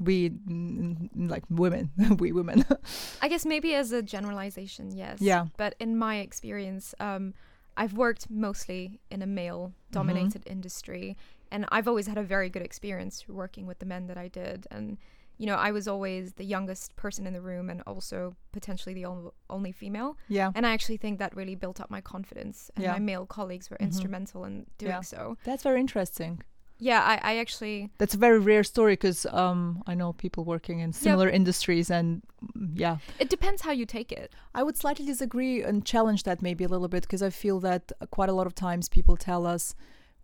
we 0.00 0.30
mm, 0.30 1.08
like 1.34 1.44
women 1.50 1.90
we 2.22 2.32
women 2.32 2.64
I 3.24 3.28
guess 3.28 3.44
maybe 3.46 3.74
as 3.74 3.92
a 3.92 4.02
generalization, 4.02 4.90
yes. 4.96 5.18
Yeah. 5.20 5.46
But 5.56 5.74
in 5.78 5.96
my 5.96 6.14
experience, 6.16 6.94
um, 6.98 7.34
I've 7.76 7.94
worked 7.94 8.28
mostly 8.30 9.00
in 9.10 9.22
a 9.22 9.26
male-dominated 9.26 10.42
Mm-hmm. 10.42 10.52
industry, 10.52 11.16
and 11.50 11.66
I've 11.70 11.88
always 11.88 12.06
had 12.06 12.18
a 12.18 12.22
very 12.22 12.48
good 12.50 12.62
experience 12.62 13.26
working 13.28 13.66
with 13.66 13.78
the 13.78 13.86
men 13.86 14.06
that 14.06 14.18
I 14.18 14.28
did. 14.28 14.66
And 14.70 14.98
you 15.38 15.46
know, 15.46 15.56
I 15.56 15.72
was 15.72 15.88
always 15.88 16.34
the 16.34 16.44
youngest 16.44 16.94
person 16.94 17.26
in 17.26 17.32
the 17.32 17.40
room, 17.40 17.68
and 17.70 17.82
also 17.86 18.36
potentially 18.52 18.94
the 18.94 19.06
only 19.50 19.72
female. 19.72 20.16
yeah 20.28 20.52
And 20.54 20.66
I 20.66 20.72
actually 20.72 20.98
think 20.98 21.18
that 21.18 21.34
really 21.34 21.54
built 21.56 21.80
up 21.80 21.90
my 21.90 22.00
confidence, 22.00 22.70
and 22.76 22.84
Yeah. 22.84 22.92
my 22.92 22.98
male 23.00 23.26
colleagues 23.26 23.68
were 23.70 23.78
Mhm. 23.78 23.86
instrumental 23.88 24.44
in 24.44 24.66
doing 24.78 24.92
Yeah. 24.92 25.00
so. 25.00 25.36
that's 25.44 25.62
very 25.64 25.80
interesting 25.80 26.42
Yeah, 26.82 27.00
I, 27.00 27.14
I 27.22 27.36
actually 27.36 27.90
that's 27.98 28.14
a 28.14 28.18
very 28.18 28.40
rare 28.40 28.64
story 28.64 28.94
because 28.94 29.24
um 29.26 29.84
i 29.86 29.94
know 29.94 30.12
people 30.24 30.42
working 30.44 30.80
in 30.80 30.92
similar 30.92 31.28
industries 31.28 31.90
and 31.90 32.22
mm, 32.58 32.70
yeah 32.74 32.96
it 33.20 33.28
depends 33.30 33.62
how 33.62 33.70
you 33.70 33.86
take 33.86 34.10
it. 34.10 34.34
I 34.52 34.62
would 34.64 34.76
slightly 34.76 35.06
disagree 35.06 35.62
and 35.62 35.84
challenge 35.84 36.24
that 36.24 36.42
maybe 36.42 36.64
a 36.64 36.68
little 36.68 36.88
bit 36.88 37.02
because 37.02 37.22
I 37.22 37.30
feel 37.30 37.60
that 37.60 37.92
uh, 38.00 38.06
quite 38.06 38.30
a 38.30 38.32
lot 38.32 38.46
of 38.48 38.54
times 38.54 38.88
people 38.88 39.16
tell 39.16 39.46
us 39.46 39.74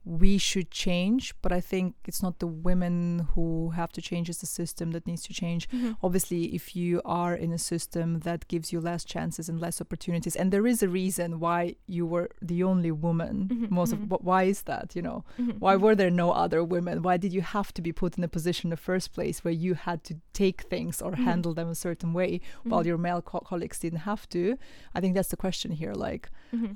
we 0.08 0.38
should 0.38 0.70
change, 0.70 1.34
but 1.42 1.52
I 1.52 1.60
think 1.60 1.94
it's 2.06 2.22
not 2.22 2.38
the 2.38 2.46
women 2.46 3.28
who 3.34 3.70
have 3.80 3.92
to 3.92 4.00
change, 4.00 4.30
it's 4.30 4.40
the 4.40 4.46
system 4.46 4.92
that 4.92 5.06
needs 5.06 5.22
to 5.24 5.34
change. 5.34 5.68
Obviously, 6.02 6.42
if 6.54 6.74
you 6.74 7.02
are 7.04 7.34
in 7.34 7.52
a 7.52 7.58
system 7.58 8.20
that 8.20 8.48
gives 8.48 8.72
you 8.72 8.80
less 8.80 9.04
chances 9.04 9.48
and 9.50 9.60
less 9.60 9.80
opportunities, 9.82 10.34
and 10.34 10.50
there 10.50 10.66
is 10.66 10.82
a 10.82 10.88
reason 10.88 11.28
why 11.40 11.74
you 11.86 12.06
were 12.06 12.30
the 12.40 12.62
only 12.64 12.90
woman, 12.90 13.34
Mhm, 13.52 13.70
most 13.70 13.92
mhm. 13.92 13.96
of 14.04 14.08
wh- 14.10 14.24
why 14.24 14.42
is 14.44 14.62
that? 14.62 14.96
You 14.96 15.02
know, 15.02 15.24
Mhm, 15.38 15.58
why 15.64 15.74
mhm. 15.76 15.80
were 15.82 15.94
there 15.94 16.10
no 16.10 16.30
other 16.44 16.60
women? 16.64 17.02
Why 17.02 17.16
did 17.18 17.32
you 17.34 17.42
have 17.42 17.70
to 17.74 17.82
be 17.82 17.92
put 17.92 18.16
in 18.16 18.24
a 18.24 18.28
position 18.28 18.68
in 18.68 18.70
the 18.70 18.76
first 18.90 19.12
place 19.12 19.36
where 19.44 19.52
you 19.64 19.74
had 19.74 19.98
to 20.08 20.14
take 20.32 20.62
things 20.74 21.02
or 21.02 21.12
Mhm. 21.12 21.24
handle 21.28 21.52
them 21.54 21.68
a 21.68 21.74
certain 21.74 22.12
way? 22.14 22.40
while 22.70 22.86
your 22.86 22.98
male 22.98 23.22
co- 23.30 23.40
colleagues 23.50 23.78
didn't 23.78 24.04
have 24.12 24.24
to. 24.28 24.40
I 24.96 25.00
think 25.00 25.12
that's 25.14 25.28
the 25.34 25.36
question 25.46 25.70
here. 25.82 25.94
Like, 26.08 26.24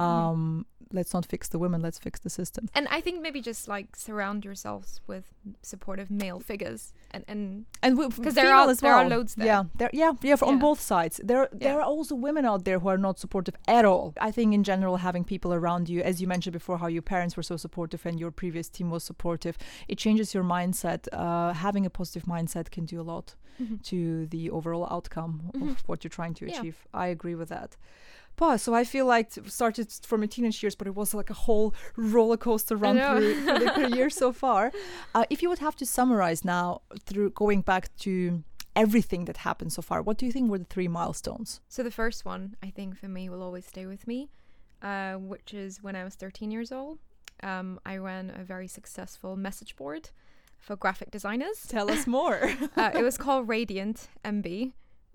um, 0.01 0.67
let's 0.93 1.13
not 1.15 1.27
fix 1.27 1.49
the 1.49 1.59
women, 1.59 1.81
let's 1.83 1.99
fix 1.99 2.21
the 2.21 2.31
system. 2.31 2.69
And 2.75 2.87
I 2.91 3.01
think 3.01 3.21
maybe 3.23 3.41
just 3.41 3.69
like 3.69 3.97
surround 3.97 4.45
yourselves 4.45 5.01
with 5.07 5.25
supportive 5.63 6.11
male 6.11 6.41
figures, 6.41 6.93
and 7.11 7.25
and 7.29 7.65
And 7.83 7.97
Because 7.97 8.35
there 8.35 8.55
are- 8.55 8.69
as 8.71 8.79
there 8.81 8.95
are 8.95 9.09
loads 9.09 9.35
there. 9.35 9.47
Yeah, 9.47 9.65
there, 9.79 9.91
yeah, 9.93 10.13
yeah. 10.23 10.37
For, 10.37 10.47
On 10.49 10.59
both 10.59 10.81
sides, 10.81 11.21
there 11.25 11.49
there 11.53 11.73
Yeah. 11.73 11.79
are 11.79 11.83
also 11.99 12.15
women 12.15 12.45
out 12.45 12.65
there 12.65 12.79
who 12.81 12.89
are 12.89 12.99
not 12.99 13.19
supportive 13.19 13.57
at 13.67 13.85
all. 13.85 14.13
I 14.21 14.31
think 14.33 14.55
in 14.55 14.63
general, 14.65 14.97
having 14.99 15.25
people 15.25 15.53
around 15.53 15.89
you, 15.89 16.01
as 16.03 16.21
you 16.21 16.29
mentioned 16.29 16.53
before, 16.53 16.79
how 16.79 16.89
your 16.89 17.03
parents 17.03 17.37
were 17.37 17.43
so 17.45 17.57
supportive 17.57 18.07
and 18.09 18.21
your 18.21 18.31
previous 18.31 18.69
team 18.71 18.91
was 18.91 19.03
supportive, 19.05 19.57
it 19.89 19.99
changes 19.99 20.35
your 20.35 20.45
mindset. 20.45 21.09
Uh, 21.13 21.53
having 21.55 21.87
a 21.87 21.91
positive 21.91 22.25
mindset 22.29 22.71
can 22.71 22.85
do 22.87 23.01
a 23.01 23.07
lot 23.13 23.35
Mhm. 23.61 23.83
to 23.91 24.27
the 24.27 24.51
overall 24.51 24.87
outcome 24.91 25.51
Mhm. 25.53 25.63
of 25.73 25.89
what 25.89 26.03
you're 26.05 26.17
trying 26.21 26.35
to 26.35 26.45
Yeah. 26.47 26.59
achieve. 26.59 26.77
I 26.95 27.07
agree 27.09 27.35
with 27.35 27.49
that. 27.49 27.77
But 28.37 28.59
so 28.59 28.75
I 28.75 28.85
feel 28.85 29.07
like 29.07 29.37
it 29.37 29.51
started 29.51 29.93
from 30.03 30.23
a 30.23 30.27
teenage 30.27 30.63
years, 30.63 30.75
but 30.75 30.87
it 30.87 30.95
was 30.95 31.15
like 31.15 31.31
a 31.31 31.35
whole 31.35 31.75
roller 31.97 32.37
coaster 32.37 32.77
run 32.77 32.97
through, 32.99 33.45
through 33.45 33.59
the 33.59 33.71
career 33.71 34.11
so 34.11 34.33
far. 34.33 34.73
Uh, 35.15 35.25
if 35.31 35.43
you 35.43 35.49
would 35.49 35.59
have 35.61 35.77
to 35.77 35.87
summarize 35.87 36.45
now 36.45 36.81
through 37.05 37.31
going 37.31 37.61
back 37.61 37.95
to 37.99 38.43
everything 38.75 39.27
that 39.27 39.39
happened 39.39 39.73
so 39.73 39.83
far, 39.83 40.03
what 40.03 40.17
do 40.19 40.27
you 40.27 40.33
think 40.33 40.51
were 40.51 40.59
the 40.59 40.65
three 40.65 40.89
milestones? 40.89 41.61
so 41.69 41.83
the 41.83 41.91
first 41.91 42.25
one 42.25 42.57
I 42.63 42.71
think 42.71 42.97
for 42.97 43.09
me 43.09 43.29
will 43.29 43.43
always 43.43 43.67
stay 43.67 43.87
with 43.87 44.07
me, 44.07 44.31
uh, 44.83 45.15
which 45.15 45.53
is 45.55 45.83
when 45.83 45.95
I 45.95 46.05
was 46.05 46.15
13 46.15 46.51
years 46.51 46.73
old. 46.73 46.99
um, 47.43 47.79
I 47.85 47.97
ran 47.99 48.31
a 48.31 48.45
very 48.45 48.69
successful 48.69 49.37
message 49.37 49.77
board 49.77 50.11
for 50.59 50.77
graphic 50.77 51.11
designers. 51.11 51.67
Tell 51.69 51.91
us 51.91 52.07
more. 52.07 52.51
uh, 52.77 52.91
it 52.95 53.03
was 53.03 53.19
called 53.25 53.49
Radiant 53.49 54.09
MB. 54.25 54.73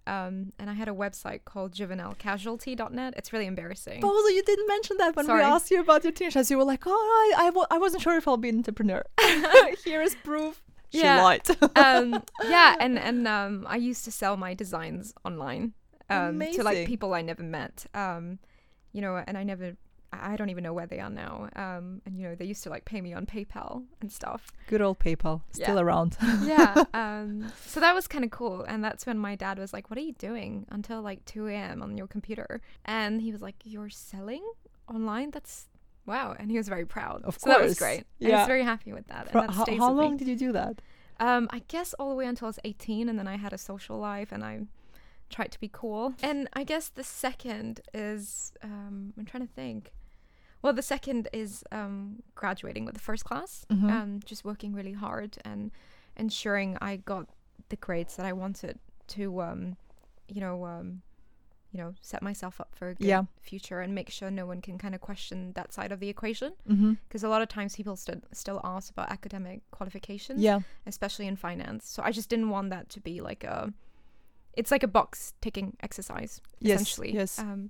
Um, 0.08 0.54
and 0.58 0.70
I 0.70 0.74
had 0.74 0.88
a 0.88 0.94
website 0.94 1.42
called 1.46 1.74
juvenilcasualty.net. 1.74 3.14
It's 3.18 3.34
really 3.34 3.46
embarrassing. 3.46 4.02
So 4.02 4.28
you 4.30 4.44
didn't 4.44 4.68
mention 4.68 4.98
that 4.98 5.16
when 5.16 5.26
Sorry. 5.26 5.40
we 5.40 5.46
asked 5.46 5.70
you 5.72 5.80
about 5.82 6.04
your 6.04 6.14
teenagers. 6.14 6.50
You 6.50 6.58
were 6.58 6.64
like, 6.64 6.84
oh, 6.86 7.34
I, 7.38 7.48
I, 7.48 7.76
I 7.76 7.78
wasn't 7.78 8.02
sure 8.04 8.16
if 8.18 8.28
I'll 8.28 8.38
be 8.38 8.50
an 8.50 8.58
entrepreneur. 8.58 9.04
Here 9.84 10.02
is 10.02 10.16
proof. 10.24 10.62
She 10.92 11.00
Yeah. 11.02 11.22
lied. 11.24 11.48
um, 11.76 12.24
yeah, 12.46 12.76
and 12.80 12.98
and 12.98 13.28
um, 13.28 13.66
I 13.68 13.76
used 13.76 14.06
to 14.06 14.12
sell 14.12 14.38
my 14.38 14.54
designs 14.54 15.14
online 15.26 15.74
um, 16.10 16.40
to 16.40 16.64
like 16.64 16.88
people 16.88 17.14
I 17.14 17.22
never 17.22 17.44
met. 17.44 17.86
Um, 17.94 18.40
you 18.94 19.02
know, 19.02 19.22
and 19.28 19.38
I 19.38 19.44
never, 19.44 19.76
I 20.22 20.36
don't 20.36 20.50
even 20.50 20.64
know 20.64 20.74
where 20.74 20.86
they 20.88 21.00
are 21.00 21.10
now. 21.10 21.50
Um, 21.56 22.02
and 22.06 22.18
you 22.18 22.28
know, 22.28 22.36
they 22.36 22.46
used 22.46 22.64
to 22.64 22.70
like 22.70 22.86
pay 22.86 23.02
me 23.02 23.14
on 23.14 23.26
PayPal 23.26 23.84
and 24.02 24.12
stuff. 24.12 24.52
Good 24.68 24.82
old 24.82 25.00
PayPal, 25.00 25.42
still 25.52 25.76
Yeah. 25.76 25.82
around. 25.82 26.18
yeah. 26.44 26.84
Um, 26.94 27.52
so 27.66 27.80
that 27.80 27.94
was 27.96 28.08
kind 28.08 28.24
of 28.24 28.32
cool. 28.32 28.64
And 28.64 28.84
that's 28.84 29.06
when 29.06 29.18
my 29.18 29.36
dad 29.36 29.60
was 29.60 29.74
like, 29.74 29.90
"What 29.90 29.98
are 29.98 30.02
you 30.04 30.14
doing 30.14 30.66
until 30.70 31.02
like 31.02 31.24
2 31.26 31.48
a.m. 31.48 31.82
on 31.82 31.98
your 31.98 32.08
computer?" 32.08 32.62
And 32.86 33.22
he 33.22 33.32
was 33.32 33.42
like, 33.42 33.56
"You're 33.64 33.90
selling 33.90 34.44
online? 34.88 35.32
That's 35.32 35.68
wow!" 36.06 36.36
And 36.40 36.50
he 36.52 36.58
was 36.58 36.68
very 36.68 36.86
proud. 36.86 37.24
Of 37.24 37.38
so 37.40 37.50
that 37.50 37.60
was 37.62 37.72
course. 37.72 37.80
great. 37.80 37.98
And 38.20 38.30
Yeah. 38.30 38.40
he's 38.40 38.48
very 38.48 38.64
happy 38.64 38.94
with 38.94 39.08
that. 39.08 39.32
For- 39.32 39.40
and 39.40 39.50
that 39.50 39.54
how 39.56 39.66
with 39.66 39.70
me. 39.98 40.04
long 40.04 40.18
did 40.18 40.28
you 40.28 40.36
do 40.36 40.52
that? 40.54 40.82
Um, 41.20 41.48
I 41.52 41.60
guess 41.68 41.94
all 41.96 42.10
the 42.10 42.16
way 42.16 42.26
until 42.28 42.46
I 42.46 42.50
was 42.50 42.60
18, 42.64 43.10
and 43.10 43.18
then 43.18 43.28
I 43.28 43.38
had 43.38 43.52
a 43.52 43.58
social 43.58 43.98
life, 43.98 44.32
and 44.32 44.44
I 44.44 44.62
tried 45.30 45.52
to 45.52 45.60
be 45.60 45.68
cool. 45.72 46.14
And 46.24 46.48
I 46.54 46.64
guess 46.64 46.90
the 46.90 47.04
second 47.04 47.82
is 47.94 48.54
um, 48.64 49.14
I'm 49.18 49.26
trying 49.26 49.46
to 49.46 49.52
think. 49.54 49.92
Well, 50.62 50.74
the 50.74 50.82
second 50.82 51.30
is 51.34 51.64
um, 51.72 52.24
graduating 52.36 52.86
with 52.86 52.96
the 52.96 53.02
first 53.02 53.24
class. 53.26 53.66
Mhm. 53.70 53.92
Um, 53.92 54.20
just 54.26 54.44
working 54.44 54.74
really 54.74 54.94
hard 54.94 55.38
and 55.46 55.72
ensuring 56.16 56.78
I 56.82 56.98
got 56.98 57.28
the 57.70 57.76
grades 57.76 58.16
that 58.16 58.26
I 58.26 58.34
wanted 58.34 58.80
to, 59.10 59.42
um, 59.42 59.78
you 60.28 60.42
know, 60.42 60.66
um, 60.66 61.02
you 61.72 61.80
know, 61.84 61.94
set 62.02 62.22
myself 62.24 62.60
up 62.60 62.74
for 62.74 62.90
a 62.90 62.96
good 62.96 63.06
Yeah. 63.08 63.24
future 63.40 63.82
and 63.82 63.94
make 63.94 64.10
sure 64.10 64.32
no 64.32 64.46
one 64.48 64.62
can 64.62 64.78
kind 64.78 64.96
of 64.96 65.02
question 65.02 65.52
that 65.54 65.74
side 65.74 65.92
of 65.92 66.00
the 66.00 66.10
equation. 66.10 66.54
Mm-hmm. 66.68 66.94
Because 67.08 67.24
a 67.24 67.30
lot 67.30 67.42
of 67.42 67.50
times 67.50 67.76
people 67.76 67.96
st- 67.96 68.24
still 68.36 68.60
ask 68.64 68.90
about 68.90 69.12
academic 69.12 69.62
qualifications 69.72 70.42
Yeah. 70.42 70.62
especially 70.86 71.28
in 71.28 71.36
finance. 71.36 71.88
So 71.88 72.02
I 72.04 72.12
just 72.12 72.30
didn't 72.30 72.50
want 72.50 72.70
that 72.72 72.90
to 72.90 73.00
be 73.00 73.22
like 73.22 73.44
a 73.44 73.74
it's 74.54 74.72
like 74.72 74.82
a 74.82 74.88
box 74.88 75.34
ticking 75.40 75.78
exercise 75.82 76.42
Yes, 76.60 76.82
essentially. 76.82 77.14
yes. 77.14 77.38
Um 77.38 77.70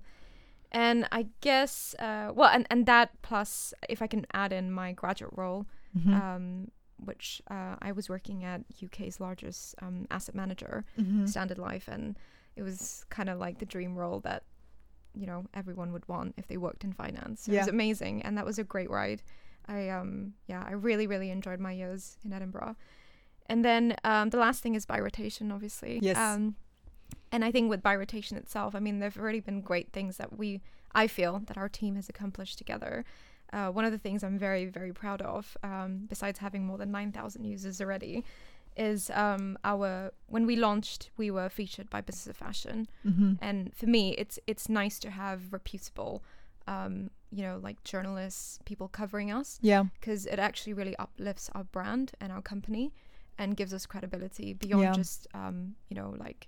and 0.72 1.08
I 1.12 1.28
guess 1.42 1.96
uh 2.00 2.32
well 2.36 2.50
and 2.50 2.66
and 2.70 2.86
that 2.86 3.10
plus 3.22 3.74
if 3.90 4.02
I 4.02 4.08
can 4.08 4.26
add 4.34 4.52
in 4.52 4.72
my 4.72 4.92
graduate 4.92 5.34
role 5.36 5.66
Mhm. 5.98 6.14
um 6.14 6.72
which 7.06 7.44
uh, 7.52 7.76
I 7.80 7.92
was 7.92 8.10
working 8.10 8.44
at 8.44 8.62
UK's 8.84 9.20
largest 9.20 9.76
um, 9.84 10.08
asset 10.10 10.34
manager, 10.34 10.84
Mhm. 10.98 11.30
Standard 11.30 11.60
Life, 11.60 11.88
and 11.88 12.18
it 12.56 12.64
was 12.64 13.06
kind 13.10 13.30
of 13.30 13.38
like 13.38 13.60
the 13.60 13.68
dream 13.68 13.96
role 13.96 14.20
that 14.22 14.42
you 15.14 15.28
know 15.28 15.46
everyone 15.54 15.94
would 15.94 16.08
want 16.08 16.34
if 16.38 16.48
they 16.48 16.58
worked 16.58 16.84
in 16.84 16.92
finance. 16.94 17.42
So 17.44 17.52
It 17.52 17.60
was 17.60 17.68
amazing, 17.68 18.24
and 18.24 18.36
that 18.36 18.46
was 18.48 18.58
a 18.58 18.64
great 18.64 18.90
ride. 18.90 19.22
I 19.68 19.90
um 19.90 20.34
yeah, 20.48 20.64
I 20.68 20.72
really 20.72 21.06
really 21.06 21.30
enjoyed 21.30 21.60
my 21.60 21.72
years 21.72 22.18
in 22.26 22.34
Edinburgh. 22.34 22.76
And 23.46 23.64
then 23.64 23.96
um, 24.04 24.32
the 24.32 24.38
last 24.40 24.64
thing 24.64 24.74
is 24.76 24.86
By 24.88 25.00
Rotation, 25.00 25.52
obviously. 25.52 26.00
Yes. 26.02 26.18
Um, 26.18 26.56
and 27.38 27.46
I 27.46 27.52
think 27.52 27.70
with 27.70 27.84
By 27.84 27.96
Rotation 27.96 28.36
itself, 28.36 28.74
I 28.74 28.80
mean, 28.80 28.98
there've 28.98 29.16
already 29.24 29.42
been 29.42 29.62
great 29.62 29.92
things 29.92 30.18
that 30.18 30.36
we, 30.40 30.60
I 30.96 31.06
feel, 31.06 31.34
that 31.46 31.56
our 31.56 31.70
team 31.70 31.94
has 31.96 32.10
accomplished 32.10 32.58
together. 32.58 33.06
Uh, 33.54 33.68
one 33.70 33.86
of 33.86 33.92
the 33.92 34.00
things 34.00 34.24
I'm 34.24 34.40
very, 34.40 34.66
very 34.66 34.92
proud 34.92 35.22
of, 35.22 35.56
um, 35.62 35.92
besides 36.10 36.40
having 36.40 36.66
more 36.66 36.80
than 36.80 36.90
9,000 36.90 37.44
users 37.44 37.80
already, 37.80 38.24
is 38.76 39.12
um, 39.12 39.56
our 39.64 40.12
when 40.28 40.48
we 40.48 40.56
launched, 40.56 41.12
we 41.16 41.30
were 41.30 41.48
featured 41.50 41.88
by 41.92 42.02
Business 42.02 42.26
of 42.28 42.38
Fashion, 42.38 42.88
Mhm. 43.06 43.38
and 43.40 43.72
for 43.76 43.86
me, 43.86 44.04
it's 44.22 44.40
it's 44.48 44.68
nice 44.68 44.98
to 45.06 45.10
have 45.12 45.54
reputable, 45.54 46.24
um, 46.68 47.12
you 47.32 47.44
know, 47.44 47.60
like 47.68 47.78
journalists, 47.84 48.60
people 48.66 48.88
covering 48.88 49.30
us, 49.32 49.60
Yeah. 49.62 49.84
because 50.00 50.26
it 50.34 50.40
actually 50.40 50.74
really 50.74 50.96
uplifts 50.98 51.50
our 51.56 51.66
brand 51.66 52.08
and 52.20 52.32
our 52.32 52.42
company, 52.42 52.86
and 53.38 53.56
gives 53.58 53.74
us 53.74 53.86
credibility 53.86 54.54
beyond 54.54 54.84
Yeah. 54.84 54.94
just 55.04 55.28
um, 55.34 55.76
you 55.90 55.96
know, 56.00 56.10
like 56.26 56.48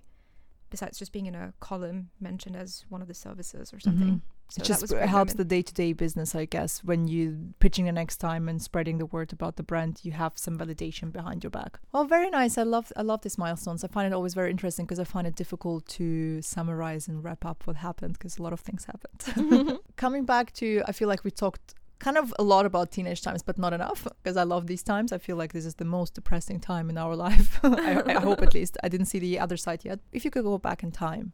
besides 0.70 0.98
just 0.98 1.12
being 1.12 1.26
in 1.26 1.34
a 1.34 1.52
column 1.60 2.10
mentioned 2.20 2.56
as 2.56 2.84
one 2.88 3.02
of 3.02 3.08
the 3.08 3.14
services 3.14 3.72
or 3.72 3.80
something. 3.80 4.08
Mhm. 4.08 4.20
So 4.52 4.62
it 4.62 4.66
that 4.66 4.66
just 4.88 4.92
helps 4.92 5.34
the 5.34 5.44
day-to-day 5.44 5.92
business 5.92 6.34
i 6.34 6.44
guess 6.44 6.82
when 6.82 7.06
you 7.06 7.54
pitching 7.60 7.84
the 7.84 7.92
next 7.92 8.16
time 8.16 8.48
and 8.48 8.60
spreading 8.60 8.98
the 8.98 9.06
word 9.06 9.32
about 9.32 9.54
the 9.54 9.62
brand 9.62 10.00
you 10.02 10.10
have 10.10 10.32
some 10.36 10.58
validation 10.58 11.12
behind 11.12 11.44
your 11.44 11.52
back. 11.52 11.78
Well 11.92 12.04
very 12.04 12.30
nice. 12.30 12.58
I 12.58 12.64
love 12.64 12.90
i 12.96 13.02
love 13.02 13.20
these 13.22 13.38
milestones. 13.38 13.84
I 13.84 13.88
find 13.88 14.06
it 14.08 14.12
always 14.12 14.34
very 14.34 14.50
interesting 14.50 14.86
because 14.86 14.98
i 14.98 15.04
find 15.04 15.24
it 15.26 15.36
difficult 15.36 15.86
to 15.98 16.42
summarize 16.42 17.06
and 17.06 17.22
wrap 17.22 17.44
up 17.44 17.64
what 17.66 17.76
happened 17.76 18.14
because 18.14 18.38
a 18.38 18.42
lot 18.42 18.52
of 18.52 18.58
things 18.60 18.86
happened. 18.92 19.78
Coming 19.96 20.24
back 20.24 20.52
to 20.54 20.82
i 20.88 20.92
feel 20.92 21.06
like 21.08 21.22
we 21.22 21.30
talked 21.30 21.74
kind 22.00 22.16
of 22.16 22.32
a 22.38 22.42
lot 22.42 22.64
about 22.66 22.90
teenage 22.90 23.20
times 23.22 23.42
but 23.42 23.56
not 23.64 23.72
enough 23.72 24.00
because 24.22 24.36
i 24.36 24.42
love 24.42 24.66
these 24.66 24.82
times 24.82 25.12
i 25.12 25.18
feel 25.18 25.36
like 25.36 25.52
this 25.52 25.66
is 25.70 25.74
the 25.76 25.84
most 25.84 26.14
depressing 26.14 26.58
time 26.58 26.88
in 26.92 26.96
our 26.98 27.14
life 27.26 27.60
I, 27.62 28.02
I 28.16 28.20
hope 28.20 28.40
at 28.42 28.54
least 28.54 28.76
i 28.82 28.88
didn't 28.88 29.06
see 29.12 29.18
the 29.18 29.38
other 29.38 29.56
side 29.56 29.84
yet 29.84 29.98
if 30.10 30.24
you 30.24 30.30
could 30.30 30.44
go 30.44 30.56
back 30.58 30.82
in 30.82 30.90
time 30.92 31.32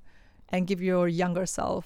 and 0.48 0.66
give 0.66 0.80
your 0.82 1.06
younger 1.08 1.46
self 1.46 1.84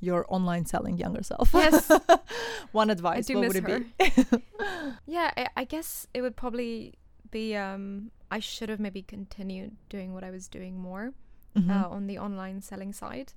your 0.00 0.24
online 0.28 0.64
selling 0.66 0.96
younger 0.98 1.22
self 1.22 1.50
Yes. 1.54 1.90
one 2.72 2.88
advice 2.90 3.28
what 3.28 3.48
would 3.48 3.56
it 3.56 3.68
her. 3.68 3.78
be 3.80 4.42
yeah, 5.06 5.30
I, 5.36 5.48
I 5.56 5.64
guess 5.64 6.06
it 6.14 6.20
would 6.22 6.36
probably 6.36 6.94
be. 7.30 7.56
Um, 7.56 8.10
I 8.30 8.38
should 8.40 8.68
have 8.68 8.80
maybe 8.80 9.02
continued 9.02 9.72
doing 9.88 10.12
what 10.14 10.22
I 10.24 10.30
was 10.30 10.48
doing 10.48 10.78
more 10.78 11.12
Mhm. 11.56 11.70
uh, 11.70 11.88
on 11.88 12.06
the 12.06 12.18
online 12.18 12.60
selling 12.60 12.92
side. 12.92 13.32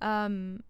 Um, 0.00 0.62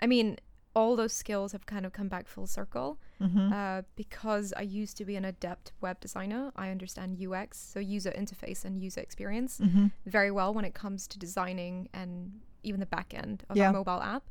I 0.00 0.06
mean, 0.06 0.38
all 0.80 0.94
those 0.94 1.14
skills 1.22 1.52
have 1.52 1.64
kind 1.74 1.84
of 1.86 1.92
come 1.98 2.08
back 2.14 2.26
full 2.34 2.46
circle 2.46 2.98
Mhm. 3.18 3.50
uh, 3.58 3.82
because 4.02 4.52
I 4.62 4.64
used 4.82 4.94
to 4.98 5.04
be 5.10 5.16
an 5.16 5.24
adept 5.24 5.72
web 5.80 5.96
designer. 6.00 6.52
I 6.54 6.66
understand 6.70 7.08
UX, 7.26 7.50
so 7.72 7.78
user 7.96 8.12
interface 8.22 8.60
and 8.66 8.72
user 8.88 9.00
experience, 9.00 9.52
Mhm. 9.58 9.90
very 10.04 10.30
well 10.38 10.50
when 10.56 10.64
it 10.70 10.74
comes 10.74 11.00
to 11.08 11.18
designing 11.18 11.88
and 11.94 12.40
even 12.62 12.78
the 12.80 12.90
back 12.96 13.14
end 13.14 13.44
of 13.48 13.56
Yeah. 13.56 13.66
our 13.68 13.72
mobile 13.72 14.02
app. 14.14 14.24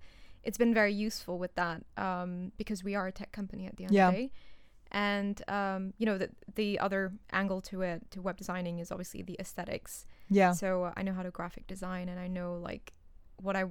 It's 0.43 0.59
been 0.63 0.73
very 0.81 0.93
useful 1.07 1.39
with 1.39 1.53
that 1.55 1.79
um, 1.97 2.51
because 2.57 2.83
we 2.83 2.93
are 2.99 3.07
a 3.07 3.11
tech 3.11 3.31
company 3.31 3.65
at 3.65 3.75
the 3.77 3.85
end 3.85 3.93
Yeah. 3.93 4.09
of 4.09 4.13
the 4.13 4.19
day. 4.21 4.31
And 4.91 5.41
um, 5.49 5.93
you 5.97 6.05
know 6.05 6.17
the 6.23 6.29
the 6.61 6.69
other 6.85 7.11
angle 7.31 7.59
to 7.69 7.81
it 7.81 7.99
to 8.11 8.21
web 8.21 8.37
designing 8.37 8.77
is 8.79 8.91
obviously 8.91 9.23
the 9.23 9.35
aesthetics. 9.39 10.05
yeah 10.29 10.53
So 10.53 10.67
uh, 10.85 10.93
I 10.95 11.01
know 11.05 11.13
how 11.17 11.23
to 11.23 11.31
graphic 11.31 11.65
design 11.67 12.07
and 12.07 12.19
I 12.19 12.27
know 12.27 12.49
like 12.69 12.93
what 13.41 13.55
I 13.55 13.63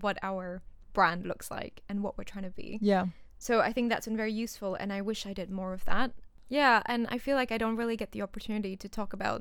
what 0.00 0.16
our 0.22 0.62
brand 0.98 1.20
looks 1.30 1.48
like 1.58 1.74
and 1.88 1.96
what 2.04 2.12
we're 2.16 2.30
trying 2.32 2.44
to 2.50 2.54
be. 2.62 2.70
yeah 2.92 3.04
So 3.38 3.52
I 3.68 3.70
think 3.74 3.86
that's 3.90 4.06
been 4.08 4.16
very 4.24 4.32
useful, 4.44 4.70
and 4.80 4.88
I 4.98 5.00
wish 5.10 5.20
I 5.30 5.34
did 5.40 5.50
more 5.60 5.72
of 5.78 5.84
that. 5.92 6.08
Yeah, 6.48 6.76
and 6.92 7.00
I 7.14 7.18
feel 7.24 7.36
like 7.40 7.50
I 7.56 7.58
don't 7.62 7.76
really 7.80 7.96
get 8.02 8.10
the 8.12 8.22
opportunity 8.22 8.74
to 8.84 8.88
talk 8.98 9.10
about 9.18 9.40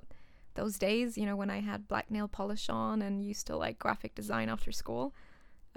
those 0.60 0.76
days, 0.88 1.18
you 1.20 1.26
know, 1.28 1.38
when 1.42 1.52
I 1.58 1.60
had 1.70 1.80
black 1.94 2.08
nail 2.16 2.28
polish 2.40 2.66
on 2.70 2.96
and 3.06 3.14
used 3.32 3.46
to 3.48 3.56
like 3.66 3.78
graphic 3.86 4.12
design 4.22 4.48
after 4.56 4.72
school. 4.82 5.06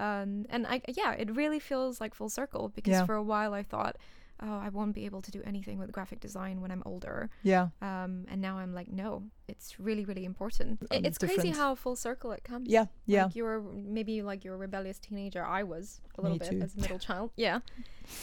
Um, 0.07 0.45
and 0.53 0.61
I, 0.73 0.81
yeah, 1.01 1.11
it 1.23 1.29
really 1.41 1.59
feels 1.69 1.93
like 2.01 2.13
full 2.19 2.29
circle 2.39 2.65
because 2.77 2.97
Yeah. 2.99 3.05
for 3.09 3.15
a 3.15 3.23
while 3.33 3.53
I 3.61 3.63
thought, 3.73 3.95
oh, 4.41 4.57
I 4.59 4.69
won't 4.69 4.93
be 4.95 5.05
able 5.05 5.21
to 5.21 5.31
do 5.31 5.41
anything 5.45 5.77
with 5.79 5.91
graphic 5.91 6.19
design 6.19 6.61
when 6.61 6.71
I'm 6.71 6.83
older. 6.85 7.29
yeah 7.43 7.67
Um, 7.81 8.25
and 8.31 8.41
now 8.41 8.57
I'm 8.57 8.73
like, 8.73 8.89
no, 8.89 9.23
it's 9.47 9.79
really, 9.79 10.05
really 10.05 10.25
important. 10.25 10.81
Um, 10.81 10.87
It, 10.91 11.05
it's 11.07 11.17
crazy 11.17 11.35
different. 11.35 11.57
how 11.57 11.75
full 11.75 11.95
circle 11.95 12.31
it 12.31 12.43
comes. 12.43 12.67
yeah 12.69 12.85
yeah 13.05 13.25
Like 13.25 13.35
you 13.35 13.43
were 13.43 13.61
maybe 13.97 14.21
like 14.21 14.43
you're 14.45 14.55
a 14.55 14.57
rebellious 14.67 14.99
teenager. 14.99 15.43
I 15.43 15.63
was 15.63 16.01
a 16.17 16.21
little 16.21 16.35
Me 16.35 16.39
bit 16.39 16.49
too. 16.51 16.61
as 16.61 16.75
a 16.75 16.79
middle 16.81 16.99
child. 16.99 17.31
Yeah. 17.35 17.59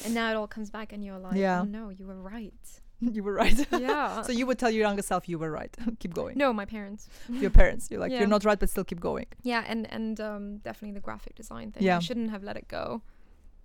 And 0.04 0.14
now 0.14 0.30
it 0.30 0.36
all 0.36 0.48
comes 0.48 0.70
back 0.70 0.92
and 0.92 1.04
you're 1.04 1.18
like, 1.18 1.36
Yeah. 1.36 1.60
oh 1.62 1.64
no, 1.64 1.90
you 1.90 2.06
were 2.06 2.20
right. 2.36 2.64
you 3.16 3.22
were 3.22 3.34
right 3.34 3.58
Yeah. 3.78 4.22
so 4.22 4.32
you 4.32 4.46
would 4.46 4.58
tell 4.58 4.70
your 4.70 4.80
younger 4.88 5.02
self 5.02 5.28
you 5.28 5.38
were 5.38 5.50
right 5.50 5.76
keep 6.02 6.14
going 6.14 6.34
no, 6.38 6.50
my 6.54 6.64
parents. 6.64 7.10
your 7.28 7.50
parents 7.50 7.88
you're 7.90 8.00
like 8.00 8.10
Yeah. 8.12 8.20
you're 8.20 8.34
not 8.36 8.42
right 8.48 8.58
but 8.58 8.70
still 8.70 8.84
keep 8.90 9.00
going 9.00 9.26
Yeah, 9.42 9.62
and 9.70 9.80
and 9.96 10.18
um 10.28 10.44
definitely 10.64 10.94
the 11.00 11.04
graphic 11.08 11.34
design 11.34 11.72
thing. 11.72 11.82
Yeah. 11.82 11.98
I 11.98 12.00
shouldn't 12.00 12.30
have 12.30 12.42
let 12.42 12.56
it 12.56 12.68
go. 12.68 13.02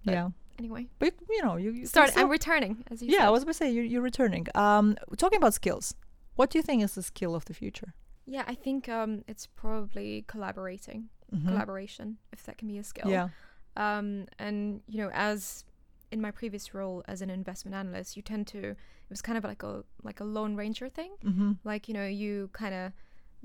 Yeah 0.03 0.29
Anyway, 0.61 0.83
but 1.03 1.13
you 1.35 1.41
know 1.45 1.55
you, 1.63 1.69
you 1.79 1.85
start. 1.93 2.09
I'm 2.19 2.29
returning, 2.39 2.73
as 2.91 2.97
you 3.01 3.07
yeah 3.15 3.19
said. 3.21 3.27
i 3.29 3.31
was 3.35 3.41
gonna 3.45 3.59
say 3.61 3.67
you're, 3.75 3.89
you're 3.91 4.07
returning 4.11 4.43
um 4.65 4.85
talking 5.23 5.39
about 5.41 5.53
skills 5.61 5.85
what 6.37 6.47
do 6.51 6.55
you 6.59 6.63
think 6.67 6.77
is 6.87 6.93
the 6.99 7.05
skill 7.13 7.33
of 7.39 7.43
the 7.49 7.53
future 7.63 7.91
yeah, 8.35 8.45
I 8.53 8.55
think 8.65 8.79
um 8.99 9.11
it's 9.31 9.45
probably 9.63 10.09
collaborating, 10.33 10.99
Mhm. 11.35 11.47
collaboration, 11.49 12.07
if 12.35 12.39
that 12.45 12.55
can 12.59 12.67
be 12.73 12.77
a 12.83 12.85
skill. 12.93 13.09
yeah 13.15 13.27
um, 13.85 14.07
and 14.45 14.59
you 14.91 14.97
know 15.01 15.09
as 15.29 15.65
in 16.13 16.19
my 16.27 16.31
previous 16.41 16.65
role 16.79 16.97
as 17.13 17.21
an 17.25 17.29
investment 17.39 17.73
analyst 17.81 18.09
you 18.17 18.21
tend 18.31 18.43
to 18.53 18.59
it 19.05 19.09
was 19.15 19.21
kind 19.27 19.37
of 19.39 19.43
like 19.51 19.63
a 19.71 19.73
like 20.09 20.19
a 20.25 20.27
lone 20.35 20.53
ranger 20.61 20.87
thing 20.97 21.11
mm-hmm. 21.29 21.51
like 21.71 21.83
you 21.89 21.93
know 21.97 22.07
you 22.23 22.49
kind 22.61 22.75
of 22.79 22.91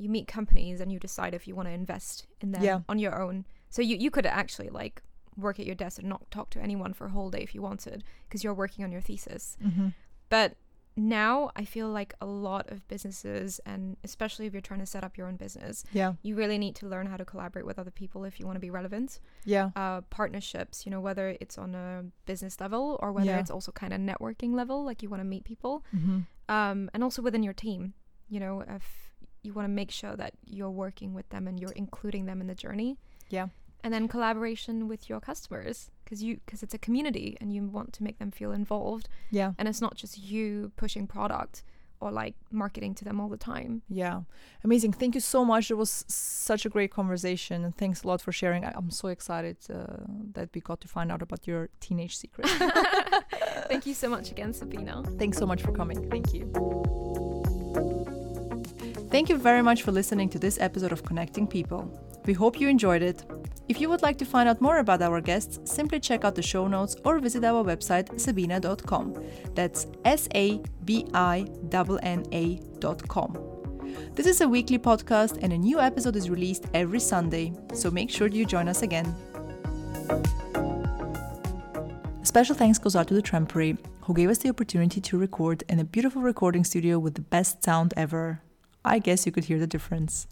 you 0.02 0.08
meet 0.16 0.26
companies 0.38 0.76
and 0.82 0.88
you 0.92 0.98
decide 1.08 1.32
if 1.38 1.42
you 1.48 1.54
want 1.58 1.66
to 1.70 1.74
invest 1.84 2.26
in 2.42 2.48
them 2.52 2.62
Yeah. 2.68 2.78
on 2.92 2.98
your 3.04 3.14
own 3.24 3.36
so 3.74 3.78
you, 3.82 3.96
you 4.04 4.10
could 4.10 4.26
actually 4.42 4.70
like 4.82 4.96
work 5.36 5.58
at 5.60 5.66
your 5.66 5.74
desk 5.74 5.98
and 5.98 6.08
not 6.08 6.30
talk 6.30 6.50
to 6.50 6.60
anyone 6.60 6.92
for 6.92 7.06
a 7.06 7.10
whole 7.10 7.30
day 7.30 7.40
if 7.42 7.54
you 7.54 7.62
wanted 7.62 8.02
because 8.28 8.42
you're 8.44 8.54
working 8.54 8.84
on 8.84 8.92
your 8.92 9.00
thesis 9.00 9.56
Mm-hmm. 9.64 9.88
But 10.28 10.56
now 10.98 11.50
I 11.54 11.64
feel 11.66 11.88
like 11.90 12.14
a 12.22 12.26
lot 12.26 12.70
of 12.72 12.88
businesses, 12.88 13.60
and 13.66 13.98
especially 14.02 14.46
if 14.46 14.54
you're 14.54 14.62
trying 14.62 14.80
to 14.80 14.86
set 14.86 15.04
up 15.04 15.18
your 15.18 15.26
own 15.28 15.36
business, 15.36 15.84
Yeah. 15.92 16.14
you 16.22 16.34
really 16.36 16.56
need 16.56 16.74
to 16.76 16.86
learn 16.88 17.06
how 17.06 17.18
to 17.18 17.24
collaborate 17.26 17.66
with 17.66 17.78
other 17.78 17.90
people 17.90 18.24
if 18.24 18.40
you 18.40 18.46
want 18.46 18.56
to 18.56 18.60
be 18.60 18.70
relevant. 18.70 19.20
Yeah. 19.44 19.70
Uh, 19.76 20.00
partnerships, 20.08 20.86
you 20.86 20.90
know, 20.90 21.00
whether 21.02 21.36
it's 21.38 21.58
on 21.58 21.74
a 21.74 22.04
business 22.24 22.58
level 22.60 22.98
or 23.02 23.12
whether 23.12 23.26
Yeah. 23.32 23.40
it's 23.40 23.50
also 23.50 23.72
kind 23.72 23.92
of 23.92 24.00
networking 24.00 24.54
level, 24.54 24.84
like 24.86 25.02
you 25.02 25.10
want 25.10 25.20
to 25.20 25.24
meet 25.26 25.44
people, 25.44 25.84
Mm-hmm. 25.94 26.20
um, 26.48 26.90
and 26.94 27.04
also 27.04 27.20
within 27.20 27.42
your 27.42 27.52
team. 27.54 27.92
You 28.30 28.40
know, 28.40 28.64
if 28.66 29.12
you 29.42 29.52
want 29.52 29.66
to 29.66 29.72
make 29.72 29.90
sure 29.90 30.16
that 30.16 30.32
you're 30.46 30.70
working 30.70 31.12
with 31.12 31.28
them 31.28 31.46
and 31.46 31.60
you're 31.60 31.72
including 31.76 32.24
them 32.24 32.40
in 32.40 32.46
the 32.46 32.54
journey. 32.54 32.96
Yeah. 33.28 33.48
And 33.86 33.94
then 33.94 34.08
collaboration 34.08 34.88
with 34.90 35.02
your 35.10 35.20
customers 35.20 35.76
because 36.02 36.20
you 36.26 36.32
because 36.44 36.60
it's 36.64 36.74
a 36.74 36.82
community 36.86 37.28
and 37.40 37.46
you 37.54 37.60
want 37.78 37.92
to 37.96 38.02
make 38.06 38.18
them 38.18 38.30
feel 38.32 38.50
involved 38.62 39.06
Yeah. 39.30 39.50
and 39.58 39.64
it's 39.70 39.80
not 39.86 39.94
just 40.02 40.14
you 40.32 40.72
pushing 40.82 41.06
product 41.06 41.54
or 42.00 42.10
like 42.22 42.34
marketing 42.50 42.92
to 42.98 43.04
them 43.04 43.16
all 43.20 43.30
the 43.36 43.42
time. 43.52 43.72
Yeah, 44.02 44.16
amazing. 44.64 44.92
Thank 45.02 45.12
you 45.14 45.20
so 45.34 45.40
much. 45.52 45.70
It 45.70 45.78
was 45.84 46.04
such 46.08 46.66
a 46.66 46.68
great 46.76 46.90
conversation, 47.00 47.56
and 47.64 47.72
thanks 47.82 47.98
a 48.04 48.06
lot 48.08 48.20
for 48.26 48.32
sharing. 48.32 48.62
I- 48.68 48.74
I'm 48.78 48.90
so 48.90 49.06
excited 49.16 49.56
uh, 49.70 50.02
that 50.36 50.48
we 50.54 50.60
got 50.60 50.78
to 50.84 50.88
find 50.88 51.08
out 51.12 51.22
about 51.22 51.46
your 51.46 51.62
teenage 51.80 52.14
secret. 52.22 52.46
Thank 53.70 53.86
you 53.86 53.94
so 53.94 54.08
much 54.10 54.26
again, 54.34 54.52
Sabinna. 54.52 54.94
Thanks 55.18 55.38
so 55.38 55.46
much 55.46 55.62
for 55.62 55.72
coming. 55.80 55.98
Thank 56.10 56.26
you. 56.34 56.42
Thank 59.14 59.26
you 59.30 59.38
very 59.38 59.62
much 59.62 59.80
for 59.84 59.92
listening 59.92 60.28
to 60.34 60.38
this 60.38 60.58
episode 60.60 60.92
of 60.92 61.00
Connecting 61.02 61.46
People. 61.46 61.82
We 62.26 62.32
hope 62.32 62.60
you 62.60 62.68
enjoyed 62.68 63.02
it. 63.02 63.24
If 63.68 63.80
you 63.80 63.88
would 63.88 64.02
like 64.02 64.18
to 64.18 64.24
find 64.24 64.48
out 64.48 64.60
more 64.60 64.78
about 64.78 65.00
our 65.00 65.20
guests, 65.20 65.58
simply 65.64 66.00
check 66.00 66.24
out 66.24 66.34
the 66.34 66.42
show 66.42 66.66
notes 66.66 66.96
or 67.04 67.20
visit 67.20 67.44
our 67.44 67.64
website 67.64 68.08
sabinna.com. 68.14 69.14
That's 69.54 69.86
S 70.04 70.28
A 70.34 70.60
B 70.84 71.06
I 71.14 71.46
N 71.72 71.98
N 72.02 72.26
A.com. 72.32 73.56
This 74.14 74.26
is 74.26 74.40
a 74.40 74.48
weekly 74.48 74.78
podcast 74.78 75.38
and 75.42 75.52
a 75.52 75.58
new 75.58 75.80
episode 75.80 76.16
is 76.16 76.28
released 76.28 76.66
every 76.74 77.00
Sunday, 77.00 77.52
so 77.74 77.90
make 77.90 78.10
sure 78.10 78.26
you 78.26 78.44
join 78.44 78.68
us 78.68 78.82
again. 78.82 79.14
Special 82.22 82.54
thanks 82.54 82.78
goes 82.78 82.96
out 82.96 83.08
to 83.08 83.14
the 83.14 83.22
Trampery, 83.22 83.78
who 84.02 84.14
gave 84.14 84.30
us 84.30 84.38
the 84.38 84.48
opportunity 84.48 85.00
to 85.00 85.18
record 85.18 85.62
in 85.68 85.78
a 85.78 85.84
beautiful 85.84 86.22
recording 86.22 86.64
studio 86.64 86.98
with 86.98 87.14
the 87.14 87.20
best 87.20 87.62
sound 87.64 87.94
ever. 87.96 88.42
I 88.84 88.98
guess 88.98 89.26
you 89.26 89.32
could 89.32 89.44
hear 89.44 89.58
the 89.58 89.66
difference. 89.66 90.26